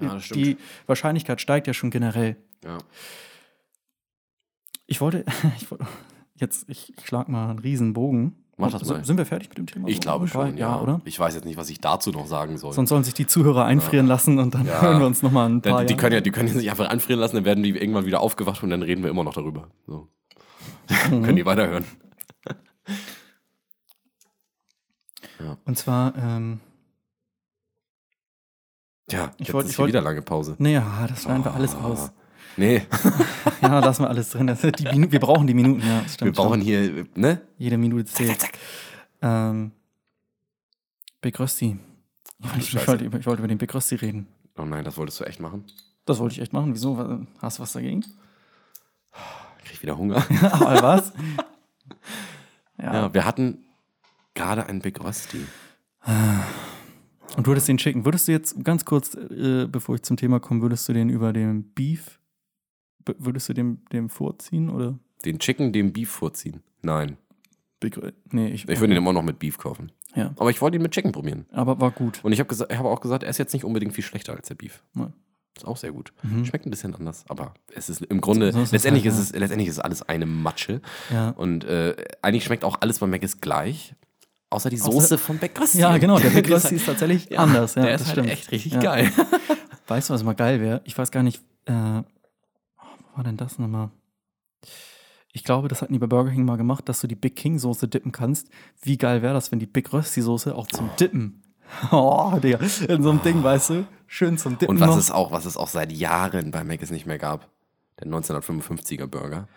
Ja, 0.00 0.14
das 0.14 0.28
die 0.28 0.56
Wahrscheinlichkeit 0.86 1.40
steigt 1.40 1.66
ja 1.66 1.74
schon 1.74 1.90
generell. 1.90 2.36
Ja. 2.64 2.78
Ich 4.86 5.00
wollte, 5.00 5.24
ich 5.56 5.70
wollte 5.70 5.86
jetzt, 6.34 6.68
ich, 6.68 6.92
ich 6.96 7.06
schlag 7.06 7.28
mal 7.28 7.50
einen 7.50 7.58
riesen 7.58 7.92
Bogen. 7.92 8.36
Mach 8.62 8.78
das 8.78 8.88
mal. 8.88 9.04
Sind 9.04 9.16
wir 9.18 9.26
fertig 9.26 9.48
mit 9.50 9.58
dem 9.58 9.66
Thema? 9.66 9.88
Ich 9.88 10.00
glaube 10.00 10.26
schon, 10.28 10.56
ja. 10.56 10.76
Ja, 10.76 10.80
oder? 10.80 11.00
Ich 11.04 11.18
weiß 11.18 11.34
jetzt 11.34 11.44
nicht, 11.44 11.56
was 11.56 11.68
ich 11.70 11.80
dazu 11.80 12.10
noch 12.10 12.26
sagen 12.26 12.56
soll. 12.58 12.72
Sonst 12.72 12.88
sollen 12.88 13.04
sich 13.04 13.14
die 13.14 13.26
Zuhörer 13.26 13.64
einfrieren 13.64 14.06
lassen 14.06 14.38
und 14.38 14.54
dann 14.54 14.66
Ja. 14.66 14.80
hören 14.80 14.98
wir 15.00 15.06
uns 15.06 15.22
nochmal 15.22 15.48
ein 15.48 15.60
paar 15.62 15.84
die, 15.84 15.92
Jahre. 15.92 16.00
können 16.00 16.14
ja, 16.14 16.20
die 16.20 16.30
können 16.30 16.48
ja 16.48 16.54
sich 16.54 16.70
einfach 16.70 16.88
anfrieren 16.88 17.20
lassen, 17.20 17.36
dann 17.36 17.44
werden 17.44 17.62
die 17.62 17.70
irgendwann 17.70 18.06
wieder 18.06 18.20
aufgewacht 18.20 18.62
und 18.62 18.70
dann 18.70 18.82
reden 18.82 19.02
wir 19.02 19.10
immer 19.10 19.24
noch 19.24 19.34
darüber. 19.34 19.68
So. 19.86 20.08
Mhm. 21.10 21.22
können 21.24 21.36
die 21.36 21.44
weiterhören. 21.46 21.84
Und 25.64 25.76
zwar, 25.76 26.14
ähm, 26.16 26.60
Ja, 29.10 29.32
Ich 29.38 29.48
jetzt 29.48 29.78
wollt- 29.78 29.88
wieder 29.88 30.00
lange 30.00 30.22
Pause. 30.22 30.54
naja, 30.58 30.84
das 31.08 31.22
schneiden 31.22 31.44
wir 31.44 31.52
alles 31.52 31.74
raus. 31.76 32.12
Nee, 32.56 32.82
Ja, 33.62 33.78
lassen 33.78 34.02
wir 34.04 34.08
alles 34.10 34.30
drin. 34.30 34.46
Minu 34.46 35.10
wir 35.10 35.20
brauchen 35.20 35.46
die 35.46 35.54
Minuten, 35.54 35.80
ja. 35.80 36.02
Stimmt 36.08 36.20
wir 36.36 36.42
brauchen 36.42 36.60
hier, 36.60 37.06
ne? 37.14 37.40
Jede 37.58 37.78
Minute 37.78 38.04
zählt. 38.06 38.46
Ähm, 39.22 39.72
Big 41.20 41.38
Rösti. 41.38 41.78
Ich, 42.58 42.74
ich, 42.74 42.86
wollte, 42.88 43.04
über- 43.04 43.18
ich 43.20 43.26
wollte 43.26 43.40
über 43.40 43.48
den 43.48 43.58
Big 43.58 43.72
Rösti 43.74 43.94
reden. 43.94 44.26
Oh 44.58 44.64
nein, 44.64 44.84
das 44.84 44.96
wolltest 44.96 45.20
du 45.20 45.24
echt 45.24 45.40
machen? 45.40 45.64
Das 46.04 46.18
wollte 46.18 46.34
ich 46.34 46.40
echt 46.42 46.52
machen. 46.52 46.74
Wieso? 46.74 47.24
Hast 47.40 47.58
du 47.58 47.62
was 47.62 47.72
dagegen? 47.72 48.02
Krieg 49.64 49.72
ich 49.74 49.82
wieder 49.82 49.96
Hunger? 49.96 50.16
Aber 50.52 50.82
was? 50.82 51.12
Ja. 52.78 52.92
ja, 52.94 53.14
wir 53.14 53.24
hatten 53.24 53.64
gerade 54.34 54.66
einen 54.66 54.80
Big 54.80 55.02
Rösti. 55.02 55.46
Und 57.36 57.46
du 57.46 57.50
würdest 57.50 57.68
den 57.68 57.78
schicken. 57.78 58.04
Würdest 58.04 58.26
du 58.28 58.32
jetzt 58.32 58.62
ganz 58.64 58.84
kurz, 58.84 59.14
äh, 59.14 59.66
bevor 59.70 59.94
ich 59.94 60.02
zum 60.02 60.16
Thema 60.16 60.40
komme, 60.40 60.60
würdest 60.62 60.88
du 60.88 60.92
den 60.92 61.08
über 61.08 61.32
den 61.32 61.72
Beef, 61.74 62.18
würdest 63.18 63.48
du 63.48 63.52
dem, 63.54 63.78
dem 63.92 64.08
vorziehen 64.08 64.70
oder? 64.70 64.98
Den 65.24 65.38
Chicken 65.38 65.72
dem 65.72 65.92
Beef 65.92 66.10
vorziehen. 66.10 66.62
Nein. 66.82 67.16
Big, 67.80 67.98
nee, 68.32 68.48
ich, 68.48 68.68
Ich 68.68 68.80
würde 68.80 68.92
ihn 68.94 68.96
immer 68.98 69.12
noch 69.12 69.22
mit 69.22 69.38
Beef 69.38 69.58
kaufen. 69.58 69.90
Ja, 70.14 70.32
Aber 70.36 70.50
ich 70.50 70.60
wollte 70.60 70.76
ihn 70.76 70.82
mit 70.82 70.92
Chicken 70.92 71.10
probieren. 71.12 71.46
aber 71.52 71.80
war 71.80 71.90
gut. 71.90 72.20
Und 72.22 72.32
ich 72.32 72.40
habe 72.40 72.52
ich 72.54 72.78
hab 72.78 72.84
auch 72.84 73.00
gesagt, 73.00 73.22
er 73.22 73.30
ist 73.30 73.38
jetzt 73.38 73.52
nicht 73.54 73.64
unbedingt 73.64 73.94
viel 73.94 74.04
schlechter 74.04 74.34
als 74.34 74.48
der 74.48 74.54
Beef. 74.56 74.82
Ja. 74.94 75.12
Ist 75.56 75.66
auch 75.66 75.76
sehr 75.76 75.92
gut. 75.92 76.12
Mhm. 76.22 76.44
Schmeckt 76.44 76.66
ein 76.66 76.70
bisschen 76.70 76.94
anders, 76.94 77.24
aber 77.28 77.54
es 77.74 77.88
ist 77.90 78.02
im 78.02 78.20
Grunde, 78.20 78.48
ist 78.48 78.72
letztendlich, 78.72 79.04
halt, 79.04 79.14
ist 79.14 79.20
es, 79.20 79.38
letztendlich 79.38 79.68
ist 79.68 79.78
alles 79.80 80.02
eine 80.02 80.26
Matsche. 80.26 80.80
Ja. 81.12 81.30
Und 81.30 81.64
äh, 81.64 81.94
eigentlich 82.22 82.44
schmeckt 82.44 82.64
auch 82.64 82.80
alles 82.80 82.98
bei 83.00 83.06
Mac 83.06 83.22
ist 83.22 83.42
gleich. 83.42 83.94
Außer 84.50 84.70
die 84.70 84.78
Außer- 84.78 84.92
Soße 84.92 85.18
von 85.18 85.38
Big 85.38 85.58
Rösti. 85.60 85.78
Ja, 85.78 85.96
genau, 85.98 86.18
der 86.18 86.30
Die 86.42 86.52
ist 86.52 86.86
tatsächlich 86.86 87.30
Ja, 87.30 87.38
anders. 87.40 87.74
Ja, 87.74 87.82
der 87.82 87.92
das 87.92 88.02
ist 88.02 88.06
halt 88.08 88.18
stimmt. 88.18 88.30
echt 88.30 88.50
richtig 88.52 88.80
geil. 88.80 89.10
Weißt 89.88 90.08
du, 90.10 90.14
was 90.14 90.22
mal 90.24 90.34
geil 90.34 90.60
wäre? 90.60 90.80
Ich 90.84 90.96
weiß 90.96 91.10
gar 91.10 91.22
nicht, 91.22 91.42
äh, 91.66 92.02
war 93.14 93.24
denn 93.24 93.36
das 93.36 93.58
nochmal? 93.58 93.90
Ich 95.32 95.44
glaube, 95.44 95.68
das 95.68 95.80
hatten 95.80 95.94
die 95.94 95.98
bei 95.98 96.06
Burger 96.06 96.30
King 96.30 96.44
mal 96.44 96.56
gemacht, 96.56 96.88
dass 96.88 97.00
du 97.00 97.06
die 97.06 97.14
Big 97.14 97.36
King 97.36 97.58
Soße 97.58 97.88
dippen 97.88 98.12
kannst. 98.12 98.48
Wie 98.82 98.98
geil 98.98 99.22
wäre 99.22 99.32
das, 99.32 99.50
wenn 99.50 99.58
die 99.58 99.66
Big 99.66 99.92
Rösti 99.92 100.20
Soße 100.20 100.54
auch 100.54 100.66
zum 100.66 100.90
Dippen. 100.98 101.38
Oh, 101.90 102.38
Digga, 102.42 102.58
in 102.86 103.02
so 103.02 103.08
einem 103.08 103.22
Ding, 103.22 103.42
weißt 103.42 103.70
du? 103.70 103.86
Schön 104.06 104.36
zum 104.36 104.58
Dippen. 104.58 104.76
Und 104.76 104.80
was 104.80 104.90
noch. 104.90 104.98
es 104.98 105.10
auch, 105.10 105.32
was 105.32 105.46
es 105.46 105.56
auch 105.56 105.68
seit 105.68 105.90
Jahren 105.90 106.50
bei 106.50 106.64
Mac 106.64 106.90
nicht 106.90 107.06
mehr 107.06 107.16
gab. 107.16 107.48
Der 107.98 108.08
1955er 108.08 109.06
Burger. 109.06 109.48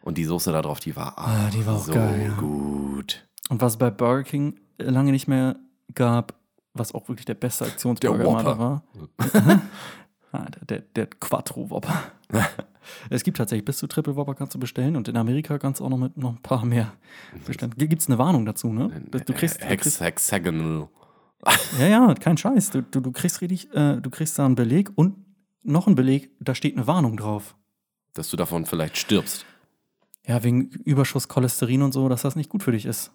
Und 0.00 0.16
die 0.16 0.24
Soße 0.24 0.50
da 0.50 0.62
drauf, 0.62 0.80
die 0.80 0.96
war, 0.96 1.18
Ah, 1.18 1.50
die 1.50 1.66
war 1.66 1.76
auch 1.76 1.84
so 1.84 1.92
geil, 1.92 2.28
ja. 2.30 2.40
gut. 2.40 3.28
Und 3.50 3.60
was 3.60 3.74
es 3.74 3.78
bei 3.78 3.90
Burger 3.90 4.22
King 4.22 4.60
lange 4.78 5.12
nicht 5.12 5.28
mehr 5.28 5.56
gab, 5.94 6.34
was 6.72 6.94
auch 6.94 7.08
wirklich 7.08 7.26
der 7.26 7.34
beste 7.34 7.66
Aktionsburger 7.66 8.42
Der 8.42 8.58
war. 8.58 8.82
ah, 10.32 10.46
der, 10.46 10.64
der, 10.64 10.78
der 10.80 11.06
Quattro 11.06 11.68
Whopper. 11.68 12.02
Es 13.10 13.22
gibt 13.24 13.36
tatsächlich 13.36 13.64
bis 13.64 13.78
zu 13.78 13.86
Triple 13.86 14.16
Whopper 14.16 14.34
kannst 14.34 14.54
du 14.54 14.58
bestellen 14.58 14.96
und 14.96 15.08
in 15.08 15.16
Amerika 15.16 15.58
kannst 15.58 15.80
du 15.80 15.84
auch 15.84 15.88
noch 15.88 15.98
mit 15.98 16.16
noch 16.16 16.30
ein 16.30 16.42
paar 16.42 16.64
mehr 16.64 16.92
bestellen. 17.46 17.74
Gibt 17.76 18.00
es 18.00 18.08
eine 18.08 18.18
Warnung 18.18 18.44
dazu, 18.44 18.72
ne? 18.72 19.02
Du 19.10 19.32
kriegst, 19.32 19.60
du 19.60 19.66
kriegst 19.66 20.00
Hexagonal. 20.00 20.88
ja, 21.78 21.86
ja, 21.86 22.14
kein 22.14 22.36
Scheiß. 22.36 22.70
Du, 22.70 22.82
du, 22.82 23.00
du 23.00 23.12
kriegst 23.12 23.40
richtig, 23.40 23.72
äh, 23.74 24.00
du 24.00 24.10
kriegst 24.10 24.38
da 24.38 24.46
einen 24.46 24.54
Beleg 24.54 24.90
und 24.94 25.16
noch 25.62 25.86
einen 25.86 25.96
Beleg, 25.96 26.30
da 26.40 26.54
steht 26.54 26.76
eine 26.76 26.86
Warnung 26.86 27.16
drauf. 27.16 27.56
Dass 28.14 28.28
du 28.28 28.36
davon 28.36 28.66
vielleicht 28.66 28.96
stirbst. 28.96 29.46
Ja, 30.26 30.42
wegen 30.44 30.68
Überschuss 30.84 31.28
Cholesterin 31.28 31.82
und 31.82 31.92
so, 31.92 32.08
dass 32.08 32.22
das 32.22 32.36
nicht 32.36 32.50
gut 32.50 32.62
für 32.62 32.72
dich 32.72 32.86
ist. 32.86 33.12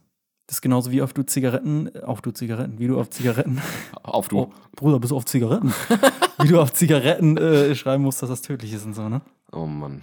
Das 0.48 0.58
ist 0.58 0.62
genauso 0.62 0.92
wie 0.92 1.02
auf 1.02 1.14
du 1.14 1.24
Zigaretten, 1.24 1.94
äh, 1.94 2.02
auf 2.02 2.22
du 2.22 2.32
Zigaretten, 2.32 2.80
wie 2.80 2.88
du 2.88 3.00
auf 3.00 3.10
Zigaretten, 3.10 3.62
Auf 4.02 4.30
du. 4.30 4.40
oh, 4.40 4.54
Bruder, 4.76 5.00
bist 5.00 5.12
du 5.12 5.18
auf 5.18 5.26
Zigaretten? 5.26 5.74
wie 6.40 6.48
du 6.48 6.60
auf 6.62 6.72
Zigaretten 6.74 7.38
äh, 7.38 7.76
schreiben 7.76 8.04
musst, 8.04 8.22
dass 8.22 8.30
das 8.30 8.42
tödlich 8.42 8.72
ist 8.72 8.86
und 8.86 8.94
so, 8.94 9.10
ne? 9.10 9.22
Oh 9.52 9.66
Mann. 9.66 10.02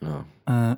Ja. 0.00 0.24
Äh, 0.72 0.76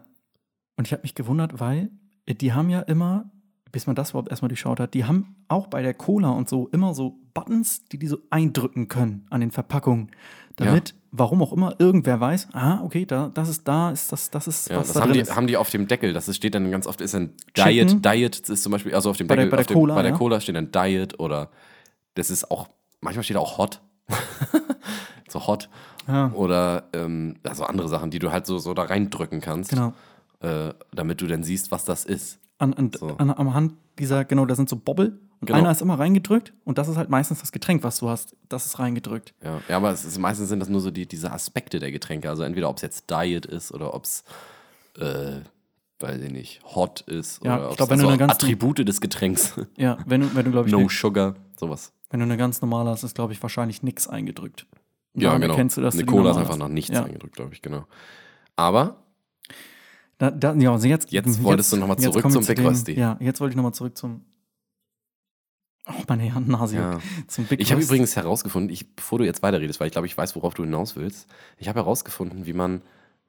und 0.76 0.86
ich 0.86 0.92
habe 0.92 1.02
mich 1.02 1.14
gewundert, 1.14 1.58
weil 1.60 1.90
äh, 2.26 2.34
die 2.34 2.52
haben 2.52 2.68
ja 2.68 2.80
immer, 2.80 3.30
bis 3.72 3.86
man 3.86 3.96
das 3.96 4.10
überhaupt 4.10 4.30
erstmal 4.30 4.48
durchschaut 4.48 4.80
hat, 4.80 4.94
die 4.94 5.04
haben 5.04 5.36
auch 5.48 5.66
bei 5.66 5.82
der 5.82 5.94
Cola 5.94 6.30
und 6.30 6.48
so 6.48 6.68
immer 6.72 6.94
so 6.94 7.18
Buttons, 7.34 7.84
die 7.86 7.98
die 7.98 8.06
so 8.06 8.18
eindrücken 8.30 8.88
können 8.88 9.26
an 9.30 9.40
den 9.40 9.50
Verpackungen. 9.50 10.10
Damit, 10.56 10.94
warum 11.12 11.40
auch 11.42 11.52
immer, 11.52 11.76
irgendwer 11.78 12.18
weiß, 12.18 12.48
ah, 12.52 12.80
okay, 12.82 13.06
da, 13.06 13.30
das 13.32 13.48
ist 13.48 13.68
da, 13.68 13.90
ist 13.92 14.10
das, 14.10 14.30
das 14.30 14.48
ist, 14.48 14.68
Ja, 14.70 14.78
was 14.78 14.88
das 14.88 14.94
da 14.94 15.00
haben 15.02 15.08
drin 15.10 15.14
die, 15.14 15.20
ist. 15.20 15.36
haben 15.36 15.46
die 15.46 15.56
auf 15.56 15.70
dem 15.70 15.86
Deckel. 15.86 16.12
Das 16.12 16.34
steht 16.34 16.54
dann 16.56 16.68
ganz 16.72 16.86
oft, 16.88 17.00
ist 17.00 17.14
ein 17.14 17.34
Chicken. 17.54 18.02
Diet. 18.02 18.04
Diet 18.04 18.40
das 18.42 18.50
ist 18.50 18.62
zum 18.64 18.72
Beispiel, 18.72 18.92
also 18.94 19.10
auf 19.10 19.16
dem 19.16 19.28
Bei 19.28 19.36
der- 19.36 19.44
Deckel. 19.44 19.56
bei 19.56 19.56
der 19.56 19.60
auf 19.62 19.66
dem, 19.68 19.74
Cola, 19.74 19.94
bei 19.94 20.02
der 20.02 20.10
ja. 20.12 20.16
Cola 20.18 20.40
steht 20.40 20.56
ein 20.56 20.72
Diet 20.72 21.20
oder 21.20 21.50
das 22.14 22.30
ist 22.30 22.50
auch, 22.50 22.68
manchmal 23.00 23.22
steht 23.22 23.36
auch 23.36 23.56
Hot. 23.58 23.80
so 25.28 25.46
Hot. 25.46 25.68
Ja. 26.08 26.32
Oder 26.32 26.88
ähm, 26.94 27.36
also 27.44 27.64
andere 27.64 27.88
Sachen, 27.88 28.10
die 28.10 28.18
du 28.18 28.32
halt 28.32 28.46
so, 28.46 28.58
so 28.58 28.74
da 28.74 28.82
reindrücken 28.82 29.40
kannst. 29.40 29.70
Genau. 29.70 29.92
Äh, 30.40 30.72
damit 30.92 31.20
du 31.20 31.26
dann 31.26 31.42
siehst, 31.42 31.70
was 31.70 31.84
das 31.84 32.04
ist. 32.04 32.38
An, 32.58 32.74
an, 32.74 32.90
So. 32.96 33.16
an, 33.18 33.30
am 33.30 33.54
Hand 33.54 33.74
dieser, 33.98 34.24
genau, 34.24 34.44
da 34.46 34.54
sind 34.54 34.68
so 34.68 34.76
Bobbel 34.76 35.18
und 35.40 35.46
Genau. 35.46 35.58
einer 35.60 35.70
ist 35.70 35.80
immer 35.80 35.98
reingedrückt 35.98 36.52
und 36.64 36.78
das 36.78 36.88
ist 36.88 36.96
halt 36.96 37.08
meistens 37.10 37.40
das 37.40 37.52
Getränk, 37.52 37.84
was 37.84 37.98
du 38.00 38.08
hast. 38.08 38.36
Das 38.48 38.66
ist 38.66 38.78
reingedrückt. 38.80 39.34
Ja, 39.42 39.60
ja 39.68 39.76
aber 39.76 39.90
es 39.92 40.04
ist, 40.04 40.18
meistens 40.18 40.48
sind 40.48 40.58
das 40.60 40.68
nur 40.68 40.80
so 40.80 40.90
die, 40.90 41.06
diese 41.06 41.30
Aspekte 41.32 41.78
der 41.78 41.92
Getränke. 41.92 42.28
Also 42.28 42.42
entweder 42.42 42.68
ob 42.68 42.76
es 42.76 42.82
jetzt 42.82 43.10
Diet 43.10 43.46
ist 43.46 43.72
oder 43.72 43.94
ob 43.94 44.04
es, 44.04 44.24
äh, 44.98 45.40
weiß 46.00 46.20
ich 46.20 46.32
nicht, 46.32 46.60
Hot 46.74 47.02
ist 47.02 47.44
Ja, 47.44 47.54
oder 47.54 47.62
ich 47.62 47.68
ob's 47.68 47.76
glaub, 47.76 47.90
wenn 47.90 47.98
du 47.98 48.04
also 48.06 48.08
eine 48.14 48.18
ganz- 48.18 48.32
Attribute 48.32 48.78
des 48.88 49.00
Getränks. 49.00 49.54
Ja, 49.76 49.98
wenn 50.06 50.22
du, 50.22 50.34
wenn 50.34 50.44
du 50.44 50.50
glaube 50.50 50.68
ich, 50.68 50.72
no 50.74 50.80
ne, 50.80 50.88
Sugar, 50.88 51.34
sowas. 51.56 51.92
wenn 52.10 52.18
du 52.20 52.24
eine 52.24 52.36
ganz 52.36 52.60
normale 52.60 52.90
hast, 52.90 53.04
ist, 53.04 53.14
glaube 53.14 53.32
ich, 53.32 53.40
wahrscheinlich 53.42 53.82
nichts 53.84 54.08
eingedrückt. 54.08 54.66
Ja, 55.14 55.28
Daran 55.28 55.40
genau. 55.42 55.54
erkennst 55.54 55.76
du, 55.76 55.80
dass 55.80 55.94
Eine 55.94 56.04
Cola 56.04 56.32
ist 56.32 56.36
einfach 56.36 56.56
nach 56.56 56.68
nichts 56.68 56.94
ja. 56.94 57.04
eingedrückt, 57.04 57.36
glaube 57.36 57.54
ich, 57.54 57.62
genau. 57.62 57.86
Aber 58.56 59.04
Da, 60.18 60.30
da, 60.32 60.54
ja, 60.54 60.72
also 60.72 60.88
jetzt, 60.88 61.12
Jetzt 61.12 61.42
wolltest 61.42 61.72
du 61.72 61.76
jetzt 61.76 62.02
zurück 62.02 62.22
kommen 62.22 62.34
wir 62.34 62.40
zum 62.40 62.42
zu 62.42 62.54
Big 62.54 62.64
Rusty. 62.64 62.92
Ja, 62.98 63.16
jetzt 63.20 63.40
wollte 63.40 63.52
ich 63.52 63.56
nochmal 63.56 63.72
zurück 63.72 63.96
zum. 63.96 64.24
Oh, 65.86 66.02
meine 66.08 66.34
Hand, 66.34 66.48
Nase. 66.48 66.76
Ja. 66.76 67.00
Zum 67.28 67.44
Big 67.44 67.60
ich 67.60 67.70
habe 67.72 67.80
übrigens 67.80 68.16
herausgefunden, 68.16 68.70
ich, 68.70 68.94
bevor 68.94 69.18
du 69.20 69.24
jetzt 69.24 69.42
weiterredest, 69.42 69.80
weil 69.80 69.86
ich 69.86 69.92
glaube, 69.92 70.06
ich 70.06 70.18
weiß, 70.18 70.36
worauf 70.36 70.54
du 70.54 70.64
hinaus 70.64 70.96
willst, 70.96 71.28
ich 71.56 71.68
habe 71.68 71.78
herausgefunden, 71.78 72.46
wie 72.46 72.52
man 72.52 72.82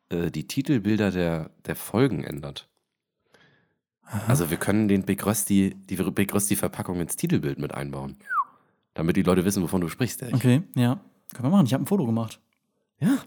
äh, 0.10 0.32
die 0.32 0.48
Titelbilder 0.48 1.12
der, 1.12 1.52
der 1.66 1.76
Folgen 1.76 2.24
ändert. 2.24 2.68
Also 4.28 4.50
wir 4.50 4.58
können 4.58 4.88
den 4.88 5.04
Big 5.04 5.24
Rusty, 5.26 5.76
die 5.88 5.96
Big 5.96 6.34
Rusty 6.34 6.56
Verpackung 6.56 7.00
ins 7.00 7.16
Titelbild 7.16 7.60
mit 7.60 7.76
einbauen. 7.76 8.18
Damit 8.96 9.16
die 9.16 9.22
Leute 9.22 9.46
wissen, 9.46 9.62
wovon 9.62 9.82
du 9.82 9.88
sprichst. 9.88 10.24
Erik. 10.24 10.34
Okay, 10.36 10.64
ja. 10.76 11.00
Können 11.34 11.46
wir 11.46 11.52
machen. 11.52 11.68
Ich 11.68 11.74
habe 11.74 11.84
ein 11.84 11.88
Foto 11.88 12.08
gemacht. 12.08 12.40
Ja. 13.00 13.20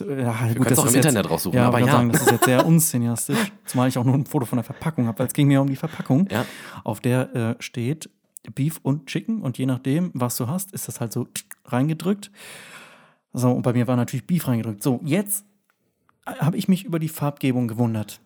Also, 0.00 0.10
ja, 0.10 0.48
Wir 0.48 0.54
gut, 0.56 0.70
es 0.70 0.78
auch 0.78 0.82
im 0.86 0.94
jetzt- 0.94 1.04
Internet 1.06 1.30
raussuchen, 1.30 1.56
Ja, 1.56 1.68
aber 1.68 1.78
ja. 1.78 1.86
sagen, 1.86 2.10
das 2.10 2.22
ist 2.22 2.30
jetzt 2.32 2.44
sehr 2.46 2.66
unszeniastisch. 2.66 3.52
Zumal 3.64 3.88
ich 3.88 3.96
auch 3.96 4.04
nur 4.04 4.14
ein 4.14 4.26
Foto 4.26 4.44
von 4.44 4.56
der 4.56 4.64
Verpackung 4.64 5.06
habe, 5.06 5.18
weil 5.20 5.26
es 5.28 5.32
ging 5.32 5.46
mir 5.46 5.60
um 5.60 5.68
die 5.68 5.76
Verpackung, 5.76 6.28
Ja. 6.30 6.44
auf 6.82 6.98
der 7.00 7.34
äh, 7.34 7.54
steht 7.62 8.10
Beef 8.54 8.80
und 8.82 9.06
Chicken 9.06 9.40
und 9.40 9.56
je 9.56 9.66
nachdem, 9.66 10.10
was 10.14 10.36
du 10.36 10.48
hast, 10.48 10.72
ist 10.72 10.88
das 10.88 11.00
halt 11.00 11.12
so 11.12 11.28
reingedrückt. 11.66 12.30
So, 13.32 13.50
und 13.52 13.62
bei 13.62 13.72
mir 13.72 13.86
war 13.86 13.96
natürlich 13.96 14.26
Beef 14.26 14.46
reingedrückt. 14.48 14.82
So, 14.82 15.00
jetzt 15.04 15.44
habe 16.26 16.56
ich 16.56 16.68
mich 16.68 16.84
über 16.84 16.98
die 16.98 17.08
Farbgebung 17.08 17.68
gewundert. 17.68 18.20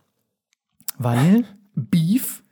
Weil 0.98 1.44
Beef, 1.74 2.42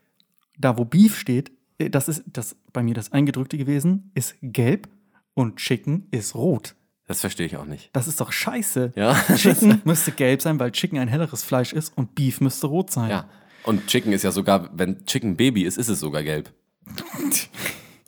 da 0.58 0.76
wo 0.78 0.84
Beef 0.84 1.18
steht, 1.18 1.50
äh, 1.78 1.90
das 1.90 2.08
ist 2.08 2.22
das 2.26 2.56
bei 2.72 2.82
mir 2.82 2.94
das 2.94 3.12
Eingedrückte 3.12 3.56
gewesen, 3.58 4.10
ist 4.14 4.36
gelb 4.42 4.88
und 5.34 5.56
Chicken 5.56 6.06
ist 6.10 6.34
rot. 6.34 6.74
Das 7.06 7.20
verstehe 7.20 7.46
ich 7.46 7.56
auch 7.56 7.66
nicht. 7.66 7.90
Das 7.92 8.08
ist 8.08 8.20
doch 8.20 8.32
scheiße. 8.32 8.92
Ja. 8.96 9.14
Chicken 9.36 9.80
müsste 9.84 10.10
gelb 10.12 10.42
sein, 10.42 10.58
weil 10.58 10.72
Chicken 10.72 10.98
ein 10.98 11.08
helleres 11.08 11.42
Fleisch 11.44 11.72
ist 11.72 11.96
und 11.96 12.14
Beef 12.14 12.40
müsste 12.40 12.66
rot 12.66 12.90
sein. 12.90 13.10
Ja. 13.10 13.28
Und 13.62 13.86
Chicken 13.86 14.12
ist 14.12 14.22
ja 14.22 14.32
sogar, 14.32 14.70
wenn 14.72 15.04
Chicken 15.06 15.36
Baby 15.36 15.64
ist, 15.64 15.78
ist 15.78 15.88
es 15.88 16.00
sogar 16.00 16.22
gelb. 16.22 16.52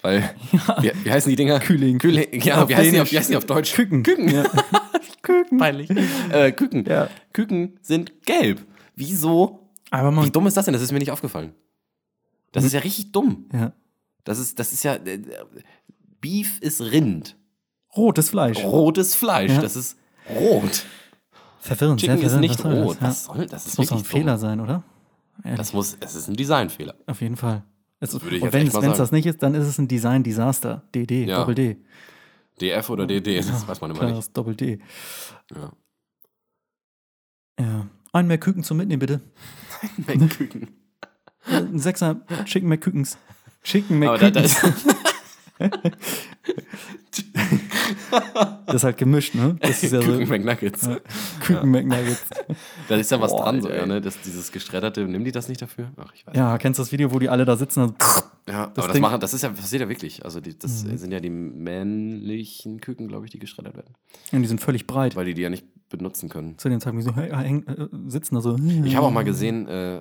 Weil, 0.02 0.30
wie, 0.80 0.92
wie 1.02 1.10
heißen 1.10 1.28
die 1.28 1.34
Dinger? 1.34 1.58
Kühling. 1.58 1.98
Kühling. 1.98 2.40
Ja, 2.40 2.62
Auf 2.62 2.68
wie 2.68 2.76
heißen, 2.76 2.92
die 2.92 3.00
auf, 3.00 3.10
wie 3.10 3.18
heißen 3.18 3.32
die 3.32 3.36
auf 3.36 3.46
Deutsch? 3.46 3.74
Küken. 3.74 4.04
Küken. 4.04 4.28
Ja. 4.28 4.44
Küken. 5.22 5.58
Peinlich. 5.58 5.90
Äh, 6.30 6.52
Küken. 6.52 6.84
Ja. 6.84 7.08
Küken 7.32 7.78
sind 7.82 8.24
gelb. 8.24 8.64
Wieso? 8.94 9.68
Aber 9.90 10.12
Wie 10.12 10.14
man. 10.16 10.30
dumm 10.32 10.46
ist 10.46 10.56
das 10.56 10.66
denn? 10.66 10.72
Das 10.72 10.82
ist 10.82 10.92
mir 10.92 11.00
nicht 11.00 11.10
aufgefallen. 11.10 11.52
Das 12.52 12.62
ist 12.62 12.72
ja 12.74 12.80
richtig 12.80 13.10
dumm. 13.10 13.46
Ja. 13.52 13.72
Das 14.22 14.38
ist, 14.38 14.60
das 14.60 14.72
ist 14.72 14.84
ja. 14.84 14.94
Äh, 14.94 15.18
Beef 16.20 16.60
ist 16.60 16.80
Rind. 16.80 17.36
Rotes 17.98 18.30
Fleisch. 18.30 18.58
Rotes 18.64 19.14
Fleisch. 19.14 19.50
Ja. 19.52 19.60
Das 19.60 19.76
ist 19.76 19.98
rot. 20.30 20.84
Verwirrend. 21.60 22.00
Chicken 22.00 22.16
sehr 22.18 22.26
ist 22.26 22.32
verwirrend. 22.32 22.50
nicht 22.50 22.64
Was 22.64 22.86
rot. 22.86 22.96
Das, 23.00 23.00
ja. 23.00 23.08
Was 23.08 23.24
soll 23.36 23.46
das? 23.46 23.64
das 23.64 23.78
muss 23.78 23.88
doch 23.88 23.98
ein. 23.98 24.04
Fehler 24.04 24.38
sein, 24.38 24.60
oder? 24.60 24.82
Ehrlich, 25.44 25.58
Das 25.58 25.72
muss, 25.72 25.96
es 26.00 26.14
ist 26.14 26.28
ein 26.28 26.36
Designfehler. 26.36 26.94
auf 27.06 27.20
jeden 27.20 27.36
Fall. 27.36 27.62
Es 28.00 28.14
ist, 28.14 28.22
würde 28.22 28.36
ich 28.36 28.42
und 28.42 28.52
wenn 28.52 28.66
es 28.66 28.72
das 28.98 29.10
nicht 29.12 29.26
ist, 29.26 29.42
dann 29.42 29.54
ist 29.54 29.66
es 29.66 29.78
ein 29.78 29.88
Design-Desaster. 29.88 30.82
DD, 30.94 31.26
Ja. 31.26 31.38
Doppel 31.38 31.54
D. 31.56 31.76
DF 32.60 32.90
oder 32.90 33.06
DD, 33.06 33.38
das 33.38 33.66
weiß 33.68 33.80
man 33.80 33.90
immer 33.90 34.00
nicht. 34.00 34.08
Klares 34.10 34.32
Doppel 34.32 34.54
D. 34.54 34.78
Ja. 35.54 35.72
Ja. 37.60 37.86
Ein 38.12 38.26
mehr 38.28 38.38
Küken 38.38 38.62
zum 38.62 38.76
Mitnehmen, 38.78 39.00
bitte. 39.00 39.20
Küken. 40.06 40.68
Ein 41.46 41.78
Sechser 41.78 42.20
Chicken 42.44 42.68
McKükens. 42.68 43.18
Chicken 43.64 44.02
Aber 44.04 44.18
da, 44.18 44.30
da 44.30 44.40
McKükens. 44.40 44.62
ist, 44.64 44.96
Das 48.66 48.74
ist 48.76 48.84
halt 48.84 48.96
gemischt, 48.98 49.34
ne? 49.34 49.56
Das 49.60 49.82
ist 49.82 49.92
ja 49.92 50.00
so 50.02 50.06
Küken 50.12 50.28
McNuggets. 50.28 50.88
Küken 51.40 51.70
McNuggets. 51.70 52.24
Da 52.88 52.96
ist 52.96 53.10
ja 53.10 53.20
was 53.20 53.30
Boah, 53.32 53.44
dran, 53.44 53.62
so, 53.62 53.70
ja, 53.70 53.86
ne? 53.86 54.00
Das, 54.00 54.20
dieses 54.20 54.52
Geschredderte, 54.52 55.04
nehmen 55.06 55.24
die 55.24 55.32
das 55.32 55.48
nicht 55.48 55.60
dafür? 55.62 55.90
Ach, 55.96 56.12
ich 56.14 56.26
weiß. 56.26 56.36
Ja, 56.36 56.58
kennst 56.58 56.78
du 56.78 56.82
das 56.82 56.92
Video, 56.92 57.12
wo 57.12 57.18
die 57.18 57.28
alle 57.28 57.44
da 57.44 57.56
sitzen? 57.56 57.82
Und 57.82 57.96
Ja, 58.48 58.66
Das 58.66 58.78
aber 58.78 58.86
das, 58.88 58.92
Ding- 58.92 59.02
machen, 59.02 59.20
das 59.20 59.34
ist 59.34 59.42
ja, 59.42 59.48
passiert 59.50 59.82
ja 59.82 59.88
wirklich. 59.88 60.24
Also 60.24 60.40
die, 60.40 60.58
das 60.58 60.84
Mhm. 60.84 60.96
sind 60.98 61.12
ja 61.12 61.20
die 61.20 61.30
männlichen 61.30 62.80
Küken, 62.80 63.08
glaube 63.08 63.26
ich, 63.26 63.30
die 63.32 63.38
geschreddert 63.38 63.76
werden. 63.76 63.94
und 64.32 64.42
die 64.42 64.48
sind 64.48 64.60
völlig 64.60 64.86
breit. 64.86 65.16
Weil 65.16 65.26
die 65.26 65.34
die 65.34 65.42
ja 65.42 65.50
nicht 65.50 65.66
benutzen 65.88 66.28
können. 66.28 66.58
Zu 66.58 66.68
dem 66.68 66.80
Zeitpunkt 66.80 67.04
so 67.06 67.14
hey, 67.16 67.30
häng, 67.30 67.66
äh, 67.66 67.88
sitzen 68.08 68.34
da 68.34 68.40
so. 68.42 68.56
Ich 68.84 68.94
habe 68.96 69.06
auch 69.06 69.10
mal 69.10 69.24
gesehen, 69.24 69.66
äh, 69.66 70.00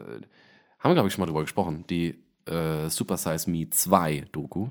haben 0.80 0.90
wir, 0.92 0.94
glaube 0.94 1.08
ich, 1.08 1.14
schon 1.14 1.22
mal 1.22 1.28
drüber 1.28 1.42
gesprochen, 1.42 1.86
die 1.90 2.16
äh, 2.46 2.90
Super 2.90 3.18
Size 3.18 3.50
Me 3.50 3.70
2 3.70 4.26
Doku. 4.32 4.68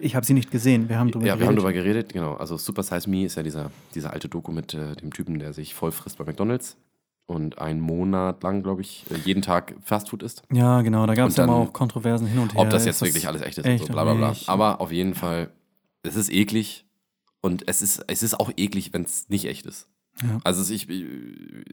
Ich 0.00 0.14
habe 0.14 0.24
sie 0.24 0.34
nicht 0.34 0.50
gesehen. 0.50 0.88
Wir 0.88 0.98
haben 0.98 1.10
drüber 1.10 1.26
ja, 1.26 1.38
wir 1.38 1.46
haben 1.46 1.56
geredet. 1.56 1.58
darüber 1.58 1.72
geredet, 1.72 2.12
genau. 2.12 2.34
Also 2.34 2.56
Super 2.56 2.82
Size 2.82 3.10
Me 3.10 3.24
ist 3.24 3.36
ja 3.36 3.42
dieser, 3.42 3.70
dieser 3.94 4.12
alte 4.12 4.28
Doku 4.28 4.52
mit 4.52 4.72
äh, 4.72 4.94
dem 4.94 5.12
Typen, 5.12 5.38
der 5.38 5.52
sich 5.52 5.74
voll 5.74 5.90
frisst 5.90 6.18
bei 6.18 6.24
McDonalds 6.24 6.76
und 7.26 7.58
einen 7.58 7.80
Monat 7.80 8.42
lang, 8.42 8.62
glaube 8.62 8.82
ich, 8.82 9.04
äh, 9.10 9.16
jeden 9.24 9.42
Tag 9.42 9.74
Fastfood 9.82 10.22
isst. 10.22 10.42
Ja, 10.52 10.82
genau. 10.82 11.06
Da 11.06 11.14
gab 11.14 11.28
es 11.28 11.36
ja 11.36 11.46
dann, 11.46 11.54
auch 11.54 11.72
Kontroversen 11.72 12.26
hin 12.26 12.38
und 12.38 12.54
her. 12.54 12.60
Ob 12.60 12.70
das 12.70 12.86
jetzt 12.86 13.00
wirklich 13.02 13.26
alles 13.26 13.42
echt 13.42 13.58
ist 13.58 13.66
echt 13.66 13.82
und 13.82 13.86
so, 13.88 13.92
bla 13.92 14.04
bla 14.04 14.14
bla. 14.14 14.36
Aber 14.46 14.80
auf 14.80 14.92
jeden 14.92 15.14
Fall, 15.14 15.50
es 16.02 16.14
ist 16.14 16.30
eklig 16.30 16.86
und 17.40 17.68
es 17.68 17.82
ist, 17.82 18.04
es 18.06 18.22
ist 18.22 18.38
auch 18.38 18.50
eklig, 18.56 18.92
wenn 18.92 19.02
es 19.02 19.28
nicht 19.28 19.46
echt 19.46 19.66
ist. 19.66 19.88
Ja. 20.22 20.38
Also 20.44 20.70
ich, 20.72 20.86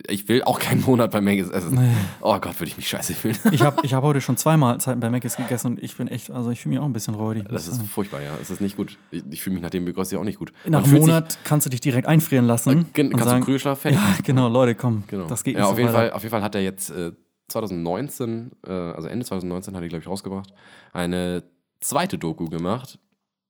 ich 0.08 0.30
will 0.30 0.44
auch 0.44 0.60
keinen 0.60 0.82
Monat 0.82 1.12
bei 1.12 1.20
Maggis 1.20 1.50
essen. 1.50 1.76
Nee. 1.76 1.92
Oh 2.22 2.38
Gott, 2.40 2.58
würde 2.60 2.70
ich 2.70 2.78
mich 2.78 2.88
scheiße 2.88 3.14
fühlen. 3.14 3.36
Ich 3.52 3.62
habe 3.62 3.86
ich 3.86 3.94
hab 3.94 4.04
heute 4.06 4.22
schon 4.22 4.38
zwei 4.38 4.56
Mahlzeiten 4.56 5.02
bei 5.02 5.10
Mc's 5.10 5.36
gegessen 5.36 5.68
und 5.68 5.84
ich 5.84 5.98
bin 5.98 6.08
echt, 6.08 6.32
also 6.32 6.50
ich 6.52 6.62
fühle 6.62 6.76
mich 6.76 6.80
auch 6.82 6.86
ein 6.86 6.94
bisschen 6.94 7.16
räudig. 7.16 7.46
Das 7.50 7.68
ist 7.68 7.76
sagen. 7.76 7.88
furchtbar, 7.90 8.22
ja. 8.22 8.32
Es 8.42 8.50
ist 8.50 8.62
nicht 8.62 8.78
gut. 8.78 8.98
Ich, 9.12 9.24
ich 9.30 9.42
fühle 9.42 9.56
mich 9.56 9.64
nach 9.64 9.70
dem 9.70 9.84
Begrossi 9.84 10.16
auch 10.16 10.24
nicht 10.24 10.40
gut. 10.40 10.54
Nach 10.66 10.80
einem 10.80 10.88
fühlt 10.90 11.04
sich- 11.04 11.12
Monat 11.12 11.38
kannst 11.44 11.66
du 11.66 11.70
dich 11.70 11.82
direkt 11.82 12.08
einfrieren 12.08 12.46
lassen. 12.46 12.70
Und 12.70 12.94
kannst 12.94 13.24
sagen, 13.26 13.42
du 13.42 13.46
Krügelschlaf 13.46 13.82
fertig? 13.82 14.00
Ja, 14.08 14.16
genau, 14.24 14.48
Leute, 14.48 14.76
komm. 14.76 15.04
Genau. 15.08 15.28
Das 15.28 15.44
geht 15.44 15.56
ja, 15.56 15.62
nicht 15.62 15.70
auf 15.70 15.76
so 15.76 15.82
jeden 15.82 15.90
weiter. 15.94 15.98
Fall, 15.98 16.12
auf 16.12 16.22
jeden 16.24 16.32
Fall 16.32 16.44
hat 16.44 16.56
er 16.56 16.62
jetzt 16.62 16.90
äh, 16.92 17.12
2019, 17.50 18.52
äh, 18.66 18.72
also 18.72 19.08
Ende 19.08 19.26
2019 19.26 19.76
hat 19.76 19.82
er, 19.84 19.90
glaube 19.90 20.02
ich, 20.04 20.08
rausgebracht, 20.08 20.54
eine 20.94 21.44
zweite 21.82 22.18
Doku 22.18 22.46
gemacht, 22.50 23.00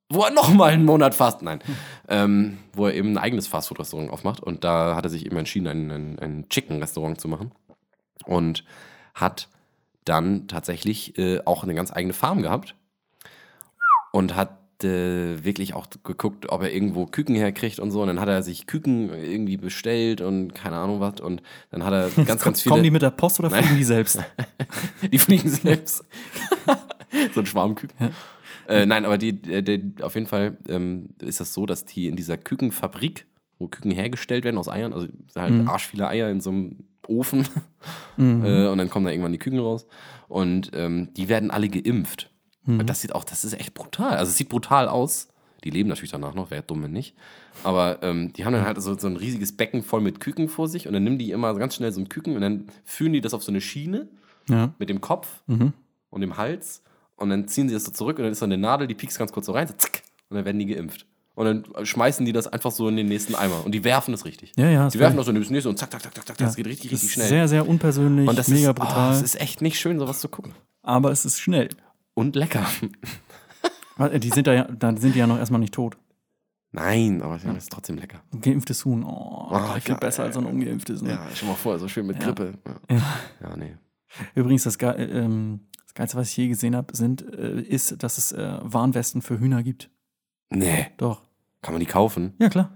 wo 0.10 0.24
er 0.24 0.32
nochmal 0.34 0.74
einen 0.74 0.86
Monat 0.86 1.16
fast, 1.16 1.42
nein, 1.42 1.60
ähm, 2.08 2.58
wo 2.74 2.88
er 2.88 2.94
eben 2.94 3.14
ein 3.14 3.18
eigenes 3.18 3.48
Fastfood-Restaurant 3.48 4.12
aufmacht. 4.12 4.42
Und 4.42 4.64
da 4.64 4.96
hat 4.96 5.06
er 5.06 5.10
sich 5.10 5.26
eben 5.26 5.38
entschieden, 5.38 5.68
ein, 5.68 5.92
ein, 5.92 6.20
ein 6.20 6.50
Chicken-Restaurant 6.50 7.20
zu 7.20 7.28
machen. 7.28 7.52
Und 8.26 8.64
hat 9.14 9.50
dann 10.06 10.48
tatsächlich 10.48 11.18
äh, 11.18 11.42
auch 11.46 11.64
eine 11.64 11.76
ganz 11.76 11.92
eigene 11.92 12.14
Farm 12.14 12.42
gehabt. 12.42 12.76
Und 14.12 14.36
hat 14.36 14.84
äh, 14.84 15.44
wirklich 15.44 15.74
auch 15.74 15.88
geguckt, 16.04 16.50
ob 16.50 16.62
er 16.62 16.72
irgendwo 16.72 17.06
Küken 17.06 17.36
herkriegt 17.36 17.80
und 17.80 17.92
so. 17.92 18.02
Und 18.02 18.08
dann 18.08 18.20
hat 18.20 18.30
er 18.30 18.44
sich 18.44 18.68
Küken 18.68 19.12
irgendwie 19.14 19.58
bestellt 19.58 20.22
und 20.22 20.54
keine 20.54 20.78
Ahnung 20.78 21.00
was. 21.00 21.20
Und 21.20 21.42
dann 21.72 21.84
hat 21.84 21.94
er 21.94 22.10
ganz, 22.26 22.44
ganz 22.44 22.62
viele. 22.62 22.74
Kommen 22.74 22.84
die 22.84 22.92
mit 22.92 23.02
der 23.02 23.12
Post 23.12 23.40
oder 23.40 23.50
Nein. 23.50 23.64
fliegen 23.64 23.78
die 23.78 23.84
selbst? 23.84 24.24
Die 25.12 25.20
fliegen 25.20 25.50
selbst. 25.50 26.04
so 27.34 27.40
ein 27.40 27.46
Schwarmküken. 27.46 28.14
Äh, 28.68 28.86
nein, 28.86 29.06
aber 29.06 29.18
die, 29.18 29.30
äh, 29.52 29.62
die, 29.64 30.02
auf 30.04 30.16
jeden 30.16 30.28
Fall 30.28 30.58
ähm, 30.68 31.10
ist 31.22 31.40
das 31.40 31.54
so, 31.54 31.66
dass 31.66 31.86
die 31.86 32.08
in 32.08 32.16
dieser 32.16 32.38
Kükenfabrik, 32.38 33.26
wo 33.60 33.68
Küken 33.68 33.92
hergestellt 33.92 34.44
werden 34.44 34.58
aus 34.58 34.68
Eiern, 34.70 34.94
also 34.94 35.08
halt 35.36 35.54
Mhm. 35.54 35.68
arsch 35.68 35.88
viele 35.88 36.08
Eier 36.08 36.30
in 36.30 36.42
so 36.42 36.50
einem 36.52 36.84
Ofen 37.08 37.48
Mhm. 38.18 38.44
äh, 38.46 38.68
und 38.68 38.78
dann 38.78 38.90
kommen 38.90 39.06
da 39.06 39.12
irgendwann 39.12 39.32
die 39.32 39.38
Küken 39.40 39.60
raus 39.60 39.86
und 40.28 40.72
ähm, 40.74 41.14
die 41.16 41.30
werden 41.30 41.52
alle 41.52 41.70
geimpft. 41.70 42.30
Mhm. 42.66 42.80
Und 42.82 42.90
das 42.90 43.02
sieht 43.02 43.16
auch, 43.16 43.24
das 43.24 43.46
ist 43.46 43.54
echt 43.54 43.74
brutal. 43.74 44.18
Also 44.18 44.30
es 44.32 44.38
sieht 44.38 44.50
brutal 44.50 44.88
aus. 44.90 45.30
Die 45.64 45.70
leben 45.72 45.90
natürlich 45.90 46.12
danach 46.12 46.36
noch, 46.36 46.52
wäre 46.52 46.62
dumm, 46.62 46.84
wenn 46.84 46.92
nicht. 46.92 47.16
Aber 47.64 48.04
ähm, 48.04 48.32
die 48.34 48.46
haben 48.46 48.54
dann 48.54 48.64
halt 48.66 48.80
so, 48.82 48.96
so 48.98 49.08
ein 49.08 49.16
riesiges 49.18 49.56
Becken 49.58 49.82
voll 49.82 50.02
mit 50.02 50.20
Küken 50.20 50.50
vor 50.50 50.68
sich 50.68 50.86
und 50.88 50.94
dann 50.94 51.04
nehmen 51.04 51.18
die 51.18 51.32
immer 51.32 51.54
ganz 51.56 51.76
schnell 51.76 51.92
so 51.92 52.00
ein 52.00 52.10
Küken 52.10 52.36
und 52.36 52.42
dann 52.42 52.68
führen 52.84 53.14
die 53.14 53.22
das 53.22 53.34
auf 53.34 53.44
so 53.44 53.52
eine 53.52 53.62
Schiene 53.62 54.08
Ja. 54.50 54.74
mit 54.78 54.90
dem 54.90 55.02
Kopf 55.02 55.42
Mhm. 55.48 55.74
und 56.12 56.22
im 56.22 56.38
Hals 56.38 56.84
und 57.18 57.30
dann 57.30 57.48
ziehen 57.48 57.68
sie 57.68 57.74
das 57.76 57.84
so 57.84 57.92
zurück 57.92 58.18
und 58.18 58.24
dann 58.24 58.32
ist 58.32 58.42
da 58.42 58.46
eine 58.46 58.58
Nadel, 58.58 58.88
die 58.88 58.96
piekst 58.96 59.20
ganz 59.20 59.32
kurz 59.32 59.46
so 59.48 59.52
rein, 59.52 59.68
so 59.68 59.74
zack, 59.76 60.02
und 60.30 60.36
dann 60.38 60.46
werden 60.46 60.58
die 60.60 60.66
geimpft. 60.66 61.06
Und 61.36 61.46
dann 61.46 61.86
schmeißen 61.86 62.26
die 62.26 62.32
das 62.34 62.48
einfach 62.48 62.72
so 62.72 62.88
in 62.90 62.96
den 62.96 63.08
nächsten 63.08 63.36
Eimer 63.36 63.64
und 63.64 63.72
die 63.74 63.84
werfen 63.84 64.12
das 64.12 64.26
richtig. 64.26 64.54
Ja, 64.58 64.70
ja, 64.70 64.88
Die 64.90 64.98
werfen 64.98 65.18
das 65.18 65.28
so 65.28 65.32
in 65.32 65.40
das 65.40 65.50
nächste 65.52 65.70
und 65.70 65.78
zack, 65.78 65.92
zack, 65.92 66.02
zack, 66.02 66.16
zack, 66.16 66.26
zack, 66.26 66.38
das 66.38 66.56
geht 66.56 66.66
richtig, 66.66 66.90
Das 66.90 66.94
richtig 67.04 67.10
ist 67.10 67.14
schnell. 67.14 67.28
Sehr, 67.28 67.48
sehr 67.48 67.68
unpersönlich, 67.68 68.28
und 68.28 68.40
das 68.40 68.48
mega 68.48 68.70
ist, 68.70 68.76
brutal. 68.76 69.10
Oh, 69.12 69.14
es 69.14 69.22
ist 69.22 69.40
echt 69.40 69.62
nicht 69.62 69.80
schön, 69.80 70.00
sowas 70.00 70.20
zu 70.20 70.30
gucken. 70.30 70.54
aber 70.82 71.12
es 71.12 71.26
ist 71.26 71.40
schnell. 71.40 71.70
Und 72.16 72.36
lecker. 72.36 72.66
Die 74.22 74.30
sind 74.30 74.48
da 74.48 74.54
ja, 74.54 74.64
dann 74.66 74.98
sind 74.98 75.16
die 75.16 75.20
ja 75.20 75.28
noch 75.28 75.38
erstmal 75.40 75.60
nicht 75.60 75.74
tot. 75.74 75.98
Nein, 76.72 77.22
aber 77.24 77.36
es 77.36 77.44
ist 77.44 77.72
trotzdem 77.72 77.98
lecker. 77.98 78.22
Ein 78.34 78.42
geimpftes 78.42 78.86
Huhn, 78.86 79.04
oh, 79.04 79.48
gleich 79.50 79.84
viel 79.84 79.94
geil. 79.96 80.00
besser 80.02 80.24
als 80.24 80.36
so 80.36 80.42
ein 80.42 80.46
ungeimpftes. 80.46 81.02
Ne? 81.02 81.12
Ja, 81.12 81.36
schon 81.36 81.48
mal 81.48 81.56
vor, 81.56 81.80
so 81.80 81.88
schön 81.88 82.06
mit 82.06 82.20
Grippe. 82.20 82.54
Ja, 82.90 82.96
Ja. 82.98 83.04
ja 83.50 83.58
nee. 83.58 83.76
Übrigens, 84.36 84.64
das, 84.64 84.78
Ge 84.78 84.90
ähm, 84.90 85.62
das 85.76 85.77
Geilste, 85.98 86.16
was 86.18 86.30
ich 86.30 86.38
je 86.38 86.48
gesehen 86.48 86.76
habe, 86.76 86.96
sind, 86.96 87.22
äh, 87.34 87.60
ist, 87.60 88.04
dass 88.04 88.20
es 88.20 88.32
äh, 88.32 88.60
Warnwesten 88.62 89.24
für 89.24 89.40
Hühner 89.40 89.64
gibt. 89.64 89.90
Nee, 90.52 90.88
Doch. 90.98 91.24
kann 91.64 91.74
man 91.74 91.80
die 91.80 91.88
kaufen? 91.88 92.34
Ja, 92.40 92.50
klar. 92.50 92.70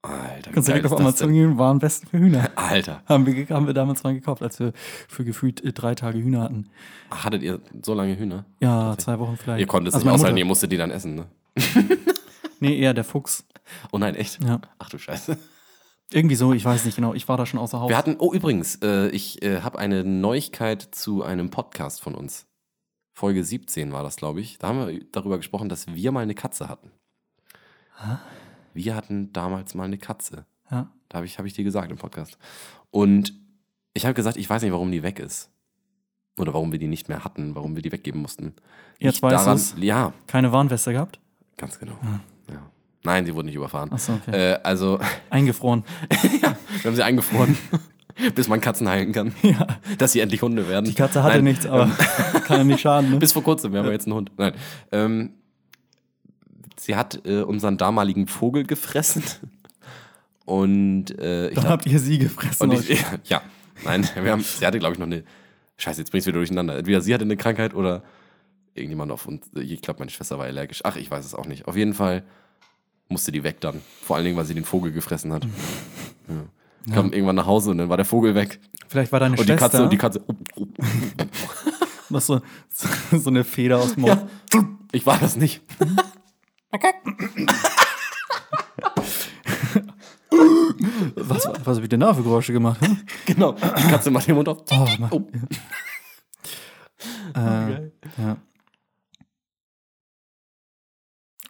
Alter, 0.00 0.50
Kannst 0.52 0.68
du 0.68 0.72
direkt 0.72 0.86
auf 0.90 0.98
Amazon 0.98 1.32
gehen, 1.32 1.58
Warnwesten 1.58 2.08
für 2.08 2.18
Hühner. 2.18 2.50
Alter, 2.56 3.02
Haben 3.06 3.26
wir, 3.26 3.46
haben 3.50 3.66
wir 3.66 3.74
damals 3.74 4.02
mal 4.02 4.14
gekauft, 4.14 4.42
als 4.42 4.58
wir 4.58 4.72
für 5.06 5.22
gefühlt 5.24 5.62
äh, 5.62 5.72
drei 5.72 5.94
Tage 5.94 6.18
Hühner 6.18 6.40
hatten. 6.40 6.70
Ach, 7.10 7.24
hattet 7.26 7.42
ihr 7.42 7.60
so 7.82 7.92
lange 7.94 8.18
Hühner? 8.18 8.46
Ja, 8.60 8.96
zwei 8.98 9.18
Wochen 9.18 9.36
vielleicht. 9.36 9.60
Ihr 9.60 9.66
konntet 9.66 9.90
es 9.90 9.94
Also 9.96 10.06
nicht 10.06 10.14
aushalten, 10.14 10.32
Mutter. 10.34 10.38
ihr 10.40 10.46
musstet 10.46 10.72
die 10.72 10.76
dann 10.78 10.90
essen, 10.90 11.14
ne? 11.14 11.26
Nee, 12.60 12.78
eher 12.78 12.94
der 12.94 13.04
Fuchs. 13.04 13.44
Oh 13.92 13.98
nein, 13.98 14.14
echt? 14.14 14.42
Ja. 14.42 14.60
Ach 14.78 14.88
du 14.88 14.96
Scheiße. 14.96 15.36
Irgendwie 16.12 16.36
so, 16.36 16.52
ich 16.52 16.64
weiß 16.64 16.84
nicht 16.84 16.94
genau. 16.94 17.12
Ich 17.12 17.28
war 17.28 17.36
da 17.36 17.44
schon 17.44 17.58
außer 17.60 17.80
Haus. 17.80 17.88
Wir 17.88 17.96
hatten, 17.96 18.16
oh 18.18 18.32
übrigens, 18.32 18.76
äh, 18.82 19.08
ich 19.08 19.42
äh, 19.42 19.60
habe 19.62 19.78
eine 19.78 20.04
Neuigkeit 20.04 20.82
zu 20.92 21.22
einem 21.22 21.50
Podcast 21.50 22.00
von 22.00 22.14
uns. 22.14 22.46
Folge 23.22 23.44
17 23.44 23.92
war 23.92 24.02
das, 24.02 24.16
glaube 24.16 24.40
ich. 24.40 24.58
Da 24.58 24.66
haben 24.66 24.84
wir 24.84 25.00
darüber 25.12 25.36
gesprochen, 25.36 25.68
dass 25.68 25.86
wir 25.86 26.10
mal 26.10 26.24
eine 26.24 26.34
Katze 26.34 26.68
hatten. 26.68 26.90
Wir 28.74 28.96
hatten 28.96 29.32
damals 29.32 29.76
mal 29.76 29.84
eine 29.84 29.96
Katze. 29.96 30.44
ja. 30.72 30.90
Da 31.08 31.18
habe 31.18 31.26
ich, 31.26 31.38
hab 31.38 31.46
ich 31.46 31.52
dir 31.52 31.62
gesagt 31.62 31.92
im 31.92 31.98
Podcast. 31.98 32.36
Und 32.90 33.32
ich 33.94 34.06
habe 34.06 34.14
gesagt, 34.14 34.36
ich 34.38 34.50
weiß 34.50 34.62
nicht, 34.62 34.72
warum 34.72 34.90
die 34.90 35.04
weg 35.04 35.20
ist. 35.20 35.52
Oder 36.36 36.52
warum 36.52 36.72
wir 36.72 36.80
die 36.80 36.88
nicht 36.88 37.08
mehr 37.08 37.22
hatten, 37.22 37.54
warum 37.54 37.76
wir 37.76 37.82
die 37.82 37.92
weggeben 37.92 38.20
mussten. 38.20 38.56
Jetzt 38.98 39.22
Nicht 39.22 39.22
weißt 39.22 39.46
daran. 39.46 39.82
Ja, 39.84 40.12
Keine 40.26 40.50
Warnweste 40.50 40.90
gehabt? 40.90 41.20
ganz 41.56 41.78
genau. 41.78 41.96
Ja. 42.50 42.72
Nein, 43.04 43.24
sie 43.24 43.34
wurden 43.36 43.46
nicht 43.46 43.54
überfahren. 43.54 43.92
Achso, 43.92 44.14
okay. 44.14 44.54
Äh, 44.54 44.58
also, 44.64 44.98
Eingefroren. 45.30 45.84
wir 46.10 46.56
haben 46.84 46.96
sie 46.96 47.04
eingefroren, 47.04 47.56
bis 48.34 48.48
man 48.48 48.60
Katzen 48.60 48.88
heilen 48.88 49.12
kann. 49.12 49.34
ja. 49.42 49.66
Dass 49.98 50.12
sie 50.12 50.20
endlich 50.20 50.42
Hunde 50.42 50.68
werden. 50.68 50.86
Die 50.86 50.94
Katze 50.94 51.22
hatte 51.22 51.36
Nein, 51.36 51.44
nichts, 51.44 51.66
aber 51.66 51.86
kann 52.46 52.58
ja 52.58 52.64
nicht 52.64 52.80
schaden. 52.80 53.10
Ne? 53.10 53.16
Bis 53.18 53.32
vor 53.32 53.42
kurzem, 53.42 53.72
wir 53.72 53.80
haben 53.80 53.86
ja 53.86 53.92
jetzt 53.92 54.06
einen 54.06 54.14
Hund. 54.14 54.30
Nein. 54.36 54.54
Ähm, 54.90 55.30
sie 56.78 56.96
hat 56.96 57.24
äh, 57.24 57.42
unseren 57.42 57.78
damaligen 57.78 58.26
Vogel 58.26 58.64
gefressen. 58.64 59.22
Und 60.44 61.18
äh, 61.18 61.48
ich 61.48 61.54
Dann 61.54 61.64
glaub, 61.64 61.72
habt 61.72 61.86
ihr 61.86 61.98
sie 61.98 62.18
gefressen. 62.18 62.68
und 62.68 62.90
ich, 62.90 63.04
ja, 63.24 63.42
nein, 63.84 64.08
wir 64.20 64.32
haben, 64.32 64.42
sie 64.42 64.66
hatte, 64.66 64.78
glaube 64.78 64.94
ich, 64.94 64.98
noch 64.98 65.06
eine. 65.06 65.24
Scheiße, 65.76 66.00
jetzt 66.00 66.10
bring 66.10 66.20
ich 66.20 66.26
wieder 66.26 66.38
durcheinander. 66.38 66.76
Entweder 66.78 67.00
sie 67.00 67.12
hatte 67.14 67.24
eine 67.24 67.36
Krankheit 67.36 67.74
oder 67.74 68.02
irgendjemand 68.74 69.10
auf 69.10 69.26
uns. 69.26 69.50
Ich 69.54 69.82
glaube, 69.82 70.00
meine 70.00 70.10
Schwester 70.10 70.38
war 70.38 70.46
allergisch. 70.46 70.80
Ach, 70.84 70.96
ich 70.96 71.10
weiß 71.10 71.24
es 71.24 71.34
auch 71.34 71.46
nicht. 71.46 71.66
Auf 71.66 71.76
jeden 71.76 71.94
Fall 71.94 72.24
musste 73.08 73.32
die 73.32 73.42
weg 73.42 73.60
dann. 73.60 73.80
Vor 74.02 74.16
allen 74.16 74.24
Dingen, 74.24 74.36
weil 74.36 74.44
sie 74.44 74.54
den 74.54 74.64
Vogel 74.64 74.92
gefressen 74.92 75.32
hat. 75.32 75.44
Ja. 76.28 76.44
Kam 76.90 77.12
irgendwann 77.12 77.36
nach 77.36 77.46
Hause 77.46 77.70
und 77.70 77.78
dann 77.78 77.88
war 77.88 77.96
der 77.96 78.06
Vogel 78.06 78.34
weg. 78.34 78.60
Vielleicht 78.88 79.12
war 79.12 79.20
deine 79.20 79.36
Und 79.36 79.40
die 79.40 79.52
Schwester 79.52 79.68
Katze, 79.68 79.82
und 79.84 79.92
die 79.92 79.98
Katze. 79.98 80.24
oh, 80.26 80.34
oh. 80.56 80.66
noch 82.08 82.20
so, 82.20 82.40
so 83.12 83.30
eine 83.30 83.44
Feder 83.44 83.78
aus 83.78 83.94
dem 83.94 84.02
Mund. 84.02 84.26
Ja, 84.52 84.68
ich 84.92 85.06
war 85.06 85.18
das 85.18 85.36
nicht. 85.36 85.62
Was, 91.14 91.48
was 91.64 91.76
hab 91.76 91.82
ich 91.82 91.88
denn 91.88 92.00
da 92.00 92.14
für 92.14 92.22
Geräusche 92.22 92.52
gemacht? 92.52 92.84
Hm? 92.84 92.98
Genau. 93.26 93.52
Die 93.52 93.88
Katze 93.88 94.10
macht 94.10 94.26
den 94.26 94.34
Mund 94.34 94.48
auf. 94.48 94.58
Oh, 94.70 94.88
Mann. 94.98 95.10
Oh. 95.10 95.26
Äh, 97.34 97.90
ja. 98.18 98.36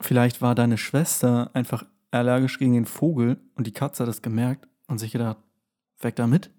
Vielleicht 0.00 0.42
war 0.42 0.54
deine 0.54 0.78
Schwester 0.78 1.50
einfach 1.54 1.84
allergisch 2.10 2.58
gegen 2.58 2.72
den 2.72 2.86
Vogel 2.86 3.40
und 3.54 3.66
die 3.66 3.72
Katze 3.72 4.02
hat 4.02 4.08
das 4.08 4.22
gemerkt 4.22 4.68
und 4.88 4.98
sich 4.98 5.12
gedacht, 5.12 5.38
weg 6.00 6.16
damit. 6.16 6.50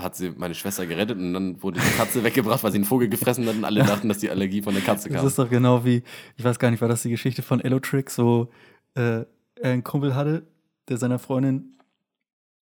Hat 0.00 0.16
sie 0.16 0.30
meine 0.30 0.54
Schwester 0.54 0.86
gerettet 0.86 1.18
und 1.18 1.34
dann 1.34 1.62
wurde 1.62 1.80
die 1.80 1.96
Katze 1.96 2.24
weggebracht, 2.24 2.62
weil 2.64 2.72
sie 2.72 2.78
einen 2.78 2.84
Vogel 2.86 3.08
gefressen 3.08 3.46
hat 3.46 3.54
und 3.56 3.64
alle 3.64 3.84
dachten, 3.84 4.08
dass 4.08 4.18
die 4.18 4.30
Allergie 4.30 4.62
von 4.62 4.74
der 4.74 4.82
Katze 4.82 5.08
Das 5.08 5.18
kam. 5.18 5.26
ist 5.26 5.38
doch 5.38 5.50
genau 5.50 5.84
wie, 5.84 6.02
ich 6.36 6.44
weiß 6.44 6.58
gar 6.58 6.70
nicht, 6.70 6.80
war 6.80 6.88
das 6.88 7.02
die 7.02 7.10
Geschichte 7.10 7.42
von 7.42 7.60
Elotrix, 7.60 8.14
so 8.14 8.50
äh, 8.94 9.24
er 9.56 9.70
einen 9.70 9.84
Kumpel 9.84 10.14
hatte, 10.14 10.46
der 10.88 10.96
seiner 10.96 11.18
Freundin, 11.18 11.78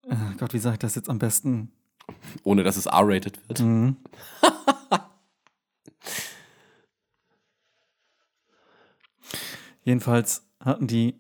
äh, 0.07 0.17
Gott, 0.39 0.53
wie 0.55 0.59
sage 0.59 0.75
ich 0.75 0.79
das 0.81 0.95
jetzt 0.97 1.09
am 1.09 1.19
besten? 1.19 1.71
Ohne 2.43 2.65
dass 2.65 2.77
es 2.77 2.87
R-rated 2.87 3.39
wird. 3.49 3.61
Mhm. 3.61 3.97
Jedenfalls 9.85 10.47
hatten 10.61 10.87
die. 10.87 11.15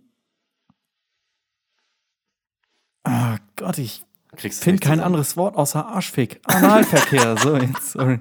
Ah 3.10 3.38
Gott, 3.56 3.76
ich 3.78 4.04
finde 4.36 4.54
kein 4.54 4.78
zusammen. 4.78 5.00
anderes 5.00 5.36
Wort 5.36 5.56
außer 5.56 5.84
Arschfick. 5.84 6.40
Analverkehr. 6.44 7.36
so, 7.42 7.56
jetzt, 7.56 7.90
sorry. 7.90 8.20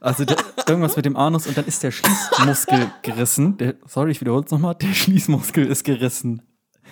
Also 0.00 0.26
der, 0.26 0.36
irgendwas 0.68 0.96
mit 0.96 1.06
dem 1.06 1.16
Anus 1.16 1.46
und 1.46 1.56
dann 1.56 1.64
ist 1.64 1.82
der 1.82 1.90
Schließmuskel 1.90 2.92
gerissen. 3.00 3.56
Der, 3.56 3.76
sorry, 3.86 4.10
ich 4.10 4.20
wiederhole 4.20 4.44
es 4.44 4.50
nochmal. 4.50 4.74
Der 4.74 4.92
Schließmuskel 4.92 5.66
ist 5.66 5.84
gerissen. 5.84 6.42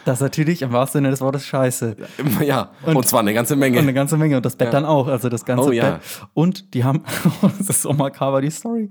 Das 0.06 0.17
ist 0.19 0.21
natürlich 0.21 0.62
im 0.62 0.71
wahrsten 0.71 0.99
Sinne 0.99 1.10
des 1.12 1.21
Wortes 1.21 1.45
scheiße. 1.45 1.95
Ja, 2.41 2.71
und, 2.86 2.95
Und- 2.97 3.08
zwar 3.08 3.21
eine 3.21 3.34
ganze 3.34 3.56
Menge. 3.56 3.78
Und 3.78 3.84
eine 3.86 3.93
ganze 3.93 4.17
Menge. 4.17 4.38
Und 4.38 4.45
das 4.45 4.56
Bett 4.56 4.67
Ja. 4.67 4.71
dann 4.71 4.86
auch. 4.86 5.08
Also 5.08 5.30
das 5.30 5.45
ganze 5.45 5.69
Oh, 5.69 5.71
ja. 5.71 5.91
Bett. 5.91 6.01
Und 6.34 6.73
die 6.73 6.84
haben, 6.84 7.04
das 7.58 7.69
ist 7.69 7.82
so 7.84 7.93
makaber, 7.93 8.41
die 8.41 8.49
Story, 8.51 8.89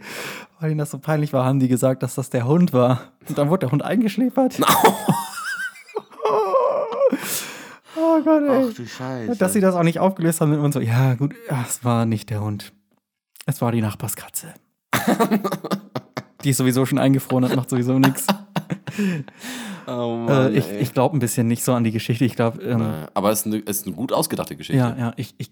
weil 0.60 0.70
ihnen 0.70 0.78
das 0.78 0.90
so 0.90 0.98
peinlich 0.98 1.32
war, 1.32 1.44
haben 1.44 1.60
die 1.60 1.68
gesagt, 1.68 2.02
dass 2.02 2.14
das 2.14 2.30
der 2.30 2.46
Hund 2.46 2.72
war. 2.72 3.00
Und 3.28 3.38
dann 3.38 3.48
wurde 3.50 3.60
der 3.60 3.70
Hund 3.72 3.82
eingeschläfert. 3.84 4.58
oh 7.96 8.20
Gott, 8.22 8.42
ey. 8.48 8.72
du 8.74 8.86
Scheiße. 8.86 9.36
Dass 9.36 9.52
sie 9.52 9.60
das 9.60 9.74
auch 9.74 9.82
nicht 9.82 10.00
aufgelöst 10.00 10.40
haben 10.40 10.58
und 10.58 10.72
so, 10.72 10.80
ja 10.80 11.14
gut, 11.14 11.34
es 11.66 11.84
war 11.84 12.06
nicht 12.06 12.30
der 12.30 12.40
Hund. 12.40 12.72
Es 13.46 13.60
war 13.60 13.72
die 13.72 13.82
Nachbarskatze. 13.82 14.54
die 16.44 16.50
ist 16.50 16.56
sowieso 16.56 16.86
schon 16.86 16.98
eingefroren, 16.98 17.42
das 17.42 17.54
macht 17.56 17.70
sowieso 17.70 17.98
nichts. 17.98 18.26
oh 19.92 20.26
Äh, 20.28 20.30
Mann, 20.30 20.56
ich 20.56 20.68
ey. 20.68 20.78
ich 20.80 20.92
glaube 20.92 21.16
ein 21.16 21.20
bisschen 21.20 21.46
nicht 21.46 21.64
so 21.64 21.72
an 21.72 21.84
die 21.84 21.92
Geschichte. 21.92 22.24
Ich 22.24 22.36
glaube, 22.36 22.62
ähm, 22.62 22.80
Äh, 22.80 23.06
Aber 23.14 23.30
es 23.30 23.40
ist 23.40 23.46
eine, 23.46 23.62
es 23.66 23.78
ist 23.78 23.86
eine 23.86 23.96
gut 23.96 24.12
ausgedachte 24.12 24.56
Geschichte. 24.56 24.78
Ja, 24.78 24.96
ja, 24.96 25.12
ich. 25.16 25.34
ich 25.38 25.50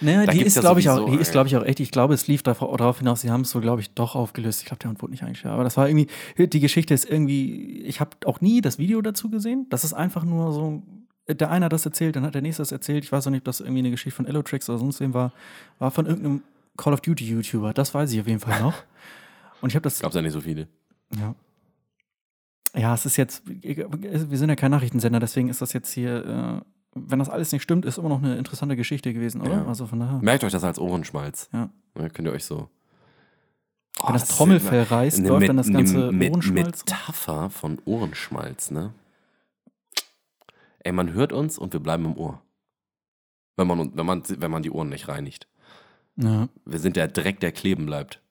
naja, 0.00 0.24
Da 0.24 0.32
die 0.32 0.40
ist, 0.40 0.58
glaube 0.58 0.80
ich, 0.80 0.88
auch, 0.88 1.12
ist, 1.12 1.32
glaube 1.32 1.48
ich, 1.48 1.56
auch 1.56 1.62
echt. 1.62 1.80
Ich 1.80 1.90
glaube, 1.90 2.14
es 2.14 2.26
lief 2.26 2.42
darauf 2.42 2.98
hinaus, 2.98 3.20
sie 3.20 3.30
haben 3.30 3.42
es 3.42 3.50
so, 3.50 3.60
glaube 3.60 3.82
ich, 3.82 3.90
doch 3.90 4.14
aufgelöst. 4.14 4.60
Ich 4.60 4.66
glaube, 4.66 4.78
der 4.78 4.88
Hund 4.90 5.02
wurde 5.02 5.12
nicht 5.12 5.22
eingestellt. 5.22 5.52
Aber 5.52 5.64
das 5.64 5.76
war 5.76 5.88
irgendwie, 5.88 6.08
die 6.38 6.60
Geschichte 6.60 6.94
ist 6.94 7.08
irgendwie, 7.08 7.82
ich 7.82 8.00
habe 8.00 8.10
auch 8.24 8.40
nie 8.40 8.60
das 8.62 8.78
Video 8.78 9.02
dazu 9.02 9.28
gesehen. 9.28 9.66
Das 9.68 9.84
ist 9.84 9.92
einfach 9.92 10.24
nur 10.24 10.52
so, 10.52 10.82
der 11.28 11.50
eine 11.50 11.66
hat 11.66 11.72
das 11.72 11.84
erzählt, 11.84 12.16
dann 12.16 12.24
hat 12.24 12.34
der 12.34 12.42
nächste 12.42 12.62
das 12.62 12.72
erzählt. 12.72 13.04
Ich 13.04 13.12
weiß 13.12 13.26
auch 13.26 13.30
nicht, 13.30 13.40
ob 13.40 13.44
das 13.44 13.60
irgendwie 13.60 13.80
eine 13.80 13.90
Geschichte 13.90 14.16
von 14.16 14.26
Elotrix 14.26 14.68
oder 14.70 14.78
sonst 14.78 15.00
wem 15.00 15.12
war. 15.12 15.32
War 15.78 15.90
von 15.90 16.06
irgendeinem 16.06 16.42
Call 16.76 16.94
of 16.94 17.00
Duty 17.02 17.26
YouTuber. 17.26 17.74
Das 17.74 17.92
weiß 17.92 18.10
ich 18.12 18.20
auf 18.20 18.26
jeden 18.26 18.40
Fall 18.40 18.60
noch. 18.62 18.74
Und 19.60 19.70
ich 19.70 19.74
habe 19.74 19.82
das. 19.82 20.00
Gab 20.00 20.10
es 20.10 20.14
ja 20.16 20.22
nicht 20.22 20.32
so 20.32 20.40
viele. 20.40 20.68
Ja. 21.18 21.34
Ja, 22.74 22.94
es 22.94 23.06
ist 23.06 23.16
jetzt, 23.16 23.42
wir 23.46 24.38
sind 24.38 24.48
ja 24.48 24.56
kein 24.56 24.70
Nachrichtensender, 24.70 25.20
deswegen 25.20 25.48
ist 25.48 25.62
das 25.62 25.72
jetzt 25.72 25.90
hier, 25.92 26.62
äh, 26.64 26.70
wenn 26.94 27.18
das 27.18 27.28
alles 27.28 27.50
nicht 27.52 27.62
stimmt, 27.62 27.84
ist 27.84 27.98
immer 27.98 28.08
noch 28.10 28.22
eine 28.22 28.36
interessante 28.36 28.76
Geschichte 28.76 29.12
gewesen, 29.12 29.40
oder? 29.40 29.52
Ja. 29.62 29.66
Also 29.66 29.86
von 29.86 30.00
daher. 30.00 30.18
Merkt 30.20 30.44
euch 30.44 30.52
das 30.52 30.64
als 30.64 30.78
Ohrenschmalz. 30.78 31.48
Ja. 31.52 31.70
Dann 31.94 32.12
könnt 32.12 32.28
ihr 32.28 32.32
euch 32.32 32.44
so. 32.44 32.68
Wenn 34.04 34.12
das 34.12 34.24
ist 34.28 34.36
Trommelfell 34.36 34.82
reißt, 34.84 35.18
eine 35.18 35.28
läuft 35.28 35.40
Met- 35.40 35.48
dann 35.48 35.56
das 35.56 35.72
ganze 35.72 36.12
Met- 36.12 36.30
Ohrenschmalz. 36.30 36.84
Metapher 36.84 37.50
von 37.50 37.80
Ohrenschmalz, 37.84 38.70
ne? 38.70 38.92
Ey, 40.80 40.92
man 40.92 41.12
hört 41.12 41.32
uns 41.32 41.58
und 41.58 41.72
wir 41.72 41.80
bleiben 41.80 42.04
im 42.04 42.16
Ohr. 42.16 42.40
Wenn 43.56 43.66
man, 43.66 43.96
wenn 43.96 44.06
man, 44.06 44.22
wenn 44.28 44.50
man 44.50 44.62
die 44.62 44.70
Ohren 44.70 44.88
nicht 44.88 45.08
reinigt. 45.08 45.48
Ja. 46.16 46.48
Wir 46.64 46.78
sind 46.78 46.96
der 46.96 47.08
Dreck, 47.08 47.40
der 47.40 47.50
kleben 47.50 47.86
bleibt. 47.86 48.22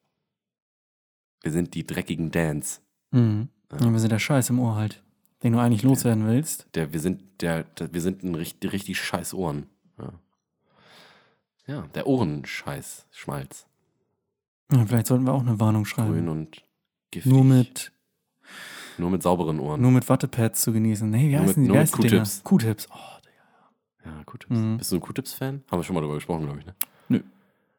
Wir 1.44 1.52
sind 1.52 1.74
die 1.74 1.86
dreckigen 1.86 2.32
Dans. 2.32 2.82
Mhm. 3.12 3.50
Ja. 3.72 3.92
Wir 3.92 4.00
sind 4.00 4.12
der 4.12 4.20
Scheiß 4.20 4.50
im 4.50 4.60
Ohr 4.60 4.76
halt, 4.76 5.04
den 5.44 5.54
du 5.54 5.60
eigentlich 5.60 5.84
loswerden 5.84 6.26
willst. 6.28 6.68
Der, 6.76 6.94
wir 6.94 7.00
sind 7.00 7.42
der, 7.42 7.64
der 7.64 7.94
wir 7.94 8.02
sind 8.02 8.24
ein 8.24 8.36
richtig, 8.36 8.72
richtig 8.72 9.00
scheiß 9.00 9.34
Ohren. 9.34 9.68
Ja. 10.00 10.14
ja, 11.68 11.82
der 11.96 12.08
Ohrenscheiß, 12.08 13.08
Schmalz. 13.12 13.66
Ja, 14.72 14.86
vielleicht 14.86 15.08
sollten 15.08 15.26
wir 15.26 15.34
auch 15.34 15.42
eine 15.42 15.60
Warnung 15.60 15.84
Grün 15.84 15.90
schreiben. 15.90 16.28
und 16.30 16.64
giftig. 17.12 17.32
Nur 17.32 17.44
mit, 17.44 17.92
Nur 18.98 19.10
mit 19.10 19.24
sauberen 19.24 19.60
Ohren. 19.60 19.82
nur 19.82 19.92
mit 19.92 20.08
Wattepads 20.10 20.62
zu 20.62 20.72
genießen. 20.74 21.10
Nee, 21.10 21.30
wie 21.30 21.36
Nur 21.36 21.42
heißen 21.42 21.62
mit- 21.64 21.70
die? 21.70 21.74
nur 21.74 21.82
mit? 21.82 21.92
Q-Tips. 21.92 22.44
Q-Tips. 22.44 22.88
Oh, 22.92 23.22
Digga. 23.26 24.12
ja, 24.18 24.24
Q-Tips. 24.24 24.50
Mhm. 24.50 24.78
Bist 24.78 24.92
du 24.92 24.96
ein 24.96 25.02
Q-Tips-Fan? 25.02 25.64
Haben 25.70 25.80
wir 25.80 25.84
schon 25.84 25.94
mal 25.94 26.02
drüber 26.02 26.16
gesprochen, 26.16 26.44
glaube 26.46 26.60
ich, 26.60 26.66
ne? 26.66 26.76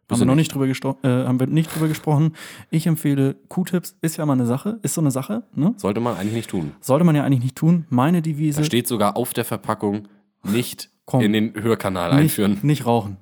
Bist 0.09 0.21
wir 0.23 0.27
noch 0.27 0.35
nicht. 0.35 0.55
drüber, 0.55 0.67
äh, 0.67 1.27
haben 1.27 1.39
wir 1.39 1.47
nicht 1.47 1.75
drüber 1.75 1.87
gesprochen. 1.87 2.35
Ich 2.71 2.87
empfehle 2.87 3.35
Q-Tips, 3.49 3.97
ist 4.01 4.17
ja 4.17 4.25
mal 4.25 4.33
eine 4.33 4.47
Sache, 4.47 4.79
ist 4.83 4.95
so 4.95 5.03
eine 5.03 5.11
Sache, 5.11 5.43
ne? 5.55 5.75
Sollte 5.77 6.01
man 6.01 6.17
eigentlich 6.17 6.33
nicht 6.35 6.51
tun. 6.51 6.73
Sollte 6.81 7.05
man 7.05 7.15
ja 7.15 7.25
eigentlich 7.25 7.43
nicht 7.43 7.57
tun. 7.57 7.85
Meine 7.91 8.23
Devise, 8.23 8.61
Da 8.61 8.65
steht 8.65 8.89
sogar 8.89 9.17
auf 9.19 9.35
der 9.35 9.45
Verpackung 9.45 10.09
nicht 10.43 10.91
Komm. 11.05 11.21
in 11.21 11.33
den 11.35 11.55
Hörkanal 11.55 12.11
nicht, 12.15 12.21
einführen. 12.23 12.59
nicht 12.63 12.87
rauchen. 12.87 13.19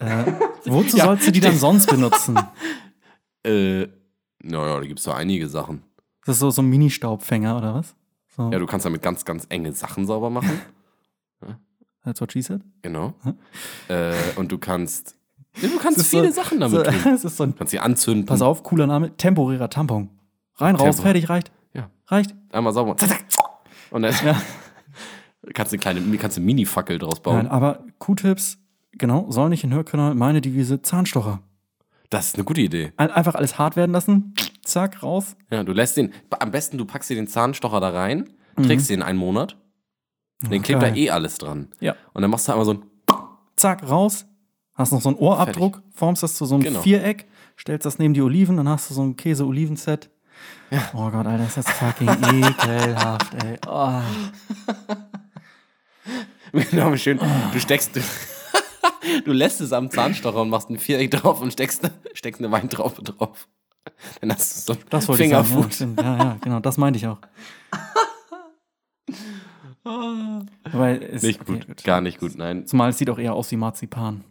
Äh, 0.00 0.24
wozu 0.66 0.96
Ja, 0.96 1.04
sollst 1.04 1.28
du 1.28 1.32
die 1.32 1.40
dann 1.40 1.56
sonst 1.56 1.86
benutzen? 1.86 2.36
Äh, 3.44 3.86
naja, 4.42 4.80
da 4.80 4.86
gibt 4.86 4.98
es 4.98 5.04
so 5.04 5.12
einige 5.12 5.48
Sachen. 5.48 5.82
Das 6.26 6.36
ist 6.36 6.40
so, 6.40 6.50
so 6.50 6.60
ein 6.62 6.68
Mini-Staubfänger 6.68 7.56
oder 7.56 7.74
was? 7.74 7.94
So, 8.36 8.50
Ja, 8.50 8.58
du 8.58 8.66
kannst 8.66 8.84
damit 8.84 9.00
ganz, 9.02 9.24
ganz 9.24 9.46
enge 9.48 9.72
Sachen 9.72 10.06
sauber 10.06 10.30
machen. 10.30 10.60
that's 12.04 12.20
what 12.20 12.32
she 12.32 12.42
said. 12.42 12.62
Genau. 12.82 13.14
Äh, 13.88 14.12
und 14.36 14.50
du 14.50 14.58
kannst. 14.58 15.16
Du 15.60 15.78
kannst 15.78 16.06
viele 16.06 16.28
so- 16.28 16.34
Sachen 16.42 16.60
damit 16.60 16.86
so, 16.86 16.92
tun. 16.92 17.18
So 17.18 17.42
ein, 17.44 17.50
Du 17.52 17.56
kannst 17.58 17.70
sie 17.72 17.80
anzünden. 17.80 18.26
pass 18.26 18.42
auf, 18.42 18.62
cooler 18.62 18.86
Name, 18.86 19.16
temporärer 19.16 19.68
Tampon. 19.70 20.10
Rein, 20.56 20.76
raus, 20.76 20.96
Tempo. 20.96 21.02
fertig, 21.02 21.28
reicht. 21.28 21.50
Ja. 21.74 21.90
Reicht. 22.06 22.34
Einmal 22.52 22.72
sauber. 22.72 22.96
Zack, 22.96 23.08
zack. 23.30 23.44
Und 23.90 24.02
dann 24.02 24.14
Ja. 24.24 24.40
kannst 25.54 25.72
du 25.72 25.76
eine 25.76 25.80
kleine 25.80 26.18
kannst 26.18 26.36
eine 26.36 26.46
Mini-Fackel 26.46 26.98
draus 26.98 27.20
bauen. 27.20 27.36
Nein, 27.36 27.46
aber 27.48 27.84
Q-Tips, 27.98 28.58
genau, 28.92 29.30
soll 29.30 29.48
nicht 29.48 29.64
in 29.64 29.70
den 29.70 29.76
Hörkanal. 29.76 30.14
Meine 30.14 30.40
Devise, 30.40 30.82
Zahnstocher. 30.82 31.40
Das 32.10 32.26
ist 32.28 32.34
eine 32.36 32.44
gute 32.44 32.60
Idee. 32.60 32.92
Ein- 32.96 33.10
Einfach 33.10 33.34
alles 33.36 33.58
hart 33.58 33.76
werden 33.76 33.92
lassen, 33.92 34.34
zack, 34.64 35.02
raus. 35.02 35.36
Ja, 35.50 35.62
du 35.64 35.72
lässt 35.72 35.96
den. 35.96 36.12
Am 36.38 36.50
besten, 36.50 36.76
du 36.78 36.84
packst 36.84 37.08
dir 37.10 37.14
den 37.16 37.26
Zahnstocher 37.28 37.80
da 37.80 37.90
rein, 37.90 38.28
Mhm. 38.56 38.64
trägst 38.64 38.90
den 38.90 39.02
einen 39.02 39.18
Monat. 39.18 39.56
Und 40.42 40.52
dann 40.52 40.62
klebt 40.62 40.82
da 40.82 40.94
eh 40.94 41.10
alles 41.10 41.38
dran. 41.38 41.68
Ja. 41.80 41.94
Und 42.14 42.22
dann 42.22 42.30
machst 42.30 42.48
du 42.48 42.52
einmal 42.52 42.64
so 42.66 42.74
ein. 42.74 42.82
Zack, 43.56 43.88
raus. 43.88 44.26
Hast 44.80 44.92
noch 44.92 45.00
so 45.02 45.10
einen 45.10 45.18
Ohrabdruck, 45.18 45.82
formst 45.92 46.22
das 46.22 46.34
zu 46.36 46.46
so 46.46 46.54
einem 46.54 46.64
Genau. 46.64 46.80
Viereck, 46.80 47.26
stellst 47.58 47.84
das 47.84 47.98
neben 47.98 48.14
die 48.14 48.22
Oliven, 48.22 48.56
dann 48.56 48.68
hast 48.68 48.88
du 48.90 48.94
so 48.94 49.02
ein 49.02 49.14
Käse-Oliven-Set. 49.16 50.08
Oh 50.94 51.10
Gott, 51.10 51.26
Alter, 51.26 51.44
ist 51.46 51.56
das 51.58 51.68
fucking 51.70 52.08
ekelhaft, 52.42 53.34
ey. 53.44 53.58
Oh. 53.68 54.00
Genau, 56.70 56.96
schön. 56.96 57.20
Du 57.52 57.60
steckst. 57.60 57.92
Du 59.24 59.32
lässt 59.32 59.60
es 59.60 59.72
am 59.72 59.90
Zahnstocher 59.90 60.40
und 60.42 60.50
machst 60.50 60.68
ein 60.70 60.78
Viereck 60.78 61.10
drauf 61.10 61.40
und 61.40 61.52
steckst, 61.52 61.88
steckst 62.12 62.40
eine 62.40 62.50
Weintraube 62.52 63.02
drauf. 63.02 63.48
Dann 64.20 64.32
hast 64.32 64.68
du 64.68 64.74
so 64.74 64.80
Das 64.90 65.08
wollte 65.08 65.24
ich 65.24 65.30
sagen. 65.30 65.48
Ja, 65.48 65.62
Fingerfood. 65.62 66.04
ja, 66.04 66.16
ja, 66.18 66.36
genau, 66.40 66.60
das 66.60 66.76
meinte 66.76 66.98
ich 66.98 67.06
auch. 67.06 67.18
Weil 70.72 71.02
es, 71.02 71.22
Nicht 71.22 71.44
gut, 71.44 71.62
okay, 71.70 71.82
gar 71.84 72.00
nicht 72.00 72.18
gut, 72.20 72.36
nein. 72.36 72.66
Zumal 72.66 72.90
es 72.90 72.98
sieht 72.98 73.10
auch 73.10 73.18
eher 73.18 73.34
aus 73.34 73.50
wie 73.50 73.56
Marzipan. 73.56 74.24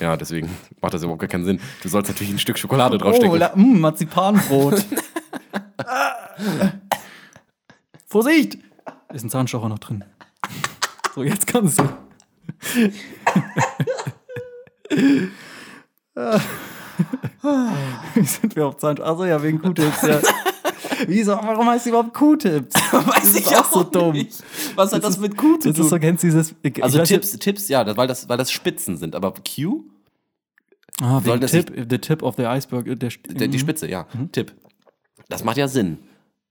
Ja, 0.00 0.16
deswegen 0.16 0.50
macht 0.80 0.94
das 0.94 1.02
überhaupt 1.02 1.20
gar 1.20 1.28
keinen 1.28 1.44
Sinn. 1.44 1.60
Du 1.82 1.88
sollst 1.88 2.10
natürlich 2.10 2.32
ein 2.32 2.38
Stück 2.38 2.58
Schokolade 2.58 2.98
draufstecken. 2.98 3.30
Oh, 3.32 3.36
la, 3.36 3.52
mm, 3.54 3.80
Marzipanbrot. 3.80 4.84
Vorsicht! 8.06 8.58
Ist 9.12 9.24
ein 9.24 9.30
Zahnstocher 9.30 9.68
noch 9.68 9.78
drin. 9.78 10.04
So, 11.14 11.22
jetzt 11.22 11.46
kannst 11.46 11.78
du. 11.80 11.84
Wie 18.14 18.24
sind 18.24 18.56
wir 18.56 18.66
auf 18.66 18.76
Zahnstocher? 18.78 19.10
Achso, 19.10 19.24
ja, 19.24 19.42
wegen 19.42 19.60
Q-Tips, 19.60 20.02
ja. 20.02 20.20
Wieso, 21.08 21.32
warum 21.32 21.66
heißt 21.68 21.84
die 21.86 21.90
überhaupt 21.90 22.14
Q-Tips? 22.14 22.74
Weiß 22.92 23.14
Das 23.14 23.34
ist 23.34 23.56
auch 23.58 23.70
so 23.70 23.82
dumm. 23.84 24.26
Was 24.74 24.92
hat 24.92 25.02
das 25.04 25.18
mit 25.18 25.36
Q 25.36 25.58
zu 25.58 25.68
Das 25.70 25.78
ist 25.78 25.88
so, 25.90 25.98
tun? 25.98 26.10
du 26.10 26.16
dieses. 26.16 26.54
ich 26.62 26.82
Also 26.82 26.98
weiß 26.98 27.08
Tipps, 27.08 27.32
Tipps, 27.38 27.68
ja, 27.68 27.84
das, 27.84 27.96
weil, 27.96 28.06
das, 28.08 28.28
weil 28.28 28.38
das 28.38 28.50
Spitzen 28.50 28.96
sind. 28.96 29.14
Aber 29.14 29.32
Q, 29.32 29.84
Ah, 31.02 31.20
Soll 31.24 31.40
das 31.40 31.50
Tip, 31.50 31.72
the 31.90 31.98
tip 31.98 32.22
of 32.22 32.36
the 32.36 32.44
iceberg. 32.46 32.86
äh, 32.86 32.94
Der, 32.94 33.10
der, 33.28 33.48
die 33.48 33.58
Spitze, 33.58 33.88
ja. 33.90 34.06
Tipp. 34.30 34.52
Das 35.28 35.42
macht 35.42 35.56
ja 35.56 35.66
Sinn. 35.66 35.98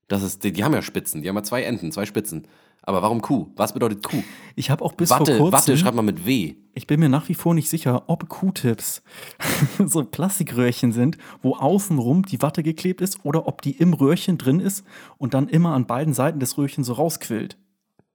Das 0.10 0.22
ist, 0.22 0.44
die, 0.44 0.52
die 0.52 0.66
haben 0.66 0.74
ja 0.74 0.82
Spitzen, 0.82 1.22
die 1.22 1.30
haben 1.30 1.38
ja 1.38 1.44
zwei 1.44 1.64
Enden, 1.64 1.92
zwei 1.94 2.06
Spitzen. 2.06 2.46
Aber 2.86 3.02
warum 3.02 3.22
Q? 3.22 3.48
Was 3.56 3.74
bedeutet 3.74 4.04
Q? 4.04 4.24
ich 4.56 4.70
habe 4.70 4.84
auch 4.84 4.94
bis 4.94 5.10
Watte, 5.10 5.38
vor 5.38 5.52
kurzem, 5.52 5.54
Watte 5.54 5.78
schreibt 5.78 5.96
man 5.96 6.06
mit 6.06 6.26
W. 6.26 6.56
ich 6.74 6.86
bin 6.86 7.00
mir 7.00 7.10
nach 7.10 7.30
wie 7.30 7.34
vor 7.34 7.54
nicht 7.54 7.70
sicher, 7.70 8.04
ob 8.08 8.28
Q-Tips 8.28 9.02
so 9.86 10.04
Plastikröhrchen 10.04 10.92
sind, 10.92 11.18
wo 11.42 11.56
außenrum 11.56 12.24
die 12.24 12.42
Watte 12.42 12.62
geklebt 12.62 13.02
ist 13.02 13.24
oder 13.24 13.48
ob 13.48 13.62
die 13.62 13.72
im 13.72 13.94
Röhrchen 13.94 14.38
drin 14.38 14.60
ist 14.60 14.86
und 15.18 15.34
dann 15.34 15.48
immer 15.48 15.74
an 15.74 15.88
beiden 15.88 16.14
Seiten 16.14 16.40
des 16.40 16.58
Röhrchens 16.58 16.88
so 16.88 16.94
rausquillt. 16.94 17.58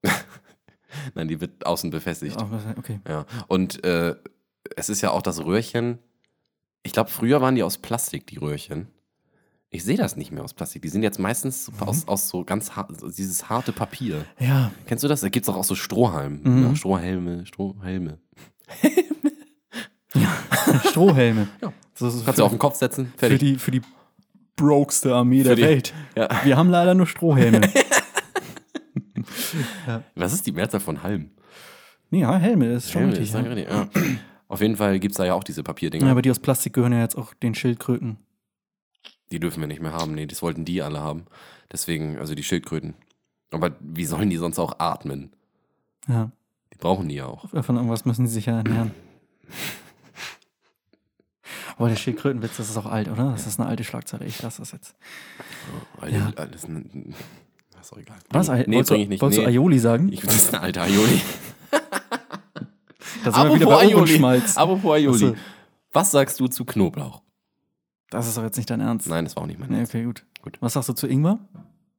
Nein, 1.14 1.28
die 1.28 1.40
wird 1.40 1.66
außen 1.66 1.90
befestigt. 1.90 2.36
Okay. 2.76 3.00
Ja. 3.08 3.24
Und 3.48 3.82
äh, 3.84 4.14
es 4.76 4.88
ist 4.88 5.00
ja 5.00 5.10
auch 5.10 5.22
das 5.22 5.44
Röhrchen. 5.44 5.98
Ich 6.82 6.92
glaube, 6.92 7.10
früher 7.10 7.40
waren 7.40 7.54
die 7.54 7.62
aus 7.62 7.78
Plastik, 7.78 8.26
die 8.26 8.36
Röhrchen. 8.36 8.88
Ich 9.70 9.84
sehe 9.84 9.96
das 9.98 10.16
nicht 10.16 10.32
mehr 10.32 10.42
aus 10.42 10.54
Plastik. 10.54 10.80
Die 10.82 10.88
sind 10.88 11.02
jetzt 11.02 11.18
meistens 11.18 11.70
Mhm. 11.70 11.88
aus, 11.88 12.08
aus 12.08 12.28
so 12.28 12.42
ganz 12.44 12.70
har 12.76 12.88
dieses 13.16 13.50
harte 13.50 13.72
Papier. 13.72 14.24
Ja, 14.38 14.70
Kennst 14.86 15.04
du 15.04 15.08
das? 15.08 15.20
Da 15.20 15.28
gibt 15.28 15.44
es 15.44 15.48
auch, 15.50 15.56
auch 15.58 15.64
so 15.64 15.74
Strohhalme. 15.74 16.38
Mhm. 16.42 16.62
Ja, 16.64 16.74
Strohhelme, 16.76 17.44
Strohhelme. 17.46 18.18
Strohhelme. 20.90 21.48
Ja. 21.62 21.72
Das 21.98 22.14
ist 22.14 22.24
Kannst 22.24 22.38
du 22.40 22.44
auf 22.44 22.50
für, 22.50 22.56
den 22.56 22.60
Kopf 22.60 22.76
setzen. 22.76 23.12
für, 23.16 23.18
Fertig. 23.28 23.38
die, 23.40 23.56
für 23.58 23.70
die 23.70 23.82
brokeste 24.56 25.14
Armee 25.14 25.42
der 25.42 25.56
die- 25.56 25.62
Welt. 25.62 25.92
Ja. 26.16 26.28
Wir 26.44 26.56
haben 26.56 26.70
leider 26.70 26.94
nur 26.94 27.06
Strohhelme. 27.06 27.60
Was 30.14 30.32
ist 30.32 30.46
die 30.46 30.52
Mehrzahl 30.52 30.80
von 30.80 31.02
Halm? 31.02 31.30
ja, 32.10 32.36
Helme, 32.38 32.72
ist 32.72 32.90
schon 32.90 33.02
Helme, 33.12 33.18
richtig. 33.18 33.28
ist 33.28 33.34
ja 33.34 33.42
Ja. 33.42 33.48
richtig, 33.52 33.68
ja. 33.68 33.88
Auf 34.48 34.60
jeden 34.62 34.76
Fall 34.76 34.98
gibt 34.98 35.12
es 35.12 35.18
da 35.18 35.26
ja 35.26 35.34
auch 35.34 35.44
diese 35.44 35.62
Papierdinger. 35.62 36.06
ja, 36.06 36.10
aber 36.12 36.22
die 36.22 36.30
aus 36.30 36.38
Plastik 36.38 36.72
gehören 36.72 36.92
ja 36.92 37.00
jetzt 37.00 37.16
auch 37.18 37.34
den 37.34 37.54
Schildkröten. 37.54 38.16
Die 39.32 39.40
dürfen 39.40 39.60
wir 39.60 39.66
nicht 39.66 39.82
mehr 39.82 39.92
haben. 39.92 40.14
Nee, 40.14 40.26
das 40.26 40.42
wollten 40.42 40.64
die 40.64 40.82
alle 40.82 41.00
haben. 41.00 41.26
Deswegen, 41.70 42.18
also 42.18 42.34
die 42.34 42.42
Schildkröten. 42.42 42.94
Aber 43.50 43.72
wie 43.80 44.04
sollen 44.06 44.30
die 44.30 44.36
sonst 44.36 44.58
auch 44.58 44.78
atmen? 44.78 45.30
Ja, 46.06 46.30
Die 46.72 46.78
brauchen 46.78 47.08
die 47.08 47.16
ja 47.16 47.26
auch. 47.26 47.48
von 47.62 47.76
irgendwas 47.76 48.04
müssen 48.04 48.26
sie 48.26 48.34
sich 48.34 48.46
ja 48.46 48.58
ernähren. 48.58 48.90
Aber 51.76 51.88
der 51.88 51.96
Schildkrötenwitz, 51.96 52.56
das 52.56 52.70
ist 52.70 52.76
auch 52.76 52.86
alt, 52.86 53.08
oder? 53.08 53.30
Das 53.32 53.46
ist 53.46 53.60
eine 53.60 53.68
alte 53.68 53.84
Schlagzeile. 53.84 54.24
Ich 54.24 54.42
lasse 54.42 54.60
das 54.62 54.72
jetzt. 54.72 54.94
Weil 55.98 56.12
Ja. 56.12 56.30
die- 56.30 56.36
alles, 56.38 56.64
ist 56.64 57.92
doch 57.92 57.98
egal. 57.98 58.16
Was? 58.30 58.48
Nee, 58.48 58.66
wolltest, 58.76 58.90
ich 58.92 59.08
nicht. 59.08 59.22
wolltest 59.22 59.38
Nee. 59.40 59.44
du 59.44 59.50
Aioli 59.50 59.78
sagen? 59.78 60.12
Ich, 60.12 60.20
das 60.22 60.34
ist 60.34 60.54
eine 60.54 60.62
alte 60.62 60.82
Aioli. 60.82 61.20
Da 63.24 63.32
sind 63.32 63.48
wir 63.48 63.54
wieder 63.56 63.66
bei 63.66 63.78
Aioli. 63.82 64.22
Apropos 64.54 64.92
Aioli. 64.94 65.34
Was 65.92 66.10
sagst 66.12 66.38
du 66.40 66.46
zu 66.46 66.64
Knoblauch? 66.64 67.22
Das 68.10 68.26
ist 68.26 68.36
doch 68.38 68.42
jetzt 68.42 68.56
nicht 68.56 68.70
dein 68.70 68.80
Ernst. 68.80 69.06
Nein, 69.08 69.24
das 69.24 69.36
war 69.36 69.42
auch 69.42 69.46
nicht 69.46 69.58
mein 69.60 69.68
Nee, 69.70 69.78
Ernst. 69.78 69.94
okay, 69.94 70.04
gut. 70.04 70.24
Gut. 70.42 70.56
Was 70.60 70.72
sagst 70.74 70.88
du 70.88 70.92
zu 70.94 71.06
Ingwer? 71.06 71.38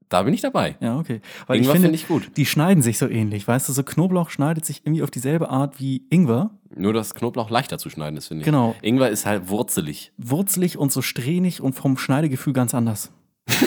Da 0.10 0.24
bin 0.24 0.34
ich 0.34 0.42
dabei. 0.42 0.76
Ja, 0.80 0.98
okay. 0.98 1.22
Weil 1.46 1.58
Ingwer 1.58 1.74
finde, 1.74 1.88
finde 1.90 1.96
ich 2.02 2.08
gut. 2.08 2.32
die 2.36 2.48
schneiden 2.48 2.82
sich 2.82 2.98
so 2.98 3.08
ähnlich. 3.08 3.48
Weißt 3.48 3.70
du, 3.70 3.74
so 3.74 3.84
Knoblauch 3.84 4.32
schneidet 4.32 4.66
sich 4.66 4.82
irgendwie 4.84 5.04
auf 5.04 5.12
dieselbe 5.12 5.50
Art 5.50 5.80
wie 5.80 6.04
Ingwer. 6.10 6.50
Nur 6.76 6.94
das 6.94 7.14
Knoblauch 7.14 7.52
leichter 7.52 7.78
zu 7.78 7.92
schneiden 7.92 8.18
ist, 8.18 8.28
finde 8.28 8.42
ich. 8.42 8.46
Genau. 8.46 8.76
Ingwer 8.82 9.10
ist 9.10 9.28
halt 9.28 9.50
wurzelig. 9.50 10.12
Wurzelig 10.18 10.78
und 10.80 10.92
so 10.92 11.04
strähnig 11.04 11.62
und 11.62 11.74
vom 11.74 11.96
Schneidegefühl 11.98 12.54
ganz 12.54 12.74
anders. 12.74 13.12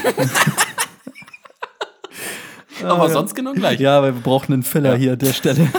Aber 2.83 3.09
sonst 3.11 3.35
genau 3.35 3.53
gleich. 3.53 3.79
Ja, 3.79 3.99
aber 3.99 4.13
wir 4.15 4.21
brauchen 4.23 4.53
einen 4.53 4.63
Filler 4.65 4.95
Ja. 4.95 4.99
hier 4.99 5.13
an 5.13 5.19
der 5.19 5.33
Stelle. 5.33 5.69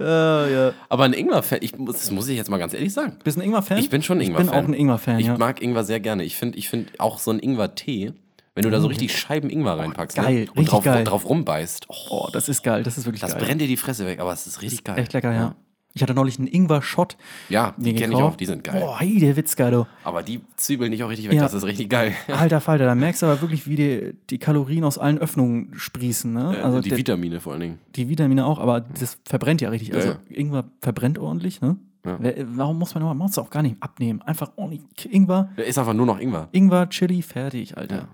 ja, 0.00 0.46
ja. 0.48 0.72
Aber 0.88 1.04
ein 1.04 1.12
Ingwer, 1.12 1.42
ich 1.60 1.76
muss, 1.78 1.96
das 1.96 2.10
muss 2.10 2.28
ich 2.28 2.36
jetzt 2.36 2.50
mal 2.50 2.58
ganz 2.58 2.74
ehrlich 2.74 2.92
sagen. 2.92 3.16
Bist 3.24 3.36
du 3.36 3.40
ein 3.42 3.46
Ingwer-Fan? 3.46 3.78
Ich 3.78 3.90
bin 3.90 4.02
schon 4.02 4.20
Ich 4.20 4.28
Ingwer-Fan. 4.28 4.46
bin 4.46 4.54
auch 4.54 4.68
ein 4.68 4.74
Ingwer-Fan, 4.74 5.18
Ich 5.20 5.26
ja. 5.26 5.38
mag 5.38 5.62
Ingwer 5.62 5.84
sehr 5.84 6.00
gerne. 6.00 6.24
Ich 6.24 6.36
finde 6.36 6.58
ich 6.58 6.68
find 6.68 6.98
auch 7.00 7.18
so 7.18 7.30
ein 7.30 7.38
Ingwer-Tee, 7.38 8.12
wenn 8.54 8.62
du 8.62 8.70
da 8.70 8.80
so 8.80 8.86
richtig 8.86 9.16
Scheiben 9.16 9.50
Ingwer 9.50 9.78
reinpackst 9.78 10.18
Oh, 10.18 10.22
geil, 10.22 10.44
ne? 10.44 10.50
und 10.54 10.64
drauf, 10.70 10.84
geil. 10.84 11.04
drauf 11.04 11.28
rumbeißt. 11.28 11.86
Oh, 11.88 11.94
Oh, 12.08 12.28
das 12.32 12.48
ist 12.48 12.62
geil. 12.62 12.82
Das 12.82 12.96
ist 12.96 13.04
wirklich 13.04 13.20
das 13.20 13.32
geil. 13.32 13.42
brennt 13.44 13.60
dir 13.60 13.68
die 13.68 13.76
Fresse 13.76 14.06
weg, 14.06 14.18
aber 14.20 14.32
es 14.32 14.46
ist 14.46 14.62
richtig 14.62 14.84
geil. 14.84 14.98
Echt 14.98 15.12
lecker, 15.12 15.32
ja. 15.32 15.54
Ich 15.96 16.02
hatte 16.02 16.12
neulich 16.12 16.38
einen 16.38 16.46
Ingwer-Shot. 16.46 17.16
Ja, 17.48 17.72
die 17.78 17.94
kenne 17.94 18.12
ich 18.14 18.20
auch, 18.20 18.36
die 18.36 18.44
sind 18.44 18.62
geil. 18.62 18.80
Boah, 18.82 19.00
hey, 19.00 19.18
der 19.18 19.34
Witz 19.34 19.56
geil, 19.56 19.70
du. 19.70 19.86
Aber 20.04 20.22
die 20.22 20.42
zwiebeln 20.56 20.90
nicht 20.90 21.02
auch 21.02 21.08
richtig 21.08 21.28
weg, 21.28 21.36
Ja. 21.36 21.42
das 21.44 21.54
ist 21.54 21.64
richtig 21.64 21.88
geil. 21.88 22.12
Alter 22.28 22.60
Falter, 22.60 22.84
da 22.84 22.94
merkst 22.94 23.22
du 23.22 23.26
aber 23.26 23.40
wirklich, 23.40 23.66
wie 23.66 23.76
die, 23.76 24.14
die 24.28 24.36
Kalorien 24.36 24.84
aus 24.84 24.98
allen 24.98 25.16
Öffnungen 25.18 25.72
sprießen, 25.74 26.30
ne? 26.30 26.62
also 26.62 26.82
die 26.82 26.90
der- 26.90 26.98
Vitamine 26.98 27.40
vor 27.40 27.52
allen 27.54 27.62
Dingen. 27.62 27.78
die 27.96 28.10
Vitamine 28.10 28.44
auch, 28.44 28.58
aber 28.58 28.80
das 28.82 29.16
verbrennt 29.24 29.62
ja 29.62 29.70
richtig. 29.70 29.94
Also 29.94 30.10
Ja, 30.10 30.18
Ingwer 30.28 30.64
verbrennt 30.82 31.18
ordentlich, 31.18 31.62
ne? 31.62 31.78
Ja. 32.04 32.18
Warum 32.52 32.78
muss 32.78 32.94
man 32.94 33.02
man 33.02 33.16
muss 33.16 33.36
auch 33.38 33.48
gar 33.50 33.62
nicht 33.62 33.76
abnehmen? 33.80 34.20
Einfach 34.22 34.52
ordentlich 34.56 34.82
Ingwer, 35.10 35.48
Der 35.56 35.64
ist 35.64 35.78
einfach 35.78 35.94
nur 35.94 36.04
noch 36.06 36.20
Ingwer. 36.20 36.48
Ingwer, 36.52 36.88
Chili, 36.90 37.22
fertig, 37.22 37.76
Alter. 37.76 37.96
Ja. 37.96 38.08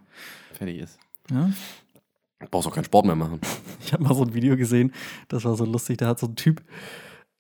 Fertig 0.53 0.79
ist. 0.79 0.99
Ja? 1.33 1.51
Brauchst 2.51 2.69
auch 2.69 2.75
keinen 2.75 2.85
Sport 2.85 3.07
mehr 3.07 3.17
machen. 3.17 3.41
Ich 3.85 3.93
habe 3.93 4.05
mal 4.05 4.15
so 4.15 4.23
ein 4.23 4.33
Video 4.33 4.57
gesehen, 4.57 4.93
das 5.29 5.45
war 5.45 5.57
so 5.57 5.65
lustig. 5.65 5.99
Da 5.99 6.07
hat 6.07 6.19
so 6.21 6.27
ein 6.29 6.37
Typ, 6.37 6.63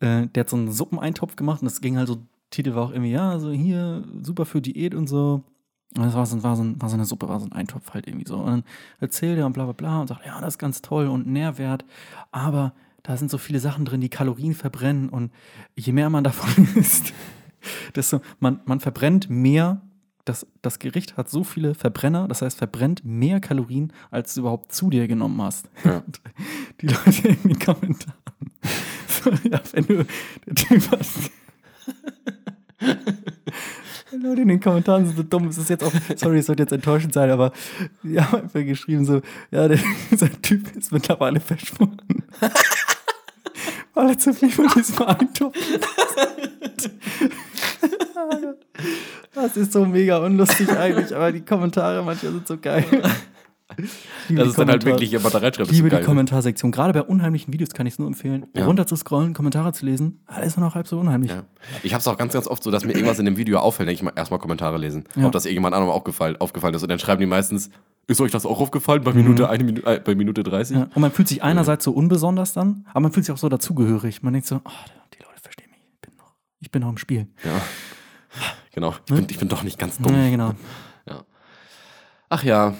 äh, 0.03 0.27
der 0.27 0.41
hat 0.41 0.51
so 0.51 0.57
einen 0.57 0.71
Suppeneintopf 0.71 1.37
gemacht 1.37 1.63
und 1.63 1.67
das 1.67 1.81
ging 1.81 1.97
halt 1.97 2.09
so, 2.09 2.19
Titel 2.51 2.75
war 2.75 2.85
auch 2.85 2.91
irgendwie, 2.91 3.13
ja, 3.13 3.39
so 3.39 3.51
hier, 3.51 4.05
super 4.21 4.45
für 4.45 4.61
Diät 4.61 4.95
und 4.95 5.09
so. 5.09 5.45
Und 5.97 6.05
das 6.05 6.15
war 6.15 6.25
so, 6.27 6.43
war, 6.43 6.57
so, 6.57 6.65
war 6.81 6.89
so 6.89 6.95
eine 6.95 7.05
Suppe, 7.05 7.29
war 7.29 7.39
so 7.39 7.47
ein 7.47 7.53
Eintopf 7.53 7.93
halt 7.93 8.07
irgendwie 8.07 8.27
so. 8.27 8.39
Und 8.39 8.47
dann 8.47 8.65
erzählt 9.01 9.39
er 9.39 9.47
und 9.47 9.53
bla 9.53 9.65
bla 9.65 9.73
bla 9.73 10.01
und 10.01 10.09
sagt, 10.09 10.25
ja, 10.25 10.41
das 10.41 10.55
ist 10.55 10.59
ganz 10.59 10.83
toll 10.83 11.07
und 11.07 11.27
Nährwert, 11.27 11.85
aber 12.31 12.73
da 13.03 13.17
sind 13.17 13.31
so 13.31 13.39
viele 13.39 13.59
Sachen 13.59 13.85
drin, 13.85 14.01
die 14.01 14.09
Kalorien 14.09 14.55
verbrennen 14.55 15.09
und 15.09 15.33
je 15.77 15.93
mehr 15.93 16.09
man 16.09 16.25
davon 16.25 16.69
isst, 16.77 17.13
desto 17.95 18.21
man, 18.41 18.61
man 18.65 18.81
verbrennt 18.81 19.29
mehr. 19.29 19.83
Das, 20.25 20.47
das 20.63 20.79
Gericht 20.79 21.17
hat 21.17 21.29
so 21.29 21.43
viele 21.43 21.75
Verbrenner, 21.75 22.29
das 22.29 22.43
heißt, 22.43 22.57
verbrennt 22.57 23.05
mehr 23.05 23.41
Kalorien, 23.41 23.93
als 24.13 24.35
du 24.35 24.43
überhaupt 24.43 24.71
zu 24.71 24.89
dir 24.89 25.09
genommen 25.09 25.43
hast. 25.43 25.69
Ja. 25.85 26.05
Die 26.81 26.87
Leute 26.87 27.27
in 27.27 27.43
den 27.43 27.59
Kommentaren. 27.59 28.15
Ja, 29.51 29.61
wenn 29.73 29.87
du 29.87 30.07
der 30.47 30.55
Typ 30.55 30.91
hast. 30.91 31.31
Leute 34.23 34.43
in 34.43 34.49
den 34.49 34.61
Kommentaren 34.61 35.07
sind 35.07 35.16
so 35.16 35.23
dumm. 35.23 35.49
Es 35.49 35.59
ist 35.59 35.70
jetzt 35.70 35.83
auch, 35.85 35.93
sorry, 36.16 36.39
es 36.39 36.47
sollte 36.47 36.62
jetzt 36.62 36.73
enttäuschend 36.73 37.12
sein, 37.12 37.31
aber 37.31 37.53
die 38.03 38.20
haben 38.20 38.43
einfach 38.43 38.61
geschrieben 38.61 39.05
so, 39.05 39.23
ja, 39.51 39.68
der, 39.68 39.79
dieser 40.11 40.31
Typ 40.43 40.75
ist 40.77 40.93
mittlerweile 40.93 41.41
verschwunden. 41.41 42.25
Weil 43.95 44.11
er 44.11 44.18
zu 44.18 44.33
viel 44.33 44.51
von 44.51 44.68
diesem 44.75 45.03
Eintopf 45.03 45.57
isst. 45.57 46.91
Das 49.35 49.57
ist 49.57 49.73
so 49.73 49.85
mega 49.85 50.18
unlustig 50.18 50.70
eigentlich, 50.70 51.14
aber 51.14 51.33
die 51.33 51.45
Kommentare 51.45 52.03
manchmal 52.03 52.33
sind 52.33 52.47
so 52.47 52.59
geil. 52.59 52.85
Das 54.29 54.49
ist 54.49 54.59
dann 54.59 54.68
halt 54.68 54.85
wirklich 54.85 55.11
jemand 55.11 55.35
da 55.35 55.39
reinschreibt. 55.39 55.70
Ich 55.70 55.77
liebe 55.77 55.91
die 55.91 56.03
Kommentarsektion. 56.03 56.70
Gerade 56.73 56.93
bei 56.93 57.03
unheimlichen 57.03 57.53
Videos 57.53 57.70
kann 57.70 57.87
ich 57.87 57.95
es 57.95 57.99
nur 57.99 58.09
empfehlen, 58.09 58.47
Ja. 58.57 58.66
runter 58.66 58.87
zu 58.87 58.97
scrollen, 58.97 59.35
Kommentare 59.35 59.73
zu 59.73 59.85
lesen. 59.85 60.20
Alles 60.27 60.57
nur 60.57 60.66
noch 60.66 60.75
halb 60.75 60.87
so 60.89 60.99
unheimlich. 60.99 61.31
Ja. 61.31 61.45
Ich 61.83 61.93
habe 61.95 62.01
es 62.01 62.07
auch 62.09 62.16
ganz, 62.16 62.33
ganz 62.33 62.47
oft 62.47 62.62
so, 62.62 62.70
dass 62.70 62.85
mir 62.85 62.93
irgendwas 62.93 63.18
in 63.18 63.25
dem 63.25 63.37
Video 63.37 63.59
auffällt, 63.59 63.89
denke 63.89 63.97
ich 63.97 64.03
mal 64.03 64.12
erstmal 64.16 64.39
Kommentare 64.41 64.79
lesen. 64.79 65.05
Ja. 65.16 65.27
Ob 65.27 65.33
das 65.33 65.45
irgendjemand 65.45 65.75
anderem 65.75 65.93
auch 65.93 66.05
gefallen, 66.05 66.37
aufgefallen 66.41 66.75
ist. 66.75 66.83
Und 66.83 66.89
dann 66.91 66.99
schreiben 66.99 67.20
die 67.20 67.27
meistens, 67.27 67.70
ist 68.07 68.20
euch 68.20 68.31
das 68.33 68.47
auch 68.47 68.61
aufgefallen 68.61 69.03
bei 69.05 69.12
Minute, 69.12 69.49
eine 69.49 69.64
Minute, 69.64 69.87
äh, 69.87 70.01
bei 70.01 70.14
Minute 70.14 70.43
30? 70.43 70.77
Mhm. 70.77 70.83
Ja. 70.83 70.89
Und 70.95 71.03
man 71.03 71.12
fühlt 71.12 71.29
sich 71.29 71.43
einerseits 71.43 71.85
so 71.85 71.93
unbesonders 71.93 72.53
dann, 72.53 72.85
aber 72.91 73.01
man 73.01 73.12
fühlt 73.12 73.27
sich 73.27 73.33
auch 73.33 73.39
so 73.39 73.49
dazugehörig. 73.49 74.23
Man 74.23 74.33
denkt 74.33 74.49
so, 74.49 74.57
oh, 74.64 74.70
die 75.14 75.23
Leute 75.23 75.41
verstehen 75.41 75.70
mich. 75.70 75.81
Ich 75.95 76.01
bin 76.01 76.16
noch, 76.16 76.35
ich 76.61 76.70
bin 76.70 76.83
noch 76.83 76.89
im 76.91 76.99
Spiel. 76.99 77.27
Ja. 77.45 77.51
Genau. 78.75 78.95
Ich 79.05 79.14
bin, 79.14 79.27
ich 79.29 79.39
bin 79.39 79.49
doch 79.51 79.62
nicht 79.64 79.79
ganz 79.79 79.99
dumm. 79.99 80.14
Ja, 80.14 80.31
genau. 80.31 80.55
Ach 82.31 82.43
ja, 82.45 82.73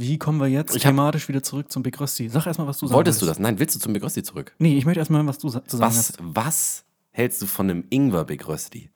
Wie 0.00 0.16
kommen 0.16 0.38
wir 0.40 0.46
jetzt 0.46 0.76
Ich 0.76 0.82
thematisch 0.82 1.26
wieder 1.28 1.42
zurück 1.42 1.72
zum 1.72 1.82
Big 1.82 1.98
Rösti? 1.98 2.28
Sag 2.28 2.46
erstmal, 2.46 2.68
was 2.68 2.78
du 2.78 2.86
sagst. 2.86 2.94
wolltest 2.94 3.20
du 3.20 3.26
das? 3.26 3.40
Nein, 3.40 3.58
willst 3.58 3.74
du 3.74 3.80
zum 3.80 3.92
Big 3.92 4.02
Rösti 4.04 4.22
zurück? 4.22 4.54
Nee, 4.60 4.78
ich 4.78 4.84
möchte 4.84 5.00
erstmal 5.00 5.18
hören, 5.18 5.26
was 5.26 5.38
du 5.38 5.48
sa- 5.48 5.64
zu 5.64 5.76
sagen 5.76 5.90
Was, 5.90 5.96
hast. 6.10 6.18
was 6.20 6.84
hältst 7.10 7.42
du 7.42 7.46
von 7.46 7.68
einem 7.68 7.84
Ingwer 7.90 8.24
Big 8.24 8.46
Rösti? 8.46 8.90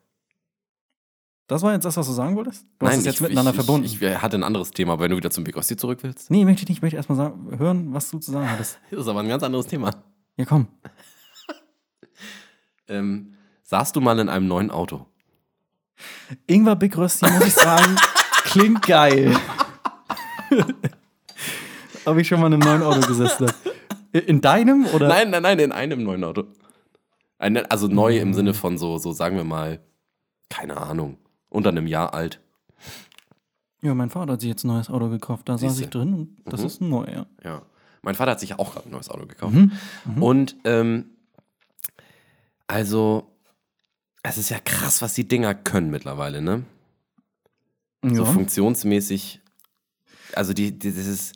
Das 1.47 1.61
war 1.61 1.73
jetzt 1.73 1.83
das, 1.83 1.97
was 1.97 2.07
du 2.07 2.13
sagen 2.13 2.37
wolltest? 2.37 2.65
Du 2.79 2.87
hast 2.87 2.95
es 2.99 3.03
jetzt 3.05 3.15
ich, 3.15 3.21
miteinander 3.21 3.51
ich, 3.51 3.55
verbunden. 3.57 3.85
Ich, 3.85 4.01
ich 4.01 4.21
hatte 4.21 4.37
ein 4.37 4.43
anderes 4.43 4.71
Thema, 4.71 4.97
wenn 4.99 5.11
du 5.11 5.17
wieder 5.17 5.29
zum 5.29 5.43
Big 5.43 5.57
Rösti 5.57 5.75
zurück 5.75 5.99
willst. 6.03 6.31
nee, 6.31 6.45
möchte 6.45 6.63
ich 6.63 6.69
nicht. 6.69 6.77
Ich 6.77 6.81
möchte 6.81 6.95
erstmal 6.95 7.17
sagen, 7.17 7.57
hören, 7.59 7.93
was 7.93 8.09
du 8.09 8.19
zu 8.19 8.31
sagen 8.31 8.49
hattest. 8.49 8.79
Das 8.89 9.01
ist 9.01 9.07
aber 9.09 9.19
ein 9.19 9.27
ganz 9.27 9.43
anderes 9.43 9.67
Thema. 9.67 9.91
Ja, 10.37 10.45
komm. 10.45 10.67
Ähm, 12.87 13.33
saßt 13.63 13.95
du 13.95 14.01
mal 14.01 14.19
in 14.19 14.27
einem 14.29 14.47
neuen 14.47 14.69
Auto? 14.69 15.05
Ingwer 16.47 16.75
Big 16.75 16.97
Rösti, 16.97 17.29
muss 17.29 17.45
ich 17.47 17.53
sagen, 17.53 17.95
klingt 18.43 18.81
geil. 18.85 19.35
Ob 22.05 22.17
ich 22.17 22.27
schon 22.27 22.39
mal 22.41 22.47
in 22.47 22.61
einem 22.61 22.63
neuen 22.79 22.83
Auto 22.83 23.05
gesessen 23.07 23.47
habe. 23.47 24.19
In 24.19 24.41
deinem 24.41 24.85
oder? 24.87 25.07
Nein, 25.07 25.29
nein, 25.31 25.41
nein, 25.43 25.59
in 25.59 25.71
einem 25.71 26.03
neuen 26.03 26.23
Auto. 26.23 26.45
Also 27.39 27.87
neu 27.87 28.17
im 28.19 28.33
Sinne 28.33 28.53
von 28.53 28.77
so, 28.77 28.97
so 28.97 29.11
sagen 29.11 29.35
wir 29.35 29.43
mal, 29.43 29.79
keine 30.49 30.77
Ahnung, 30.77 31.17
unter 31.49 31.69
einem 31.69 31.87
Jahr 31.87 32.13
alt. 32.13 32.39
Ja, 33.81 33.93
mein 33.95 34.09
Vater 34.09 34.33
hat 34.33 34.41
sich 34.41 34.49
jetzt 34.49 34.63
ein 34.63 34.67
neues 34.67 34.89
Auto 34.89 35.09
gekauft. 35.09 35.49
Da 35.49 35.57
saß 35.57 35.61
Siehste. 35.71 35.83
ich 35.83 35.89
drin 35.89 36.13
und 36.13 36.37
das 36.53 36.61
Mhm. 36.61 36.65
ist 36.67 36.81
neu, 36.81 37.05
ja. 37.11 37.25
Ja. 37.43 37.61
Mein 38.01 38.15
Vater 38.15 38.31
hat 38.31 38.39
sich 38.39 38.57
auch 38.59 38.73
gerade 38.73 38.87
ein 38.87 38.91
neues 38.91 39.09
Auto 39.09 39.25
gekauft. 39.25 39.55
Mhm. 39.55 39.71
Und 40.23 40.55
ähm, 40.63 41.05
also, 42.67 43.29
es 44.23 44.37
ist 44.37 44.49
ja 44.49 44.59
krass, 44.63 45.01
was 45.01 45.13
die 45.13 45.27
Dinger 45.27 45.53
können 45.53 45.89
mittlerweile, 45.89 46.41
ne? 46.41 46.63
So 48.03 48.23
Ja. 48.23 48.25
funktionsmäßig. 48.25 49.41
Also 50.35 50.53
die, 50.53 50.77
die, 50.77 50.93
das 50.93 51.05
ist, 51.07 51.33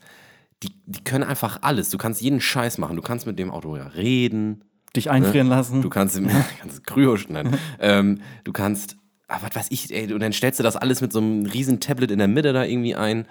die, 0.64 0.72
die 0.86 1.04
können 1.04 1.24
einfach 1.24 1.60
alles. 1.62 1.90
Du 1.90 1.98
kannst 1.98 2.22
jeden 2.22 2.42
Scheiß 2.42 2.78
machen. 2.80 2.96
Du 2.96 3.02
kannst 3.02 3.28
mit 3.28 3.38
dem 3.40 3.52
Auto 3.52 3.76
ja 3.78 3.88
reden. 3.88 4.64
Dich 4.96 5.10
einfrieren 5.12 5.48
lassen. 5.48 5.82
Du 5.82 5.90
kannst, 5.90 6.20
kannst 6.60 6.86
Kryo 6.86 7.18
schneiden. 7.18 7.56
ähm, 7.80 8.22
du 8.44 8.52
kannst, 8.54 8.98
ah, 9.28 9.38
was 9.42 9.56
weiß 9.56 9.68
ich, 9.70 9.94
ey, 9.94 10.12
und 10.12 10.20
dann 10.22 10.34
stellst 10.34 10.60
du 10.60 10.64
das 10.64 10.76
alles 10.76 11.02
mit 11.02 11.14
so 11.14 11.20
einem 11.20 11.46
riesen 11.46 11.80
Tablet 11.80 12.10
in 12.12 12.18
der 12.20 12.28
Mitte 12.28 12.54
da 12.54 12.64
irgendwie 12.64 12.96
ein, 12.96 13.28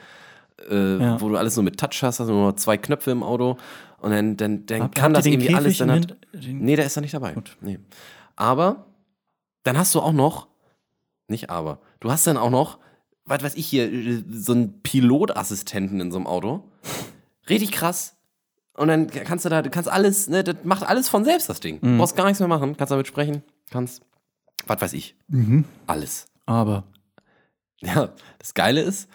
äh, 0.71 0.99
Ja. 0.99 1.21
wo 1.21 1.29
du 1.29 1.37
alles 1.37 1.57
nur 1.57 1.65
mit 1.65 1.81
Touch 1.81 2.03
hast, 2.03 2.21
hast 2.21 2.29
nur 2.29 2.57
zwei 2.57 2.77
Knöpfe 2.77 3.11
im 3.11 3.23
Auto 3.25 3.57
und 3.99 4.11
dann, 4.13 4.37
dann, 4.37 4.67
dann 4.67 4.83
Habt- 4.83 4.95
kann 4.95 5.13
das 5.15 5.27
irgendwie 5.27 5.49
alles 5.55 5.65
Käfig 5.65 5.79
dann 5.79 5.89
im 5.89 5.95
hat, 6.03 6.17
den- 6.35 6.59
Nee, 6.61 6.77
der 6.77 6.87
ist 6.87 6.97
da 6.97 7.01
nicht 7.01 7.15
dabei. 7.15 7.35
Nee. 7.61 7.79
Aber 8.37 8.87
dann 9.65 9.77
hast 9.77 9.95
du 9.95 10.01
auch 10.01 10.13
noch, 10.13 10.47
nicht 11.29 11.51
aber, 11.51 11.81
du 12.01 12.11
hast 12.13 12.27
dann 12.27 12.37
auch 12.37 12.51
noch, 12.51 12.79
was 13.25 13.43
weiß 13.43 13.55
ich 13.57 13.67
hier, 13.67 13.91
äh, 13.93 14.23
so 14.31 14.53
einen 14.53 14.83
Pilotassistenten 14.83 16.01
in 16.01 16.13
so 16.13 16.19
einem 16.19 16.27
Auto. 16.29 16.63
Richtig 17.49 17.73
krass. 17.73 18.17
Und 18.75 18.89
dann 18.89 19.07
kannst 19.09 19.45
du 19.45 19.49
da, 19.49 19.63
du 19.63 19.71
kannst 19.71 19.89
alles, 19.91 20.29
ne, 20.29 20.45
das 20.45 20.57
macht 20.65 20.83
alles 20.83 21.09
von 21.09 21.25
selbst, 21.25 21.49
das 21.49 21.61
Ding. 21.61 21.79
Mhm. 21.81 21.99
Brauchst 21.99 22.17
gar 22.17 22.25
nichts 22.27 22.41
mehr 22.41 22.49
machen, 22.49 22.77
kannst 22.77 22.91
damit 22.91 23.07
sprechen, 23.07 23.43
kannst, 23.71 24.03
was 24.67 24.81
weiß 24.81 24.93
ich, 24.93 25.17
Mhm. 25.29 25.65
alles. 25.87 26.27
Aber. 26.45 26.85
Ja, 27.81 28.11
das 28.39 28.55
Geile 28.55 28.81
ist, 28.83 29.09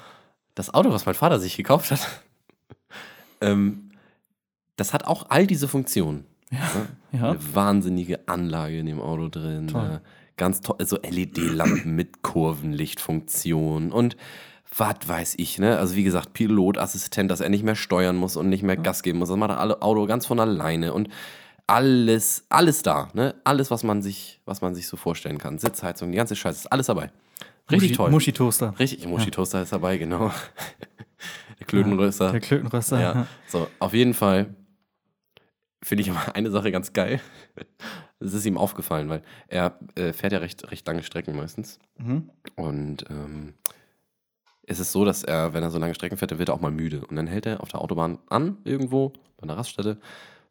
das 0.56 0.74
Auto, 0.74 0.92
was 0.92 1.06
mein 1.06 1.16
Vater 1.16 1.40
sich 1.40 1.58
gekauft 1.58 1.92
hat, 1.92 2.00
ähm, 3.42 3.92
das 4.78 4.94
hat 4.94 5.06
auch 5.06 5.30
all 5.30 5.46
diese 5.48 5.68
Funktionen. 5.68 6.26
Ja. 6.52 7.30
Eine 7.30 7.56
wahnsinnige 7.56 8.28
Anlage 8.28 8.80
in 8.80 8.86
dem 8.86 9.00
Auto 9.00 9.30
drin. 9.30 9.68
Toll. 9.68 10.02
Äh, 10.04 10.08
ganz 10.38 10.62
toll, 10.62 10.78
so 10.86 10.98
LED-Lampen 10.98 11.96
mit 11.96 12.24
Kurvenlichtfunktion 12.24 13.92
und 13.92 14.18
was 14.76 14.96
weiß 15.06 15.36
ich, 15.38 15.60
ne? 15.60 15.78
Also 15.78 15.96
wie 15.96 16.04
gesagt, 16.04 16.34
Pilotassistent, 16.34 17.30
dass 17.30 17.42
er 17.42 17.50
nicht 17.50 17.64
mehr 17.64 17.76
steuern 17.76 18.16
muss 18.16 18.38
und 18.38 18.50
nicht 18.50 18.64
mehr 18.64 18.78
Gas 18.78 19.04
geben 19.04 19.20
muss. 19.20 19.30
Das 19.30 19.38
macht 19.38 19.52
das 19.52 19.82
Auto 19.82 20.06
ganz 20.06 20.26
von 20.26 20.40
alleine 20.40 20.94
und 20.94 21.10
alles, 21.68 22.46
alles 22.50 22.82
da, 22.82 23.10
ne? 23.14 23.36
Alles, 23.44 23.72
was 23.72 23.84
man 23.84 24.02
sich, 24.02 24.42
was 24.46 24.62
man 24.62 24.74
sich 24.76 24.88
so 24.88 24.98
vorstellen 24.98 25.38
kann. 25.38 25.58
Sitzheizung, 25.58 26.12
die 26.12 26.18
ganze 26.18 26.36
Scheiße, 26.36 26.60
ist 26.62 26.72
alles 26.72 26.88
dabei. 26.88 27.12
Richtig 27.70 27.92
Muschi- 27.92 27.96
toll. 27.96 28.12
Muschi-Toaster. 28.12 28.74
Richtig, 28.80 29.06
Muschi-Toaster 29.08 29.62
ist 29.62 29.72
dabei, 29.72 29.98
genau. 29.98 30.32
Der 31.60 31.68
Klötenröster. 31.68 32.32
Der 32.32 32.40
Klötenröster. 32.42 33.00
Ja, 33.00 33.14
Ja. 33.14 33.28
so, 33.48 33.68
auf 33.80 33.94
jeden 33.94 34.14
Fall 34.14 34.56
finde 35.84 36.02
ich 36.02 36.08
immer 36.08 36.22
eine 36.36 36.50
Sache 36.52 36.72
ganz 36.72 36.92
geil. 36.94 37.22
Es 38.20 38.34
ist 38.34 38.46
ihm 38.46 38.58
aufgefallen, 38.58 39.10
weil 39.10 39.22
er 39.48 39.78
äh, 39.96 40.12
fährt 40.14 40.34
ja 40.34 40.40
recht, 40.40 40.70
recht 40.72 40.86
lange 40.88 41.04
Strecken 41.04 41.36
meistens. 41.36 41.80
Mhm. 41.98 42.30
Und 42.56 43.06
ähm, 43.10 43.54
es 44.68 44.80
ist 44.80 44.92
so, 44.92 45.06
dass 45.06 45.24
er, 45.24 45.54
wenn 45.54 45.64
er 45.64 45.72
so 45.72 45.80
lange 45.80 45.96
Strecken 45.96 46.18
fährt, 46.18 46.32
dann 46.32 46.40
wird 46.40 46.50
er 46.50 46.56
auch 46.56 46.62
mal 46.62 46.72
müde. 46.72 47.06
Und 47.06 47.16
dann 47.16 47.28
hält 47.28 47.46
er 47.46 47.62
auf 47.62 47.70
der 47.70 47.82
Autobahn 47.82 48.20
an, 48.30 48.58
irgendwo, 48.64 49.10
bei 49.38 49.44
einer 49.44 49.58
Raststätte, 49.58 49.98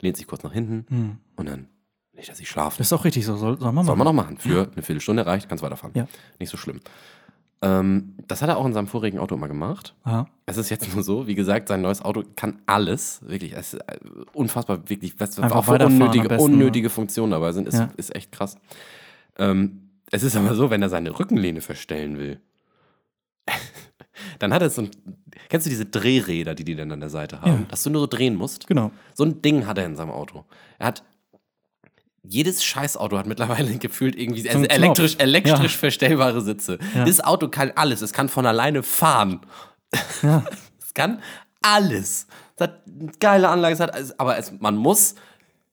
lehnt 0.01 0.17
sich 0.17 0.27
kurz 0.27 0.43
nach 0.43 0.53
hinten 0.53 0.85
Mhm. 0.89 1.17
und 1.37 1.49
dann 1.49 1.69
legt 2.13 2.29
er 2.29 2.35
sich 2.35 2.49
schlafen. 2.49 2.77
Das 2.79 2.89
ist 2.89 2.93
auch 2.93 3.05
richtig 3.05 3.25
so. 3.25 3.37
Soll, 3.37 3.59
soll 3.59 3.73
man 3.73 3.85
Soll 3.87 3.97
machen. 3.97 4.05
man 4.05 4.15
noch 4.17 4.23
machen. 4.25 4.37
Für 4.39 4.69
eine 4.73 4.83
Viertelstunde 4.83 5.25
reicht, 5.27 5.49
kannst 5.49 5.63
weiterfahren. 5.63 5.93
Ja. 5.95 6.07
Nicht 6.39 6.51
so 6.51 6.57
schlimm. 6.57 6.81
Ähm, 7.63 8.15
das 8.27 8.41
hat 8.41 8.49
er 8.49 8.57
auch 8.57 8.65
in 8.65 8.73
seinem 8.73 8.87
vorigen 8.87 9.19
Auto 9.19 9.35
immer 9.35 9.47
gemacht. 9.49 9.95
Aha. 10.05 10.27
Es 10.47 10.57
ist 10.57 10.71
jetzt 10.71 10.93
nur 10.95 11.03
so, 11.05 11.27
wie 11.27 11.35
gesagt, 11.35 11.69
sein 11.69 11.83
neues 11.83 12.01
Auto 12.03 12.25
kann 12.35 12.61
alles. 12.67 13.21
Wirklich, 13.27 13.53
es 13.53 13.75
ist 13.75 13.81
äh, 13.87 13.99
unfassbar, 14.33 14.89
wirklich, 14.89 15.21
was 15.21 15.39
Einfach 15.39 15.57
auch 15.57 15.65
für 15.67 15.85
unnötige, 15.85 16.29
besten, 16.29 16.45
unnötige 16.55 16.89
Funktionen 16.89 17.33
dabei 17.33 17.53
sind, 17.53 17.69
ist, 17.69 17.79
Ja. 17.79 17.91
ist 17.99 18.15
echt 18.15 18.33
krass. 18.33 18.57
Ähm, 19.39 19.91
es 20.11 20.23
ist 20.23 20.37
aber 20.37 20.55
so, 20.55 20.71
wenn 20.71 20.81
er 20.83 20.89
seine 20.89 21.17
Rückenlehne 21.19 21.61
verstellen 21.61 22.17
will, 22.19 22.41
dann 24.39 24.53
hat 24.53 24.62
er 24.62 24.71
so 24.71 24.83
ein. 24.83 24.91
Kennst 25.49 25.66
du 25.66 25.71
diese 25.71 25.87
Drehräder, 25.87 26.55
die 26.55 26.64
die 26.64 26.77
dann 26.77 26.91
an 26.93 27.01
der 27.01 27.11
Seite 27.11 27.41
haben? 27.41 27.51
Ja. 27.62 27.66
Dass 27.68 27.83
du 27.83 27.91
nur 27.91 28.03
so 28.03 28.07
drehen 28.07 28.37
musst? 28.37 28.66
Genau. 28.66 28.91
So 29.14 29.25
ein 29.25 29.43
Ding 29.43 29.66
hat 29.66 29.79
er 29.79 29.87
in 29.87 29.97
seinem 29.97 30.11
Auto. 30.11 30.45
Er 30.79 30.87
hat. 30.89 31.03
Jedes 32.23 32.62
Scheißauto 32.62 33.16
hat 33.16 33.27
mittlerweile 33.27 33.75
gefühlt 33.79 34.14
irgendwie 34.14 34.43
So 34.43 34.51
also 34.51 34.64
elektrisch, 34.66 35.16
elektrisch 35.18 35.73
Ja. 35.73 35.79
verstellbare 35.79 36.43
Sitze. 36.43 36.79
Ja. 36.95 37.05
Das 37.07 37.21
Auto 37.23 37.49
kann 37.49 37.73
alles. 37.77 38.03
Es 38.03 38.12
kann 38.12 38.29
von 38.29 38.45
alleine 38.47 38.83
fahren. 38.83 39.41
Es 40.23 40.95
kann 40.95 41.23
alles. 41.62 42.27
Es 42.57 42.62
hat 42.62 42.83
eine 42.87 43.12
geile 43.21 43.49
Anlage, 43.49 43.75
es 43.75 43.81
hat 43.81 43.95
alles, 43.95 44.18
aber 44.18 44.37
es, 44.39 44.53
man 44.59 44.77
muss 44.77 45.14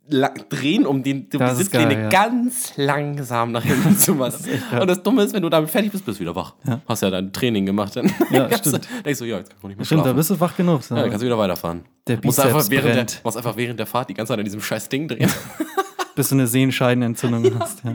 drehen, 0.10 0.86
um, 0.86 1.04
den, 1.04 1.30
die 1.30 1.38
ist 1.38 1.58
Sitzlehne 1.58 1.94
geil, 1.96 2.04
ja. 2.04 2.10
ganz 2.10 2.74
langsam 2.78 3.52
nach 3.52 3.64
hinten 3.64 3.98
zu 3.98 4.14
machen. 4.16 4.36
Und 4.80 4.88
das 4.88 5.04
Dumme 5.04 5.24
ist, 5.24 5.34
wenn 5.34 5.42
du 5.42 5.50
damit 5.50 5.70
fertig 5.70 5.92
bist, 5.92 6.06
bist 6.06 6.18
du 6.20 6.22
wieder 6.22 6.36
wach. 6.36 6.54
Ja. 6.66 6.82
Hast 6.88 7.02
ja 7.02 7.10
dein 7.10 7.34
Training 7.34 7.66
gemacht. 7.66 7.96
Dann 7.96 8.12
Ja, 8.32 8.48
kannst 8.48 8.66
du- 8.66 8.70
stimmt. 8.70 8.88
denkst 9.06 9.20
du, 9.20 9.26
ja, 9.26 9.38
jetzt 9.38 9.50
kann 9.50 9.58
ich 9.60 9.68
nicht 9.68 9.78
mehr 9.78 9.86
Stimmt, 9.86 10.06
da 10.06 10.14
bist 10.14 10.30
du 10.30 10.40
wach 10.40 10.56
genug. 10.56 10.84
So. 10.84 10.96
Ja, 10.96 11.02
dann 11.02 11.10
kannst 11.10 11.24
du 11.24 11.26
wieder 11.28 11.38
weiterfahren. 11.38 11.84
Der 12.08 12.20
musst 12.24 12.40
einfach, 12.40 12.54
Bizeps 12.58 12.70
während 12.72 12.88
der, 12.88 12.94
brennt. 12.96 13.22
musst 13.24 13.38
einfach 13.38 13.58
während 13.58 13.80
der 13.80 13.86
Fahrt 13.88 14.10
die 14.10 14.14
ganze 14.14 14.32
Zeit 14.32 14.40
an 14.40 14.46
diesem 14.46 14.62
scheiß 14.62 14.90
Ding 14.90 15.08
drehen. 15.08 15.30
bis 16.16 16.30
du 16.30 16.36
eine 16.36 16.48
Sehenscheidenentzündung 16.48 17.52
hast. 17.60 17.84
Ja. 17.84 17.92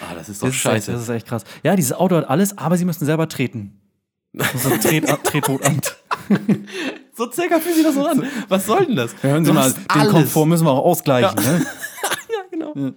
Ah, 0.00 0.14
das 0.14 0.28
ist 0.28 0.42
doch 0.42 0.48
Das, 0.48 0.54
ist 0.56 0.60
scheiße. 0.60 0.92
das 0.92 1.02
ist 1.02 1.08
echt 1.08 1.26
krass. 1.28 1.44
Ja, 1.62 1.76
dieses 1.76 1.92
Auto 1.92 2.16
hat 2.16 2.28
alles, 2.28 2.58
aber 2.58 2.76
sie 2.76 2.84
müssen 2.84 3.04
selber 3.06 3.28
treten. 3.28 3.80
Das 4.32 4.52
ist 4.54 4.66
ein 4.66 4.80
Tret 4.80 5.06
Tretbotamt. 5.24 5.96
So 7.16 7.30
circa 7.30 7.60
fühlt 7.60 7.74
sich 7.76 7.84
das 7.84 7.94
so 7.94 8.04
an. 8.06 8.24
Was 8.48 8.66
soll 8.66 8.86
denn 8.86 8.96
das? 8.96 9.14
Hören 9.22 9.44
Sie 9.44 9.52
mal, 9.52 9.72
den 9.72 9.84
alles. 9.88 10.12
Komfort 10.12 10.46
müssen 10.46 10.64
wir 10.66 10.70
auch 10.72 10.84
ausgleichen. 10.84 11.36
Ne? 11.42 11.64
Ja, 12.28 12.40
genau. 12.50 12.92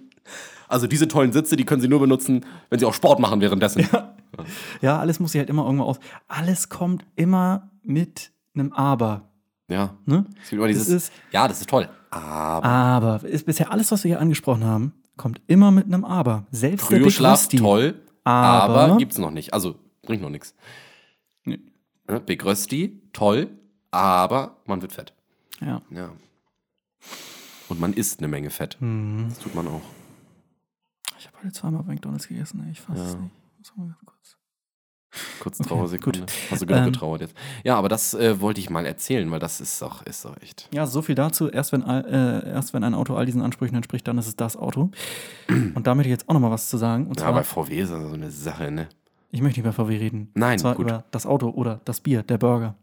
Also 0.68 0.86
diese 0.86 1.08
tollen 1.08 1.32
Sitze, 1.32 1.56
die 1.56 1.64
können 1.64 1.80
Sie 1.80 1.88
nur 1.88 2.00
benutzen, 2.00 2.44
wenn 2.70 2.78
Sie 2.78 2.84
auch 2.84 2.94
Sport 2.94 3.20
machen 3.20 3.40
währenddessen. 3.40 3.86
Ja, 4.82 4.98
alles 4.98 5.18
muss 5.20 5.32
sich 5.32 5.38
halt 5.38 5.48
immer 5.50 5.64
irgendwo 5.64 5.84
aus. 5.84 5.98
Alles 6.28 6.68
kommt 6.68 7.04
immer 7.16 7.70
mit 7.82 8.30
einem 8.54 8.72
Aber. 8.72 9.28
Ja. 9.68 9.94
Ne? 10.06 10.26
Es 10.42 10.50
gibt 10.50 10.58
immer 10.60 10.68
dieses, 10.68 10.88
ist- 10.88 11.12
ja, 11.32 11.46
das 11.48 11.60
ist 11.60 11.68
toll. 11.70 11.88
Aber 12.10 12.64
Aber 12.64 13.24
ist 13.24 13.46
bisher 13.46 13.70
alles, 13.72 13.90
was 13.92 14.02
wir 14.04 14.08
hier 14.10 14.20
angesprochen 14.20 14.64
haben, 14.64 14.92
kommt 15.16 15.40
immer 15.46 15.70
mit 15.70 15.86
einem 15.86 16.04
Aber. 16.04 16.46
Selbst 16.50 16.90
der 16.90 16.96
Big 16.96 17.04
Kryoschlaf, 17.04 17.40
Rusty. 17.40 17.56
toll, 17.58 17.94
aber, 18.24 18.80
Aber- 18.82 18.96
gibt's 18.98 19.18
noch 19.18 19.30
nicht. 19.30 19.52
Also 19.54 19.76
bringt 20.02 20.22
noch 20.22 20.30
nichts. 20.30 20.54
Nee. 21.44 21.60
Ne, 22.08 22.20
Big 22.20 22.44
Rösti, 22.44 23.00
toll, 23.12 23.48
aber 23.90 24.56
man 24.66 24.82
wird 24.82 24.92
fett. 24.92 25.12
Ja. 25.60 25.82
Ja. 25.90 26.10
Und 27.68 27.80
man 27.80 27.92
isst 27.92 28.20
eine 28.20 28.28
Menge 28.28 28.50
Fett. 28.50 28.76
Mhm. 28.80 29.26
Das 29.28 29.38
tut 29.40 29.54
man 29.54 29.68
auch. 29.68 29.82
Ich 31.18 31.26
habe 31.26 31.36
heute 31.38 31.52
zweimal 31.52 31.82
McDonalds 31.84 32.28
gegessen. 32.28 32.62
ey. 32.64 32.72
Ich 32.72 32.80
fass 32.80 32.98
es 32.98 33.12
Ja. 33.14 33.18
nicht. 33.20 33.32
Muss 33.58 33.72
mal 33.76 33.96
kurz. 34.04 34.36
Kurz 35.40 35.58
Trauersekunde. 35.58 36.20
gut. 36.20 36.32
Hast 36.50 36.62
du 36.62 36.66
genug 36.66 36.82
Ähm, 36.86 36.92
getrauert 36.92 37.20
jetzt? 37.22 37.34
Ja, 37.64 37.76
aber 37.76 37.88
das 37.88 38.14
äh, 38.14 38.40
wollte 38.40 38.60
ich 38.60 38.70
mal 38.70 38.86
erzählen, 38.86 39.30
weil 39.30 39.40
das 39.40 39.60
ist 39.60 39.80
doch, 39.82 40.02
ist 40.02 40.24
doch 40.24 40.36
echt. 40.40 40.68
Ja, 40.72 40.86
so 40.86 41.02
viel 41.02 41.14
dazu. 41.14 41.48
Erst 41.48 41.72
wenn, 41.72 41.82
all- 41.82 42.04
äh, 42.04 42.48
erst 42.50 42.72
wenn 42.74 42.84
ein 42.84 42.94
Auto 42.94 43.16
all 43.16 43.26
diesen 43.26 43.40
Ansprüchen 43.42 43.74
entspricht, 43.74 44.06
dann 44.06 44.18
ist 44.18 44.28
es 44.28 44.36
das 44.36 44.56
Auto. 44.56 44.90
Und 45.48 45.86
da 45.86 45.94
möchte 45.94 46.08
ich 46.08 46.12
jetzt 46.12 46.28
auch 46.28 46.34
noch 46.34 46.40
mal 46.40 46.50
was 46.50 46.68
zu 46.68 46.76
sagen. 46.76 47.06
Und 47.06 47.18
Ja, 47.18 47.24
zwar, 47.24 47.32
bei 47.34 47.42
VW 47.42 47.80
ist 47.80 47.90
das 47.90 48.02
so 48.02 48.12
eine 48.14 48.30
Sache, 48.30 48.70
ne? 48.70 48.88
ich 49.30 49.42
möchte 49.42 49.60
nicht 49.60 49.66
über 49.66 49.72
VW 49.72 49.96
reden. 49.98 50.30
Nein, 50.34 50.52
und 50.52 50.58
zwar 50.60 50.74
gut. 50.74 50.86
über 50.86 51.04
das 51.10 51.26
Auto 51.26 51.50
oder 51.50 51.80
das 51.84 52.00
Bier, 52.00 52.22
der 52.22 52.38
Burger. 52.38 52.76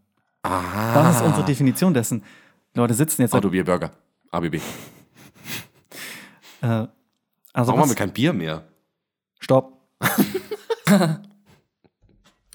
Aha. 0.45 0.93
Das 0.93 1.17
ist 1.17 1.21
unsere 1.23 1.43
Definition 1.43 1.93
dessen. 1.93 2.23
Leute 2.75 2.93
sitzen 2.93 3.23
jetzt. 3.23 3.33
Auto, 3.33 3.49
Bier, 3.49 3.63
Burger. 3.63 3.91
ABB. 4.31 4.59
Äh, 6.61 6.87
also 7.53 7.53
Warum 7.53 7.81
haben 7.81 7.89
wir 7.89 7.95
kein 7.95 8.13
Bier 8.13 8.33
mehr? 8.33 8.63
Stopp. 9.39 9.73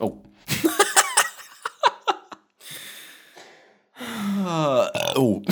Oh. 0.03 0.22
oh. 5.16 5.43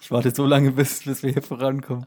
Ich 0.00 0.10
warte 0.10 0.34
so 0.34 0.46
lange, 0.46 0.72
bis, 0.72 1.04
bis 1.04 1.22
wir 1.22 1.32
hier 1.32 1.42
vorankommen. 1.42 2.06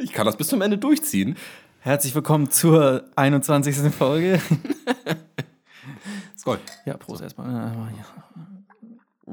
Ich 0.00 0.12
kann 0.12 0.26
das 0.26 0.36
bis 0.36 0.48
zum 0.48 0.62
Ende 0.62 0.78
durchziehen. 0.78 1.36
Herzlich 1.78 2.12
willkommen 2.14 2.50
zur 2.50 3.04
21. 3.14 3.94
Folge. 3.94 4.40
Skoll. 6.42 6.58
Ja, 6.86 6.96
Prost 6.96 7.22
erstmal. 7.22 7.48
Äh, 7.48 7.96
ja. 7.96 9.32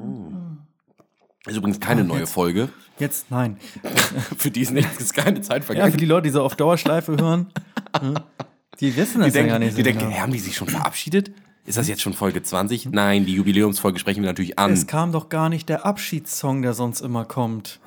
Ist 1.48 1.58
übrigens 1.58 1.80
keine 1.80 2.04
neue 2.04 2.28
Folge. 2.28 2.70
Jetzt, 3.00 3.32
nein. 3.32 3.58
Für 4.38 4.52
die 4.52 4.62
ist 4.62 4.70
nichts, 4.70 5.00
ist 5.00 5.16
keine 5.16 5.42
Zeit 5.42 5.64
Ja, 5.64 5.66
vergangen. 5.66 5.92
für 5.92 5.98
die 5.98 6.06
Leute, 6.06 6.24
die 6.28 6.30
so 6.30 6.44
auf 6.44 6.56
Dauerschleife 6.56 7.18
hören, 7.18 7.52
hm, 8.00 8.14
die 8.80 8.96
wissen 8.96 9.22
das 9.22 9.34
die 9.34 9.40
ja 9.40 9.42
denken, 9.42 9.50
gar 9.50 9.58
nicht. 9.58 9.72
die 9.72 9.78
so 9.78 9.84
denken 9.84 10.00
genau. 10.02 10.12
hey, 10.12 10.20
haben 10.20 10.32
die 10.34 10.38
sich 10.38 10.56
schon 10.56 10.68
verabschiedet? 10.68 11.32
Ist 11.66 11.80
das 11.80 11.88
jetzt 11.88 12.04
schon 12.04 12.14
Folge 12.14 12.44
20? 12.44 12.92
Nein, 12.92 13.26
die 13.26 13.34
Jubiläumsfolge 13.34 13.98
sprechen 13.98 14.22
wir 14.22 14.30
natürlich 14.30 14.60
an. 14.60 14.72
Es 14.72 14.86
kam 14.86 15.12
doch 15.12 15.30
gar 15.30 15.50
nicht 15.50 15.68
der 15.68 15.88
Abschiedssong, 15.88 16.62
der 16.62 16.76
sonst 16.76 17.02
immer 17.02 17.26
kommt. 17.26 17.80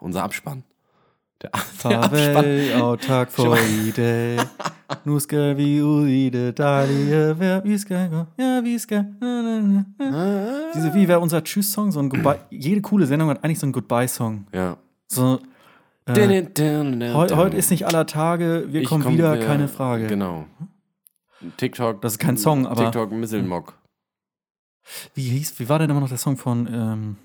Unser 0.00 0.24
Abspann. 0.24 0.62
Der, 1.40 1.50
der 1.84 2.00
Abspann. 2.02 2.34
Farvel, 2.34 2.74
autark 2.82 3.32
for 3.32 3.58
ide. 3.58 4.46
Nu 5.04 5.18
skal 5.18 5.56
vi 5.56 5.82
ud 5.82 6.06
i 6.08 6.28
det 6.30 6.58
dejlige 6.58 7.38
vejr. 7.38 7.60
Vi 7.64 7.78
skal 7.78 8.10
gå, 8.10 8.24
ja, 8.38 8.60
vi 8.60 8.78
skal. 8.78 9.04
Na, 9.20 9.42
na, 9.42 9.60
na. 9.60 10.72
Diese, 10.74 10.94
wie 10.94 11.08
wäre 11.08 11.20
unser 11.20 11.40
Tschüss-Song? 11.42 11.92
So 11.92 12.00
ein 12.00 12.08
Goodbye. 12.08 12.38
Jede 12.50 12.80
coole 12.82 13.06
Sendung 13.06 13.28
hat 13.30 13.44
eigentlich 13.44 13.58
so 13.58 13.66
einen 13.66 13.72
Goodbye-Song. 13.72 14.46
Ja. 14.52 14.76
So, 15.08 15.40
äh, 16.06 16.44
heu, 17.14 17.28
heute 17.36 17.56
ist 17.56 17.70
nicht 17.70 17.86
aller 17.86 18.06
Tage, 18.06 18.66
wir 18.68 18.82
Ich 18.82 18.88
kommen 18.88 19.02
komm 19.04 19.14
wieder, 19.14 19.36
keine 19.38 19.68
Frage. 19.68 20.06
Genau. 20.06 20.46
TikTok. 21.56 22.00
Das 22.02 22.12
ist 22.12 22.18
kein 22.18 22.36
Song, 22.36 22.66
aber- 22.66 22.84
TikTok 22.84 23.10
Misselmock. 23.12 23.74
Wie 25.14 25.28
hieß, 25.30 25.58
wie 25.58 25.68
war 25.68 25.78
denn 25.80 25.90
immer 25.90 26.00
noch 26.00 26.08
der 26.08 26.18
Song 26.18 26.36
von, 26.36 26.68
ähm, 26.72 27.16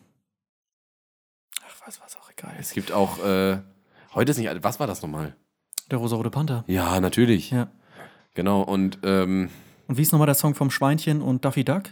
ach, 1.63 1.87
was, 1.87 2.01
was 2.01 2.17
auch 2.17 2.29
egal. 2.31 2.55
Es 2.59 2.71
gibt 2.71 2.91
auch, 2.91 3.23
äh, 3.23 3.59
heute 4.15 4.31
ist 4.31 4.37
nicht, 4.39 4.49
was 4.63 4.79
war 4.79 4.87
das 4.87 5.01
nochmal? 5.03 5.35
Der 5.91 5.97
rosarote 5.99 6.29
Panther. 6.29 6.63
Ja, 6.67 6.99
natürlich. 6.99 7.51
Ja. 7.51 7.67
Genau, 8.33 8.61
und 8.61 8.99
ähm, 9.03 9.49
Und 9.87 9.97
wie 9.97 10.01
ist 10.01 10.11
nochmal 10.13 10.25
der 10.27 10.35
Song 10.35 10.55
vom 10.55 10.71
Schweinchen 10.71 11.21
und 11.21 11.43
Daffy 11.45 11.63
Duck? 11.63 11.83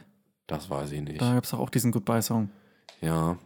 das 0.48 0.68
weiß 0.70 0.92
ich 0.94 1.02
nicht. 1.02 1.22
Da 1.22 1.36
gab 1.36 1.44
es 1.44 1.54
auch 1.54 1.70
diesen 1.70 1.92
Goodbye-Song. 1.92 2.50
Ja. 3.02 3.38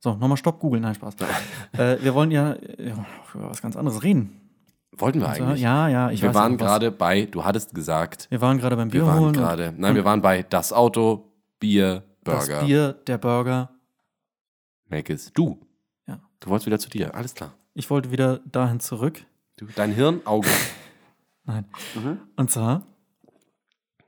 So, 0.00 0.14
nochmal 0.14 0.36
Stopp, 0.36 0.58
googeln, 0.58 0.82
nein, 0.82 0.94
Spaß. 0.94 1.14
äh, 1.78 1.98
wir 2.02 2.14
wollen 2.14 2.30
ja, 2.32 2.56
ja 2.78 3.06
über 3.34 3.50
was 3.50 3.62
ganz 3.62 3.76
anderes 3.76 4.02
reden. 4.02 4.40
Wollten 4.96 5.20
wir 5.20 5.28
Also, 5.28 5.44
eigentlich? 5.44 5.60
ja, 5.60 5.88
ja, 5.88 6.10
ich 6.10 6.22
wir 6.22 6.30
weiß 6.30 6.34
waren 6.34 6.56
gerade 6.56 6.90
bei, 6.90 7.26
du 7.26 7.44
hattest 7.44 7.74
gesagt, 7.74 8.26
Wir 8.30 8.40
waren 8.40 8.58
gerade 8.58 8.74
beim 8.76 8.88
Bier 8.88 9.02
wir 9.02 9.06
waren 9.06 9.32
gerade, 9.32 9.72
nein, 9.76 9.94
wir 9.94 10.04
waren 10.04 10.20
bei 10.20 10.42
das 10.42 10.72
Auto, 10.72 11.30
Bier, 11.60 12.02
und 12.24 12.28
das 12.28 12.48
Burger. 12.48 12.64
Bier, 12.64 12.92
der 13.06 13.18
Burger. 13.18 13.70
Make 14.88 15.12
es. 15.12 15.32
Du. 15.32 15.60
Ja. 16.08 16.18
Du 16.40 16.50
wolltest 16.50 16.66
wieder 16.66 16.78
zu 16.80 16.88
dir. 16.88 17.14
Alles 17.14 17.34
klar. 17.34 17.52
Ich 17.74 17.88
wollte 17.90 18.10
wieder 18.10 18.40
dahin 18.50 18.80
zurück. 18.80 19.24
Du, 19.58 19.66
dein 19.74 19.92
Hirn, 19.92 20.20
Auge. 20.24 20.48
Nein. 21.44 21.64
Mhm. 21.96 22.18
Und 22.36 22.50
zwar, 22.50 22.86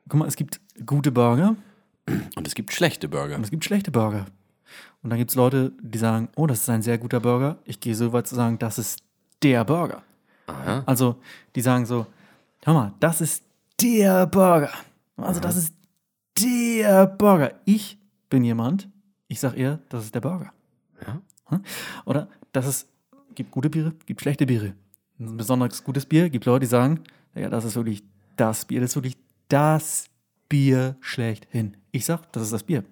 guck 0.09 0.21
mal, 0.21 0.29
es 0.29 0.37
gibt 0.37 0.61
gute 0.87 1.11
Burger 1.11 1.57
Und 2.37 2.47
es 2.47 2.55
gibt 2.55 2.73
schlechte 2.73 3.09
Burger. 3.09 3.35
und 3.35 3.43
es 3.43 3.51
gibt 3.51 3.65
schlechte 3.65 3.91
Burger. 3.91 4.27
Und 5.03 5.11
dann 5.11 5.19
gibt 5.19 5.31
es 5.31 5.35
Leute, 5.35 5.73
die 5.83 5.99
sagen, 5.99 6.29
oh, 6.37 6.47
das 6.47 6.61
ist 6.61 6.71
ein 6.71 6.83
sehr 6.83 6.99
guter 6.99 7.19
Burger. 7.19 7.59
Ich 7.65 7.81
gehe 7.81 7.97
so 7.97 8.13
weit 8.13 8.29
zu 8.29 8.37
sagen, 8.37 8.59
das 8.61 8.79
ist 8.79 9.03
der 9.43 9.65
Burger. 9.65 10.05
Aha. 10.47 10.85
Also, 10.87 11.17
die 11.57 11.63
sagen 11.63 11.85
so, 11.85 12.07
hör 12.63 12.75
mal, 12.75 12.95
das 13.01 13.21
ist 13.21 13.43
der 13.81 14.27
Burger. 14.27 14.71
Also, 15.17 15.41
das 15.41 15.57
ist 15.57 15.75
der 16.39 17.07
Burger. 17.07 17.55
Ich 17.65 17.99
bin 18.29 18.45
jemand, 18.45 18.89
ich 19.27 19.41
sag 19.41 19.57
eher, 19.57 19.81
das 19.89 20.05
ist 20.05 20.15
der 20.15 20.21
Burger. 20.21 20.53
Ja. 21.05 21.21
Oder 22.05 22.29
das 22.53 22.67
ist, 22.67 22.89
gibt 23.35 23.51
gute 23.51 23.69
Biere, 23.69 23.95
gibt 24.07 24.21
schlechte 24.21 24.47
Biere. 24.47 24.75
Ein 25.21 25.37
besonders 25.37 25.85
gutes 25.85 26.07
Bier 26.07 26.31
gibt 26.31 26.47
Leute, 26.47 26.61
die 26.61 26.71
sagen, 26.71 27.01
ja, 27.35 27.51
das 27.51 27.67
ist 27.67 27.77
wirklich 27.77 28.03
das 28.37 28.65
Bier, 28.65 28.81
das 28.81 28.91
ist 28.91 28.97
wirklich 28.97 29.19
das 29.49 30.07
Bier 30.49 30.97
schlechthin. 31.01 31.77
Ich 31.93 32.07
sag, 32.07 32.33
das 32.33 32.45
ist 32.45 32.53
das 32.53 32.63
Bier. 32.63 32.85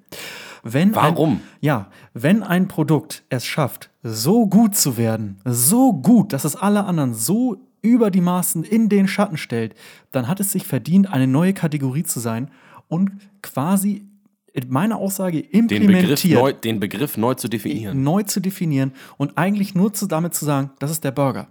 Wenn 0.62 0.95
Warum? 0.95 1.37
Ein, 1.37 1.41
ja, 1.61 1.91
wenn 2.12 2.43
ein 2.43 2.68
Produkt 2.68 3.24
es 3.31 3.47
schafft, 3.47 3.91
so 4.03 4.47
gut 4.47 4.76
zu 4.76 4.99
werden, 4.99 5.39
so 5.45 5.95
gut, 5.95 6.33
dass 6.33 6.45
es 6.45 6.55
alle 6.55 6.85
anderen 6.85 7.14
so 7.14 7.57
über 7.81 8.11
die 8.11 8.20
Maßen 8.20 8.62
in 8.64 8.89
den 8.89 9.09
Schatten 9.09 9.39
stellt, 9.39 9.74
dann 10.11 10.29
hat 10.29 10.41
es 10.41 10.53
sich 10.53 10.66
verdient, 10.66 11.11
eine 11.11 11.26
neue 11.26 11.55
Kategorie 11.55 12.03
zu 12.03 12.20
sein 12.20 12.51
und 12.89 13.12
quasi 13.41 14.05
in 14.53 14.68
meiner 14.68 14.97
Aussage 14.97 15.43
Den 15.43 15.68
Begriff, 15.68 15.81
implementiert 15.81 16.41
neu, 16.41 16.53
den 16.53 16.81
Begriff 16.81 17.16
neu 17.16 17.35
zu 17.35 17.49
definieren. 17.49 18.03
neu 18.03 18.24
zu 18.24 18.41
definieren 18.41 18.93
und 19.16 19.39
eigentlich 19.39 19.74
nur 19.74 19.93
zu, 19.93 20.07
damit 20.07 20.35
zu 20.35 20.45
sagen, 20.45 20.72
das 20.81 20.91
ist 20.91 21.05
der 21.05 21.12
Burger. 21.12 21.49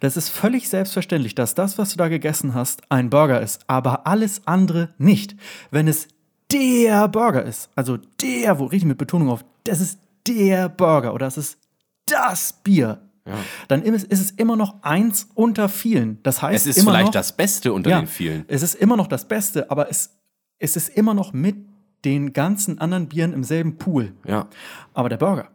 Das 0.00 0.16
ist 0.16 0.28
völlig 0.28 0.68
selbstverständlich, 0.68 1.34
dass 1.34 1.54
das, 1.54 1.78
was 1.78 1.90
du 1.90 1.96
da 1.96 2.08
gegessen 2.08 2.54
hast, 2.54 2.82
ein 2.90 3.10
Burger 3.10 3.40
ist, 3.40 3.62
aber 3.66 4.06
alles 4.06 4.42
andere 4.46 4.94
nicht. 4.98 5.36
Wenn 5.70 5.88
es 5.88 6.08
der 6.52 7.08
Burger 7.08 7.44
ist, 7.44 7.70
also 7.74 7.96
der, 8.20 8.58
wo 8.58 8.64
richtig 8.66 8.88
mit 8.88 8.98
Betonung 8.98 9.28
auf, 9.30 9.44
das 9.64 9.80
ist 9.80 9.98
der 10.26 10.68
Burger 10.68 11.14
oder 11.14 11.26
das 11.26 11.38
ist 11.38 11.58
das 12.06 12.52
Bier, 12.62 13.00
Ja. 13.26 13.34
dann 13.68 13.82
ist 13.82 14.04
ist 14.04 14.20
es 14.20 14.30
immer 14.32 14.56
noch 14.56 14.82
eins 14.82 15.28
unter 15.34 15.68
vielen. 15.68 16.22
Das 16.22 16.42
heißt, 16.42 16.66
Es 16.66 16.76
ist 16.76 16.84
vielleicht 16.84 17.06
noch, 17.06 17.12
das 17.12 17.34
Beste 17.36 17.72
unter 17.72 17.90
ja, 17.90 17.98
den 18.00 18.06
vielen. 18.06 18.44
Es 18.48 18.62
ist 18.62 18.74
immer 18.74 18.96
noch 18.96 19.06
das 19.06 19.26
Beste, 19.26 19.70
aber 19.70 19.90
es, 19.90 20.10
es 20.58 20.76
ist 20.76 20.90
immer 20.90 21.14
noch 21.14 21.32
mit 21.32 21.56
den 22.04 22.34
ganzen 22.34 22.78
anderen 22.78 23.08
Bieren 23.08 23.32
im 23.32 23.42
selben 23.44 23.78
Pool. 23.78 24.12
Ja. 24.26 24.46
Aber 24.92 25.08
der 25.08 25.16
Burger, 25.16 25.48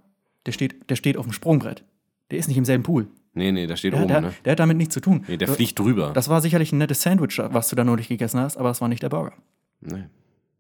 der 0.48 0.52
steht, 0.52 0.90
der 0.90 0.96
steht 0.96 1.16
auf 1.16 1.26
dem 1.26 1.32
Sprungbrett. 1.34 1.84
Der 2.32 2.40
ist 2.40 2.48
nicht 2.48 2.58
im 2.58 2.66
selben 2.66 2.84
Pool. 2.84 3.08
Nee, 3.34 3.52
nee, 3.52 3.68
da 3.68 3.76
steht 3.78 3.94
Der, 3.94 4.00
oben, 4.00 4.08
der, 4.08 4.22
ne? 4.22 4.34
der 4.44 4.52
hat 4.54 4.60
damit 4.60 4.78
nichts 4.78 4.94
zu 4.94 5.00
tun. 5.02 5.24
Nee, 5.28 5.38
der 5.38 5.48
Das- 5.48 5.56
fliegt 5.56 5.78
drüber. 5.78 6.12
Das 6.14 6.30
war 6.30 6.42
sicherlich 6.42 6.72
ein 6.72 6.78
nettes 6.80 7.02
Sandwich, 7.02 7.38
was 7.40 7.70
du 7.70 7.76
da 7.76 7.84
neulich 7.84 8.08
gegessen 8.08 8.40
hast, 8.40 8.58
aber 8.58 8.70
das 8.70 8.82
war 8.82 8.88
nicht 8.88 9.04
der 9.04 9.10
Burger. 9.10 9.34
nee. 9.82 10.06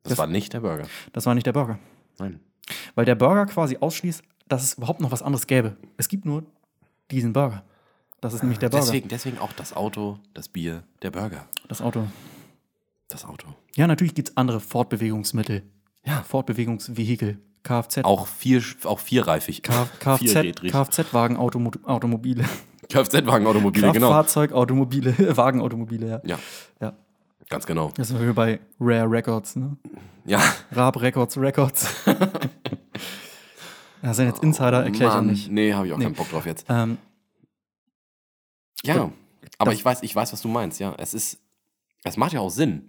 Das, 0.03 0.17
war 0.17 0.27
nicht 0.27 0.53
der 0.53 0.61
Burger. 0.61 0.85
Das 1.11 1.25
war 1.25 1.35
nicht 1.35 1.45
der 1.45 1.51
Burger. 1.51 1.77
Nein. 2.19 2.39
Weil 2.95 3.03
der 3.05 3.15
Burger 3.15 3.45
quasi 3.47 3.77
ausschließt, 3.79 4.23
dass 4.47 4.63
es 4.63 4.75
überhaupt 4.75 5.01
noch 5.01 5.11
was 5.11 5.21
anderes 5.21 5.45
gäbe. 5.45 5.75
Es 5.97 6.07
gibt 6.07 6.23
nur 6.25 6.43
diesen 7.11 7.33
Burger. 7.33 7.63
Das 8.21 8.33
ist 8.33 8.41
nämlich 8.41 8.59
der 8.59 8.69
Burger. 8.69 8.85
Deswegen, 8.85 9.09
deswegen 9.09 9.37
auch 9.39 9.51
das 9.53 9.73
Auto, 9.75 10.17
das 10.33 10.47
Bier, 10.47 10.83
der 11.01 11.11
Burger. 11.11 11.45
Das 11.67 11.81
Auto. 11.81 12.07
Das 13.09 13.25
Auto. 13.25 13.47
Ja, 13.75 13.87
natürlich 13.87 14.15
gibt 14.15 14.29
es 14.29 14.37
andere 14.37 14.59
Fortbewegungsmittel. 14.61 15.63
Ja. 16.05 16.23
Fortbewegungsvehikel. 16.23 17.39
Kfz. 17.63 17.99
Auch, 18.03 18.27
vier, 18.27 18.61
auch 18.85 18.99
vierreifig. 18.99 19.61
Kfz. 19.63 19.99
Kfz-Wagen, 20.71 21.37
Automo 21.37 21.71
Automobile. 21.83 22.45
Kfz-Wagen, 22.89 23.45
Automobile, 23.45 23.91
genau. 23.91 24.07
Kraftfahrzeug, 24.09 24.51
Automobile, 24.53 25.13
Wagenautomobile, 25.37 26.07
ja. 26.07 26.21
Ja. 26.23 26.39
ja. 26.81 26.93
Ganz 27.49 27.65
genau. 27.65 27.91
Das 27.95 28.07
sind 28.09 28.19
wir 28.21 28.33
bei 28.33 28.59
Rare 28.79 29.09
Records, 29.09 29.55
ne? 29.55 29.75
Ja. 30.25 30.41
Raab 30.71 30.99
Records 31.01 31.37
Records. 31.37 31.87
das 34.01 34.17
sind 34.17 34.27
jetzt 34.27 34.41
Insider, 34.43 34.83
erkläre 34.83 35.11
ich 35.11 35.17
auch 35.17 35.21
nicht. 35.21 35.51
Nee, 35.51 35.73
habe 35.73 35.87
ich 35.87 35.93
auch 35.93 35.97
Nee. 35.97 36.05
keinen 36.05 36.15
Bock 36.15 36.29
drauf 36.29 36.45
jetzt. 36.45 36.65
Ähm, 36.69 36.97
Ja. 38.83 39.11
Aber 39.57 39.73
ich 39.73 39.83
weiß, 39.83 40.03
ich 40.03 40.15
weiß, 40.15 40.31
was 40.31 40.41
du 40.41 40.47
meinst, 40.47 40.79
ja. 40.79 40.95
Es 40.97 41.13
ist, 41.13 41.39
es 42.03 42.15
macht 42.17 42.33
ja 42.33 42.39
auch 42.39 42.49
Sinn. 42.49 42.88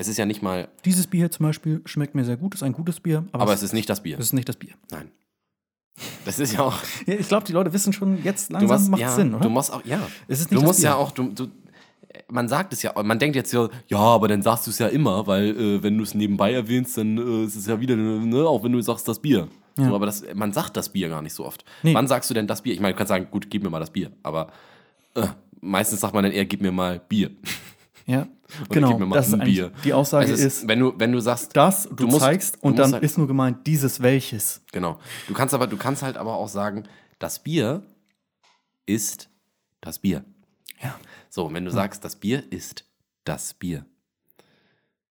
Es 0.00 0.08
ist 0.08 0.16
ja 0.16 0.24
nicht 0.24 0.40
mal, 0.40 0.68
dieses 0.86 1.06
Bier 1.06 1.20
hier 1.20 1.30
zum 1.30 1.44
Beispiel 1.44 1.82
schmeckt 1.84 2.14
mir 2.14 2.24
sehr 2.24 2.38
gut, 2.38 2.54
ist 2.54 2.62
ein 2.62 2.72
gutes 2.72 3.00
Bier, 3.00 3.26
aber, 3.32 3.42
aber 3.42 3.52
es, 3.52 3.62
ist 3.62 3.74
nicht 3.74 3.90
das 3.90 4.02
Bier. 4.02 4.18
es 4.18 4.26
ist 4.26 4.32
nicht 4.32 4.48
das 4.48 4.56
Bier. 4.56 4.72
Nein. 4.90 5.10
Das 6.24 6.38
ist 6.38 6.54
ja 6.54 6.62
auch. 6.62 6.78
Ja, 7.06 7.14
ich 7.16 7.28
glaube, 7.28 7.44
die 7.44 7.52
Leute 7.52 7.72
wissen 7.74 7.92
schon, 7.92 8.22
jetzt 8.24 8.48
Du 8.48 8.54
langsam 8.54 8.78
musst, 8.78 8.90
macht 8.92 9.00
ja, 9.02 9.10
Sinn, 9.10 9.34
oder? 9.34 9.42
Du 9.42 9.50
musst 9.50 9.70
auch, 9.70 9.84
ja. 9.84 10.00
Es 10.26 10.40
ist 10.40 10.50
Du 10.50 10.54
nicht 10.54 10.62
das 10.62 10.68
musst 10.68 10.82
ja 10.82 10.92
Bier. 10.94 10.98
auch, 10.98 11.10
du, 11.10 11.24
du, 11.24 11.48
man 12.28 12.48
sagt 12.48 12.72
es 12.72 12.82
ja, 12.82 12.94
man 13.02 13.18
denkt 13.18 13.36
jetzt 13.36 13.52
ja, 13.52 13.68
ja, 13.88 13.98
aber 13.98 14.28
dann 14.28 14.40
sagst 14.40 14.66
du 14.66 14.70
es 14.70 14.78
ja 14.78 14.86
immer, 14.88 15.26
weil 15.26 15.50
äh, 15.50 15.82
wenn 15.82 15.98
du 15.98 16.04
es 16.04 16.14
nebenbei 16.14 16.54
erwähnst, 16.54 16.96
dann 16.96 17.18
äh, 17.18 17.44
ist 17.44 17.56
es 17.56 17.66
ja 17.66 17.78
wieder, 17.78 17.94
ne, 17.96 18.38
auch 18.46 18.64
wenn 18.64 18.72
du 18.72 18.80
sagst 18.80 19.06
das 19.06 19.18
Bier. 19.18 19.48
Ja. 19.76 19.88
So, 19.88 19.94
aber 19.94 20.06
das, 20.06 20.24
man 20.34 20.54
sagt 20.54 20.78
das 20.78 20.88
Bier 20.88 21.10
gar 21.10 21.20
nicht 21.20 21.34
so 21.34 21.44
oft. 21.44 21.62
Nee. 21.82 21.92
Wann 21.92 22.08
sagst 22.08 22.30
du 22.30 22.34
denn 22.34 22.46
das 22.46 22.62
Bier? 22.62 22.72
Ich 22.72 22.80
meine, 22.80 22.94
du 22.94 22.96
kannst 22.98 23.10
sagen, 23.10 23.28
gut, 23.30 23.50
gib 23.50 23.62
mir 23.62 23.68
mal 23.68 23.80
das 23.80 23.90
Bier, 23.90 24.10
aber 24.22 24.48
äh, 25.14 25.26
meistens 25.60 26.00
sagt 26.00 26.14
man 26.14 26.24
dann 26.24 26.32
eher, 26.32 26.46
gib 26.46 26.62
mir 26.62 26.72
mal 26.72 27.00
Bier. 27.06 27.30
ja, 28.10 28.26
gib 28.58 28.68
genau. 28.70 28.98
mir 28.98 29.06
mal 29.06 29.16
Das 29.16 29.28
ist 29.28 29.34
ein 29.34 29.40
Bier. 29.40 29.72
die 29.84 29.92
Aussage 29.92 30.32
Es 30.32 30.40
ist, 30.40 30.66
wenn 30.68 30.80
du, 30.80 30.92
wenn 30.98 31.12
du 31.12 31.20
sagst, 31.20 31.56
das, 31.56 31.84
du, 31.88 31.94
du 31.94 32.06
musst- 32.08 32.20
zeigst 32.20 32.56
du 32.56 32.60
und 32.62 32.72
musst 32.72 32.78
dann 32.84 32.92
halt- 32.94 33.02
ist 33.04 33.16
nur 33.18 33.26
gemeint, 33.26 33.66
dieses 33.66 34.00
welches. 34.02 34.62
Genau. 34.72 34.98
Du 35.28 35.34
kannst 35.34 35.54
aber, 35.54 35.66
du 35.66 35.76
kannst 35.76 36.02
halt 36.02 36.16
aber 36.16 36.34
auch 36.34 36.48
sagen, 36.48 36.84
das 37.18 37.38
Bier 37.42 37.82
ist 38.86 39.28
das 39.80 39.98
Bier. 39.98 40.24
Ja. 40.82 40.98
So, 41.28 41.52
wenn 41.52 41.64
du 41.64 41.70
sagst, 41.70 42.04
das 42.04 42.16
Bier 42.16 42.42
ist 42.52 42.84
das 43.24 43.54
Bier, 43.54 43.84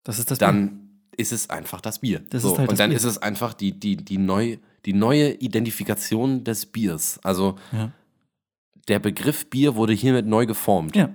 Das 0.04 0.20
ist 0.20 0.30
das 0.32 0.40
Bier. 0.40 0.48
dann 0.48 0.90
ist 1.16 1.32
es 1.32 1.50
einfach 1.50 1.82
das 1.82 2.00
Bier. 2.00 2.22
Das 2.30 2.42
so, 2.42 2.54
ist 2.54 2.60
halt 2.60 2.70
und 2.70 2.80
dann 2.80 2.90
Bier. 2.90 2.98
ist 2.98 3.04
es 3.04 3.18
einfach 3.20 3.54
die, 3.54 3.72
die, 3.80 3.96
die, 3.98 4.18
neu, 4.18 4.58
die 4.86 4.94
neue 4.94 5.34
Identifikation 5.36 6.44
des 6.44 6.66
Biers. 6.66 7.20
Also 7.24 7.56
Ja. 7.72 7.92
der 8.88 9.00
Begriff 9.00 9.50
Bier 9.50 9.76
wurde 9.76 9.94
hiermit 9.94 10.26
neu 10.26 10.46
geformt. 10.46 10.96
ja. 10.96 11.10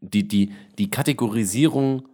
Die, 0.00 0.26
die, 0.28 0.52
die 0.78 0.90
Kategorisierung 0.90 2.08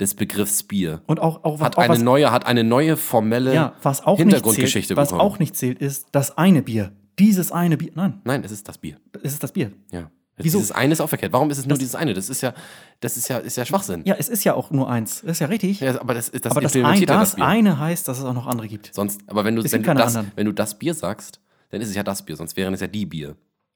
des 0.00 0.14
Begriffs 0.14 0.62
Bier 0.62 1.02
Und 1.06 1.20
auch, 1.20 1.44
auch, 1.44 1.60
hat 1.60 1.76
auch 1.76 1.82
eine 1.82 1.94
was, 1.94 2.02
neue, 2.02 2.30
hat 2.30 2.46
eine 2.46 2.64
neue 2.64 2.96
formelle 2.96 3.52
ja, 3.54 3.74
was 3.82 4.00
auch 4.02 4.12
nicht 4.16 4.26
Hintergrundgeschichte 4.26 4.88
zählt, 4.88 4.96
was 4.96 5.08
bekommen. 5.10 5.20
auch 5.28 5.38
nicht 5.38 5.56
zählt, 5.56 5.78
ist 5.80 6.06
das 6.12 6.38
eine 6.38 6.62
Bier. 6.62 6.92
Dieses 7.18 7.50
eine 7.50 7.76
Bier. 7.76 7.90
Nein, 7.94 8.20
Nein, 8.24 8.44
es 8.44 8.52
ist 8.52 8.68
das 8.68 8.78
Bier. 8.78 8.96
es 9.22 9.32
ist 9.32 9.42
das 9.42 9.52
Bier. 9.52 9.72
Ja. 9.90 10.10
Wieso? 10.40 10.58
Dieses 10.58 10.70
eine 10.70 10.92
ist 10.92 11.00
auch 11.00 11.08
verkehrt. 11.08 11.32
Warum 11.32 11.50
ist 11.50 11.58
es 11.58 11.64
nur 11.66 11.70
Das- 11.70 11.80
dieses 11.80 11.94
eine? 11.96 12.14
Das 12.14 12.28
ist 12.30 12.42
ja, 12.42 12.54
das 13.00 13.16
ist 13.16 13.28
ja, 13.28 13.38
ist 13.38 13.56
ja 13.56 13.64
Schwachsinn. 13.64 14.02
Ja, 14.04 14.14
es 14.16 14.28
ist 14.28 14.44
ja 14.44 14.54
auch 14.54 14.70
nur 14.70 14.88
eins. 14.88 15.22
Das 15.22 15.32
ist 15.32 15.38
ja 15.40 15.48
richtig. 15.48 15.80
Ja, 15.80 16.00
aber 16.00 16.14
das, 16.14 16.28
ist- 16.28 16.44
das 16.44 16.52
aber 16.52 16.60
das, 16.60 16.76
ein, 16.76 16.82
das 17.06 17.32
das 17.32 17.34
eine 17.42 17.80
heißt, 17.80 18.06
dass 18.06 18.18
es 18.20 18.24
auch 18.24 18.34
noch 18.34 18.46
andere 18.46 18.68
gibt. 18.68 18.94
Sonst, 18.94 19.20
aber 19.26 19.44
wenn 19.44 19.56
du, 19.56 19.64
wenn 19.64 19.82
du, 19.82 19.94
das, 19.94 20.14
anderen. 20.14 20.32
wenn 20.36 20.46
du 20.46 20.52
das 20.52 20.78
Bier 20.78 20.94
sagst, 20.94 21.40
dann 21.70 21.80
ist 21.80 21.88
es 21.88 21.96
ja 21.96 22.04
das 22.04 22.22
Bier, 22.24 22.36
sonst 22.36 22.56
wären 22.56 22.72
es 22.72 22.80
ja 22.80 22.86
die 22.86 23.04
Bier. 23.04 23.34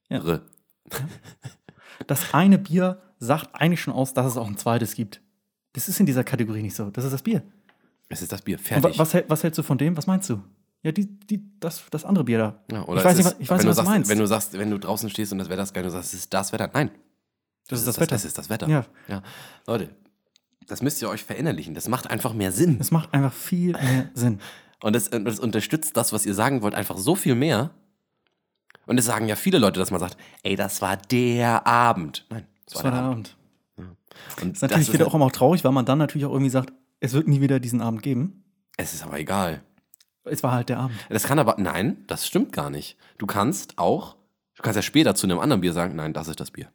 Ja. 0.08 0.20
Das 2.06 2.34
eine 2.34 2.58
Bier 2.58 3.00
sagt 3.18 3.50
eigentlich 3.54 3.80
schon 3.80 3.94
aus, 3.94 4.14
dass 4.14 4.26
es 4.26 4.36
auch 4.36 4.46
ein 4.46 4.56
zweites 4.56 4.94
gibt. 4.94 5.20
Das 5.74 5.88
ist 5.88 5.98
in 6.00 6.06
dieser 6.06 6.24
Kategorie 6.24 6.62
nicht 6.62 6.76
so. 6.76 6.90
Das 6.90 7.04
ist 7.04 7.12
das 7.12 7.22
Bier. 7.22 7.42
Es 8.08 8.20
ist 8.22 8.30
das 8.32 8.42
Bier. 8.42 8.58
Fertig. 8.58 8.98
was, 8.98 9.14
was 9.28 9.42
hältst 9.42 9.58
du 9.58 9.62
von 9.62 9.78
dem? 9.78 9.96
Was 9.96 10.06
meinst 10.06 10.28
du? 10.28 10.42
Ja, 10.82 10.92
die, 10.92 11.06
die, 11.06 11.42
das, 11.60 11.84
das 11.90 12.04
andere 12.04 12.24
Bier 12.24 12.38
da. 12.38 12.60
Ja, 12.70 12.82
ich 12.82 13.04
weiß 13.04 13.16
nicht, 13.16 13.26
was- 13.26 13.36
ich 13.38 13.48
weiß 13.48 13.50
wenn, 13.50 13.56
nicht, 13.56 13.64
du 13.64 13.68
was 13.68 13.76
du 13.76 13.82
sagst, 13.82 13.88
meinst. 13.88 14.10
wenn 14.10 14.18
du 14.18 14.26
sagst, 14.26 14.52
wenn 14.58 14.70
du 14.70 14.78
draußen 14.78 15.08
stehst 15.10 15.32
und 15.32 15.38
das 15.38 15.48
Wetter 15.48 15.62
ist 15.62 15.72
geil, 15.72 15.84
du 15.84 15.90
sagst, 15.90 16.12
es 16.12 16.20
ist 16.20 16.34
das 16.34 16.52
Wetter. 16.52 16.68
Nein. 16.74 16.90
das 17.68 17.78
ist 17.80 17.86
das, 17.88 18.00
Wetter. 18.00 18.14
Das 18.16 18.24
ist 18.24 18.36
das 18.36 18.50
Wetter. 18.50 18.68
Ja. 18.68 18.84
ja. 19.08 19.22
Leute, 19.66 19.90
das 20.66 20.82
müsst 20.82 21.00
ihr 21.00 21.08
euch 21.08 21.22
verinnerlichen. 21.24 21.74
Das 21.74 21.88
macht 21.88 22.10
einfach 22.10 22.34
mehr 22.34 22.52
Sinn. 22.52 22.78
Es 22.80 22.90
macht 22.90 23.14
einfach 23.14 23.32
viel 23.32 23.72
mehr 23.72 24.10
Sinn. 24.14 24.40
Und 24.82 24.94
das, 24.96 25.08
das 25.10 25.38
unterstützt 25.38 25.96
das, 25.96 26.12
was 26.12 26.26
ihr 26.26 26.34
sagen 26.34 26.60
wollt, 26.62 26.74
einfach 26.74 26.98
so 26.98 27.14
viel 27.14 27.36
mehr. 27.36 27.70
Und 28.86 28.98
es 28.98 29.04
sagen 29.06 29.28
ja 29.28 29.36
viele 29.36 29.58
Leute, 29.58 29.78
dass 29.80 29.90
man 29.90 30.00
sagt, 30.00 30.16
ey, 30.42 30.56
das 30.56 30.82
war 30.82 30.96
der 30.96 31.66
Abend. 31.66 32.26
Nein, 32.30 32.46
das 32.66 32.74
Das 32.74 32.84
war 32.84 32.90
der 32.90 33.00
der 33.00 33.08
Abend. 33.10 33.36
Abend. 33.76 33.96
Und 34.42 34.50
Das 34.50 34.56
ist 34.56 34.62
natürlich 34.62 34.86
das 34.86 34.92
wieder 34.94 35.04
halt- 35.04 35.10
auch 35.10 35.14
immer 35.14 35.26
auch 35.26 35.32
traurig, 35.32 35.64
weil 35.64 35.72
man 35.72 35.84
dann 35.84 35.98
natürlich 35.98 36.24
auch 36.26 36.32
irgendwie 36.32 36.50
sagt, 36.50 36.72
es 37.00 37.12
wird 37.12 37.28
nie 37.28 37.40
wieder 37.40 37.60
diesen 37.60 37.80
Abend 37.80 38.02
geben. 38.02 38.44
Es 38.76 38.92
ist 38.94 39.02
aber 39.04 39.18
egal. 39.18 39.62
Es 40.24 40.42
war 40.42 40.52
halt 40.52 40.68
der 40.68 40.78
Abend. 40.78 40.96
Das 41.08 41.24
kann 41.24 41.38
aber, 41.38 41.56
nein, 41.58 42.04
das 42.06 42.26
stimmt 42.26 42.52
gar 42.52 42.70
nicht. 42.70 42.96
Du 43.18 43.26
kannst 43.26 43.78
auch, 43.78 44.16
du 44.56 44.62
kannst 44.62 44.76
ja 44.76 44.82
später 44.82 45.14
zu 45.14 45.26
einem 45.26 45.38
anderen 45.40 45.60
Bier 45.60 45.72
sagen, 45.72 45.96
nein, 45.96 46.12
das 46.12 46.28
ist 46.28 46.38
das 46.40 46.50
Bier. 46.52 46.70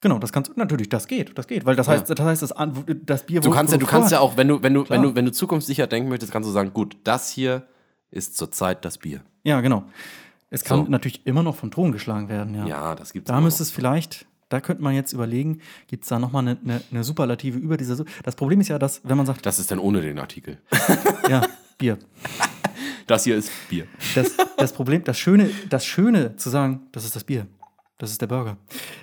Genau, 0.00 0.18
das 0.18 0.32
kannst 0.32 0.56
natürlich, 0.56 0.88
das 0.88 1.08
geht, 1.08 1.36
das 1.36 1.46
geht, 1.48 1.64
weil 1.64 1.74
das 1.74 1.86
Ja. 1.86 1.94
heißt, 1.94 2.10
das 2.10 2.20
heißt, 2.20 2.42
das, 2.42 2.52
das 3.04 3.26
Bier 3.26 3.40
Du 3.40 3.50
kannst 3.50 3.72
ja, 3.72 3.78
du 3.78 3.86
kannst 3.86 4.12
ja 4.12 4.20
auch, 4.20 4.36
wenn 4.36 4.46
du, 4.46 4.62
wenn 4.62 4.74
du, 4.74 4.88
wenn 4.88 5.02
du, 5.02 5.14
wenn 5.14 5.24
du 5.24 5.32
zukunftssicher 5.32 5.86
denken 5.86 6.08
möchtest, 6.10 6.30
kannst 6.32 6.48
du 6.48 6.52
sagen, 6.52 6.72
gut, 6.72 6.96
das 7.04 7.30
hier 7.30 7.66
ist 8.10 8.36
zurzeit 8.36 8.84
das 8.84 8.98
Bier. 8.98 9.22
Ja, 9.46 9.60
genau. 9.60 9.84
Es 10.50 10.64
kann 10.64 10.84
So. 10.86 10.90
natürlich 10.90 11.24
immer 11.26 11.42
noch 11.42 11.56
vom 11.56 11.70
Thron 11.70 11.92
geschlagen 11.92 12.28
werden, 12.28 12.54
ja. 12.54 12.66
Ja, 12.66 12.94
das 12.94 13.12
gibt's. 13.12 13.28
Da 13.28 13.40
müsste 13.40 13.62
es 13.62 13.70
vielleicht, 13.70 14.26
da 14.48 14.60
könnte 14.60 14.82
man 14.82 14.94
jetzt 14.94 15.12
überlegen, 15.12 15.60
gibt 15.88 16.04
es 16.04 16.08
da 16.08 16.18
nochmal 16.18 16.42
eine, 16.42 16.58
eine, 16.64 16.82
eine 16.90 17.04
Superlative 17.04 17.58
über 17.58 17.76
diese. 17.76 17.96
Su- 17.96 18.04
Das 18.22 18.36
Problem 18.36 18.60
ist 18.60 18.68
ja, 18.68 18.78
dass, 18.78 19.00
wenn 19.04 19.16
man 19.16 19.26
sagt, 19.26 19.44
Das 19.46 19.58
ist 19.58 19.70
dann 19.70 19.78
ohne 19.78 20.00
den 20.02 20.18
Artikel. 20.18 20.58
ja, 21.28 21.42
Bier. 21.78 21.98
Das 23.06 23.24
hier 23.24 23.36
ist 23.36 23.50
Bier. 23.68 23.86
Das, 24.14 24.32
das 24.56 24.72
Problem, 24.72 25.04
das 25.04 25.18
Schöne, 25.18 25.50
das 25.68 25.84
Schöne 25.86 26.36
zu 26.36 26.50
sagen, 26.50 26.86
das 26.92 27.04
ist 27.04 27.14
das 27.16 27.24
Bier. 27.24 27.46
Das 27.98 28.10
ist 28.10 28.20
der 28.20 28.26
Burger. 28.26 28.56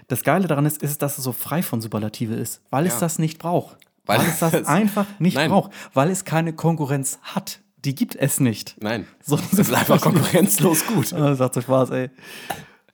Das 0.08 0.24
Geile 0.24 0.48
daran 0.48 0.66
ist, 0.66 0.84
ist, 0.84 1.02
dass 1.02 1.18
es 1.18 1.24
so 1.24 1.32
frei 1.32 1.64
von 1.64 1.82
Superlative 1.82 2.36
ist, 2.36 2.62
weil 2.70 2.86
es 2.86 2.94
Ja. 2.96 3.00
das 3.02 3.18
nicht 3.18 3.40
braucht. 3.40 3.78
Weil 4.06 4.20
Weil, 4.20 4.28
es 4.28 4.40
das 4.40 4.54
es- 4.62 4.68
einfach 4.68 5.08
nicht 5.20 5.36
Nein. 5.36 5.50
braucht. 5.50 5.72
Weil 5.94 6.10
es 6.10 6.26
keine 6.26 6.54
Konkurrenz 6.54 7.20
hat. 7.24 7.60
Die 7.86 7.96
gibt 7.96 8.16
es 8.16 8.40
nicht. 8.40 8.76
Nein. 8.82 9.08
So, 9.24 9.36
das 9.38 9.54
ist 9.60 9.74
einfach 9.74 10.00
konkurrenzlos 10.02 10.86
gut. 10.88 11.12
Ah, 11.14 11.36
sagt 11.36 11.56
so 11.56 11.62
Spaß, 11.62 11.90
ey. 11.92 12.10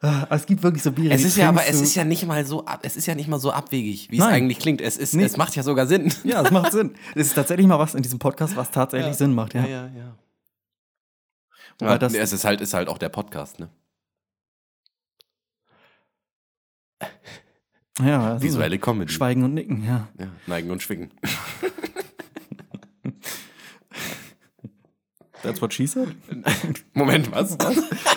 Ah, 0.01 0.25
Es 0.29 0.45
gibt 0.45 0.63
wirklich 0.63 0.81
so 0.81 0.91
Biere. 0.93 1.13
Es 1.13 1.23
ist 1.25 1.35
ja, 1.37 1.49
aber 1.49 1.65
es 1.67 1.81
ist 1.81 1.93
ja 1.95 2.03
nicht 2.05 2.25
mal 2.25 2.45
so, 2.45 2.65
ab, 2.65 2.79
es 2.83 2.95
ist 2.95 3.05
ja 3.05 3.15
nicht 3.15 3.27
mal 3.27 3.39
so 3.39 3.51
abwegig, 3.51 4.09
wie 4.09 4.15
es 4.15 4.19
Nein. 4.23 4.33
eigentlich 4.33 4.59
klingt. 4.59 4.79
Es 4.81 4.95
ist, 4.97 5.13
Nee. 5.13 5.23
es 5.25 5.35
macht 5.37 5.55
ja 5.55 5.63
sogar 5.63 5.87
Sinn. 5.87 6.11
Ja, 6.23 6.41
es 6.41 6.51
macht 6.51 6.71
Sinn. 6.71 6.95
Es 7.15 7.27
ist 7.27 7.33
tatsächlich 7.35 7.67
mal 7.67 7.77
was 7.79 7.95
in 7.95 8.01
diesem 8.01 8.17
Podcast, 8.19 8.55
was 8.55 8.71
tatsächlich 8.71 9.15
Sinn 9.15 9.33
macht, 9.35 9.53
ja. 9.53 9.65
ja, 9.65 9.87
ja. 9.87 10.15
Wobei 11.79 11.91
ja 11.91 11.97
das- 11.97 12.13
es 12.13 12.33
ist 12.33 12.45
halt, 12.45 12.61
ist 12.61 12.73
halt 12.73 12.87
auch 12.87 12.97
der 12.97 13.09
Podcast, 13.09 13.59
ne? 13.59 13.69
ja 18.01 18.33
also 18.33 18.43
Visuelle 18.43 18.79
Comedy. 18.79 19.11
Schweigen 19.11 19.43
und 19.43 19.53
Nicken, 19.53 19.83
ja. 19.85 20.07
Ja, 20.17 20.27
neigen 20.47 20.71
und 20.71 20.81
schwingen. 20.81 21.11
That's 25.43 25.61
what 25.61 25.73
she 25.73 25.87
said. 25.87 26.15
Moment, 26.93 27.31
was? 27.31 27.57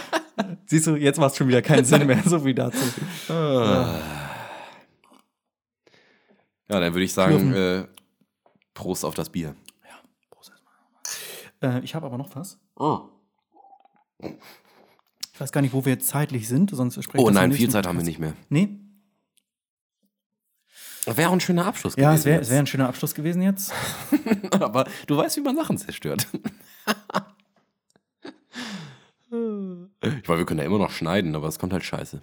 Siehst 0.67 0.87
du, 0.87 0.97
jetzt 0.97 1.19
macht 1.19 1.33
es 1.33 1.37
schon 1.39 1.49
wieder 1.49 1.63
keinen 1.63 1.85
Sinn 1.85 2.07
mehr, 2.07 2.23
so 2.25 2.45
wie 2.45 2.55
dazu. 2.55 2.79
Ja, 3.29 4.01
dann 6.81 6.95
würde 6.95 7.05
ich 7.05 7.13
sagen, 7.13 7.53
äh, 7.53 7.87
Prost 8.75 9.05
auf 9.05 9.15
das 9.15 9.29
Bier. 9.31 9.55
Äh, 11.63 11.81
ich 11.81 11.95
habe 11.95 12.07
aber 12.07 12.19
noch 12.19 12.35
was. 12.35 12.59
Oh, 12.77 13.03
Ich 14.19 15.41
weiß 15.41 15.53
gar 15.53 15.61
nicht, 15.61 15.73
wo 15.73 15.85
wir 15.85 15.93
jetzt 15.93 16.09
zeitlich 16.09 16.49
sind, 16.49 16.71
sonst 16.71 16.95
sprechen 17.03 17.21
oh 17.23 17.29
das 17.29 17.37
im 17.37 17.51
nein, 17.51 17.53
viel 17.53 17.71
Zeit 17.71 17.87
haben 17.87 17.99
wir 17.99 18.05
nicht 18.05 18.19
mehr. 18.19 18.35
Nee? 18.49 18.81
Wäre 21.07 21.29
auch 21.29 21.33
ein 21.33 21.41
schöner 21.41 21.67
Abschluss 21.67 21.95
Ja, 21.97 22.15
es 22.15 22.23
gewesen. 22.23 22.41
wäre 22.43 22.51
wär 22.51 22.59
ein 22.61 22.67
schöner 22.67 22.89
Abschluss 22.89 23.15
gewesen 23.15 23.43
jetzt. 23.43 23.73
Aber 24.61 24.85
du 25.07 25.17
weißt, 25.17 25.37
wie 25.37 25.41
man 25.41 25.57
Sachen 25.57 25.77
zerstört. 25.77 26.27
ich 29.31 30.29
meine, 30.29 30.39
wir 30.39 30.47
können 30.47 30.61
ja 30.61 30.67
immer 30.67 30.79
noch 30.79 30.91
schneiden, 30.91 31.35
aber 31.35 31.49
es 31.49 31.59
kommt 31.59 31.73
halt 31.73 31.85
scheiße. 31.85 32.21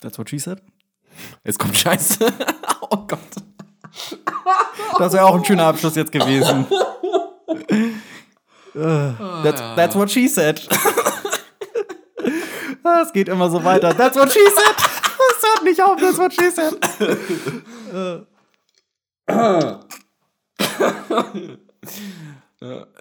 That's 0.00 0.18
what 0.18 0.30
she 0.30 0.38
said. 0.38 0.62
Es 1.42 1.58
kommt 1.58 1.76
scheiße. 1.76 2.32
oh 2.90 2.96
Gott. 3.06 3.18
Das 4.98 5.12
wäre 5.12 5.24
auch 5.26 5.34
ein 5.34 5.44
schöner 5.44 5.64
Abschluss 5.66 5.96
jetzt 5.96 6.12
gewesen. 6.12 6.66
Äh, 8.74 9.12
that's, 9.42 9.60
that's 9.76 9.94
what 9.96 10.10
she 10.10 10.28
said. 10.28 10.66
Ah, 12.82 13.02
es 13.06 13.12
geht 13.12 13.28
immer 13.28 13.50
so 13.50 13.62
weiter. 13.64 13.94
That's 13.96 14.16
what 14.16 14.32
she 14.32 14.40
said. 14.40 14.93
Hört 15.54 15.64
nicht 15.64 15.80
auf, 15.82 16.00
that's 16.00 16.18
what 16.18 16.32
she 16.32 16.50
said. 16.50 16.74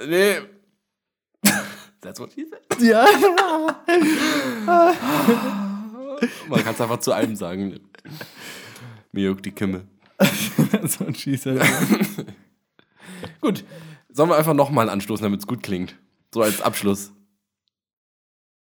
Nee. 0.08 0.42
That's 2.02 2.20
what 2.20 2.34
she 2.34 2.46
said. 2.46 2.82
Ja. 2.82 3.06
Man 6.48 6.64
kann 6.64 6.74
es 6.74 6.82
einfach 6.82 7.00
zu 7.00 7.14
allem 7.14 7.36
sagen. 7.36 7.80
Mir 9.12 9.26
juckt 9.26 9.46
die 9.46 9.52
Kimme. 9.52 9.88
that's 10.72 11.00
what 11.00 11.18
she 11.18 11.36
said. 11.38 11.62
Gut. 13.42 13.64
Sollen 14.10 14.30
wir 14.30 14.38
einfach 14.38 14.54
nochmal 14.54 14.90
anstoßen, 14.90 15.24
damit 15.24 15.40
es 15.40 15.48
gut 15.48 15.64
klingt? 15.64 15.98
So 16.34 16.42
als 16.42 16.62
Abschluss. 16.62 17.12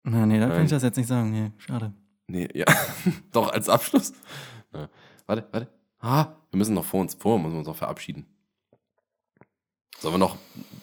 Na, 0.04 0.26
nee, 0.26 0.39
da 0.39 0.48
kann 0.50 0.64
ich 0.64 0.70
das 0.70 0.84
jetzt 0.84 0.98
nicht 0.98 1.08
sagen. 1.08 1.32
Nee, 1.32 1.52
schade. 1.58 1.94
Nee, 2.32 2.47
ja. 2.53 2.65
Doch, 3.32 3.51
als 3.51 3.67
Abschluss. 3.69 4.13
Ja. 4.73 4.89
Warte, 5.27 5.47
warte. 5.51 5.67
Ah, 5.99 6.27
wir 6.49 6.57
müssen 6.57 6.73
noch 6.73 6.86
vor 6.86 7.01
uns, 7.01 7.13
vor 7.15 7.38
müssen 7.38 7.53
wir 7.53 7.59
uns 7.59 7.67
noch 7.67 7.75
verabschieden. 7.75 8.25
Sollen 9.99 10.15
wir 10.15 10.17
noch 10.19 10.38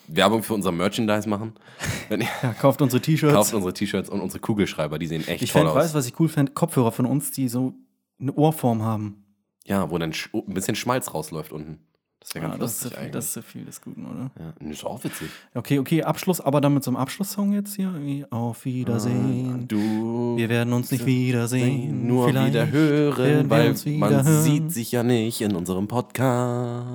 Werbung 0.06 0.42
für 0.44 0.54
unser 0.54 0.70
Merchandise 0.70 1.28
machen? 1.28 1.54
Wenn 2.08 2.20
ihr 2.20 2.28
Ja, 2.42 2.52
kauft 2.52 2.80
unsere 2.82 3.02
T-Shirts. 3.02 3.34
kauft 3.34 3.52
unsere 3.54 3.72
T-Shirts 3.74 4.08
und 4.10 4.20
unsere 4.20 4.40
Kugelschreiber, 4.40 4.98
die 4.98 5.06
sehen 5.06 5.26
echt 5.26 5.42
ich 5.42 5.50
toll 5.50 5.62
fänd, 5.62 5.70
aus. 5.72 5.76
weiß, 5.76 5.94
was 5.94 6.06
ich 6.06 6.20
cool 6.20 6.28
fände, 6.28 6.52
Kopfhörer 6.52 6.92
von 6.92 7.06
uns, 7.06 7.30
die 7.32 7.48
so 7.48 7.74
eine 8.20 8.32
Ohrform 8.34 8.82
haben. 8.82 9.24
Ja, 9.66 9.90
wo 9.90 9.98
dann 9.98 10.12
ein 10.32 10.54
bisschen 10.54 10.76
Schmalz 10.76 11.12
rausläuft 11.14 11.52
unten. 11.52 11.80
Das 12.20 12.34
wäre 12.34 12.44
Ja, 12.44 12.50
ganz 12.56 12.60
das, 12.60 12.84
ist 12.84 12.94
viel, 12.98 13.10
das 13.10 13.24
ist 13.26 13.32
zu 13.32 13.42
viel 13.42 13.64
des 13.64 13.80
Guten, 13.80 14.04
oder? 14.06 14.30
Ja, 14.38 14.52
das 14.60 14.68
ist 14.70 14.84
auch 14.84 15.02
witzig. 15.04 15.28
Okay, 15.54 15.78
okay, 15.78 16.02
Abschluss, 16.02 16.40
aber 16.40 16.60
dann 16.60 16.74
mit 16.74 16.84
so 16.84 16.90
einem 16.90 16.96
Abschlusssong 16.96 17.52
jetzt 17.52 17.74
hier. 17.76 17.86
Irgendwie 17.86 18.26
Auf 18.30 18.64
Wiedersehen. 18.64 19.60
Ah, 19.62 19.64
Du 19.66 20.36
Wir 20.36 20.48
werden 20.48 20.72
uns 20.72 20.90
nicht 20.90 21.06
wiedersehen. 21.06 22.06
nur 22.06 22.28
Vielleicht 22.28 22.48
wieder 22.54 22.70
hören, 22.70 23.48
weil 23.50 23.74
wieder 23.84 23.98
man 23.98 24.26
hören. 24.26 24.42
sieht 24.42 24.72
sich 24.72 24.92
ja 24.92 25.02
nicht 25.02 25.40
in 25.40 25.54
unserem 25.54 25.88
Podcast. 25.88 26.88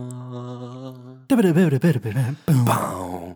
Bam. 2.46 3.36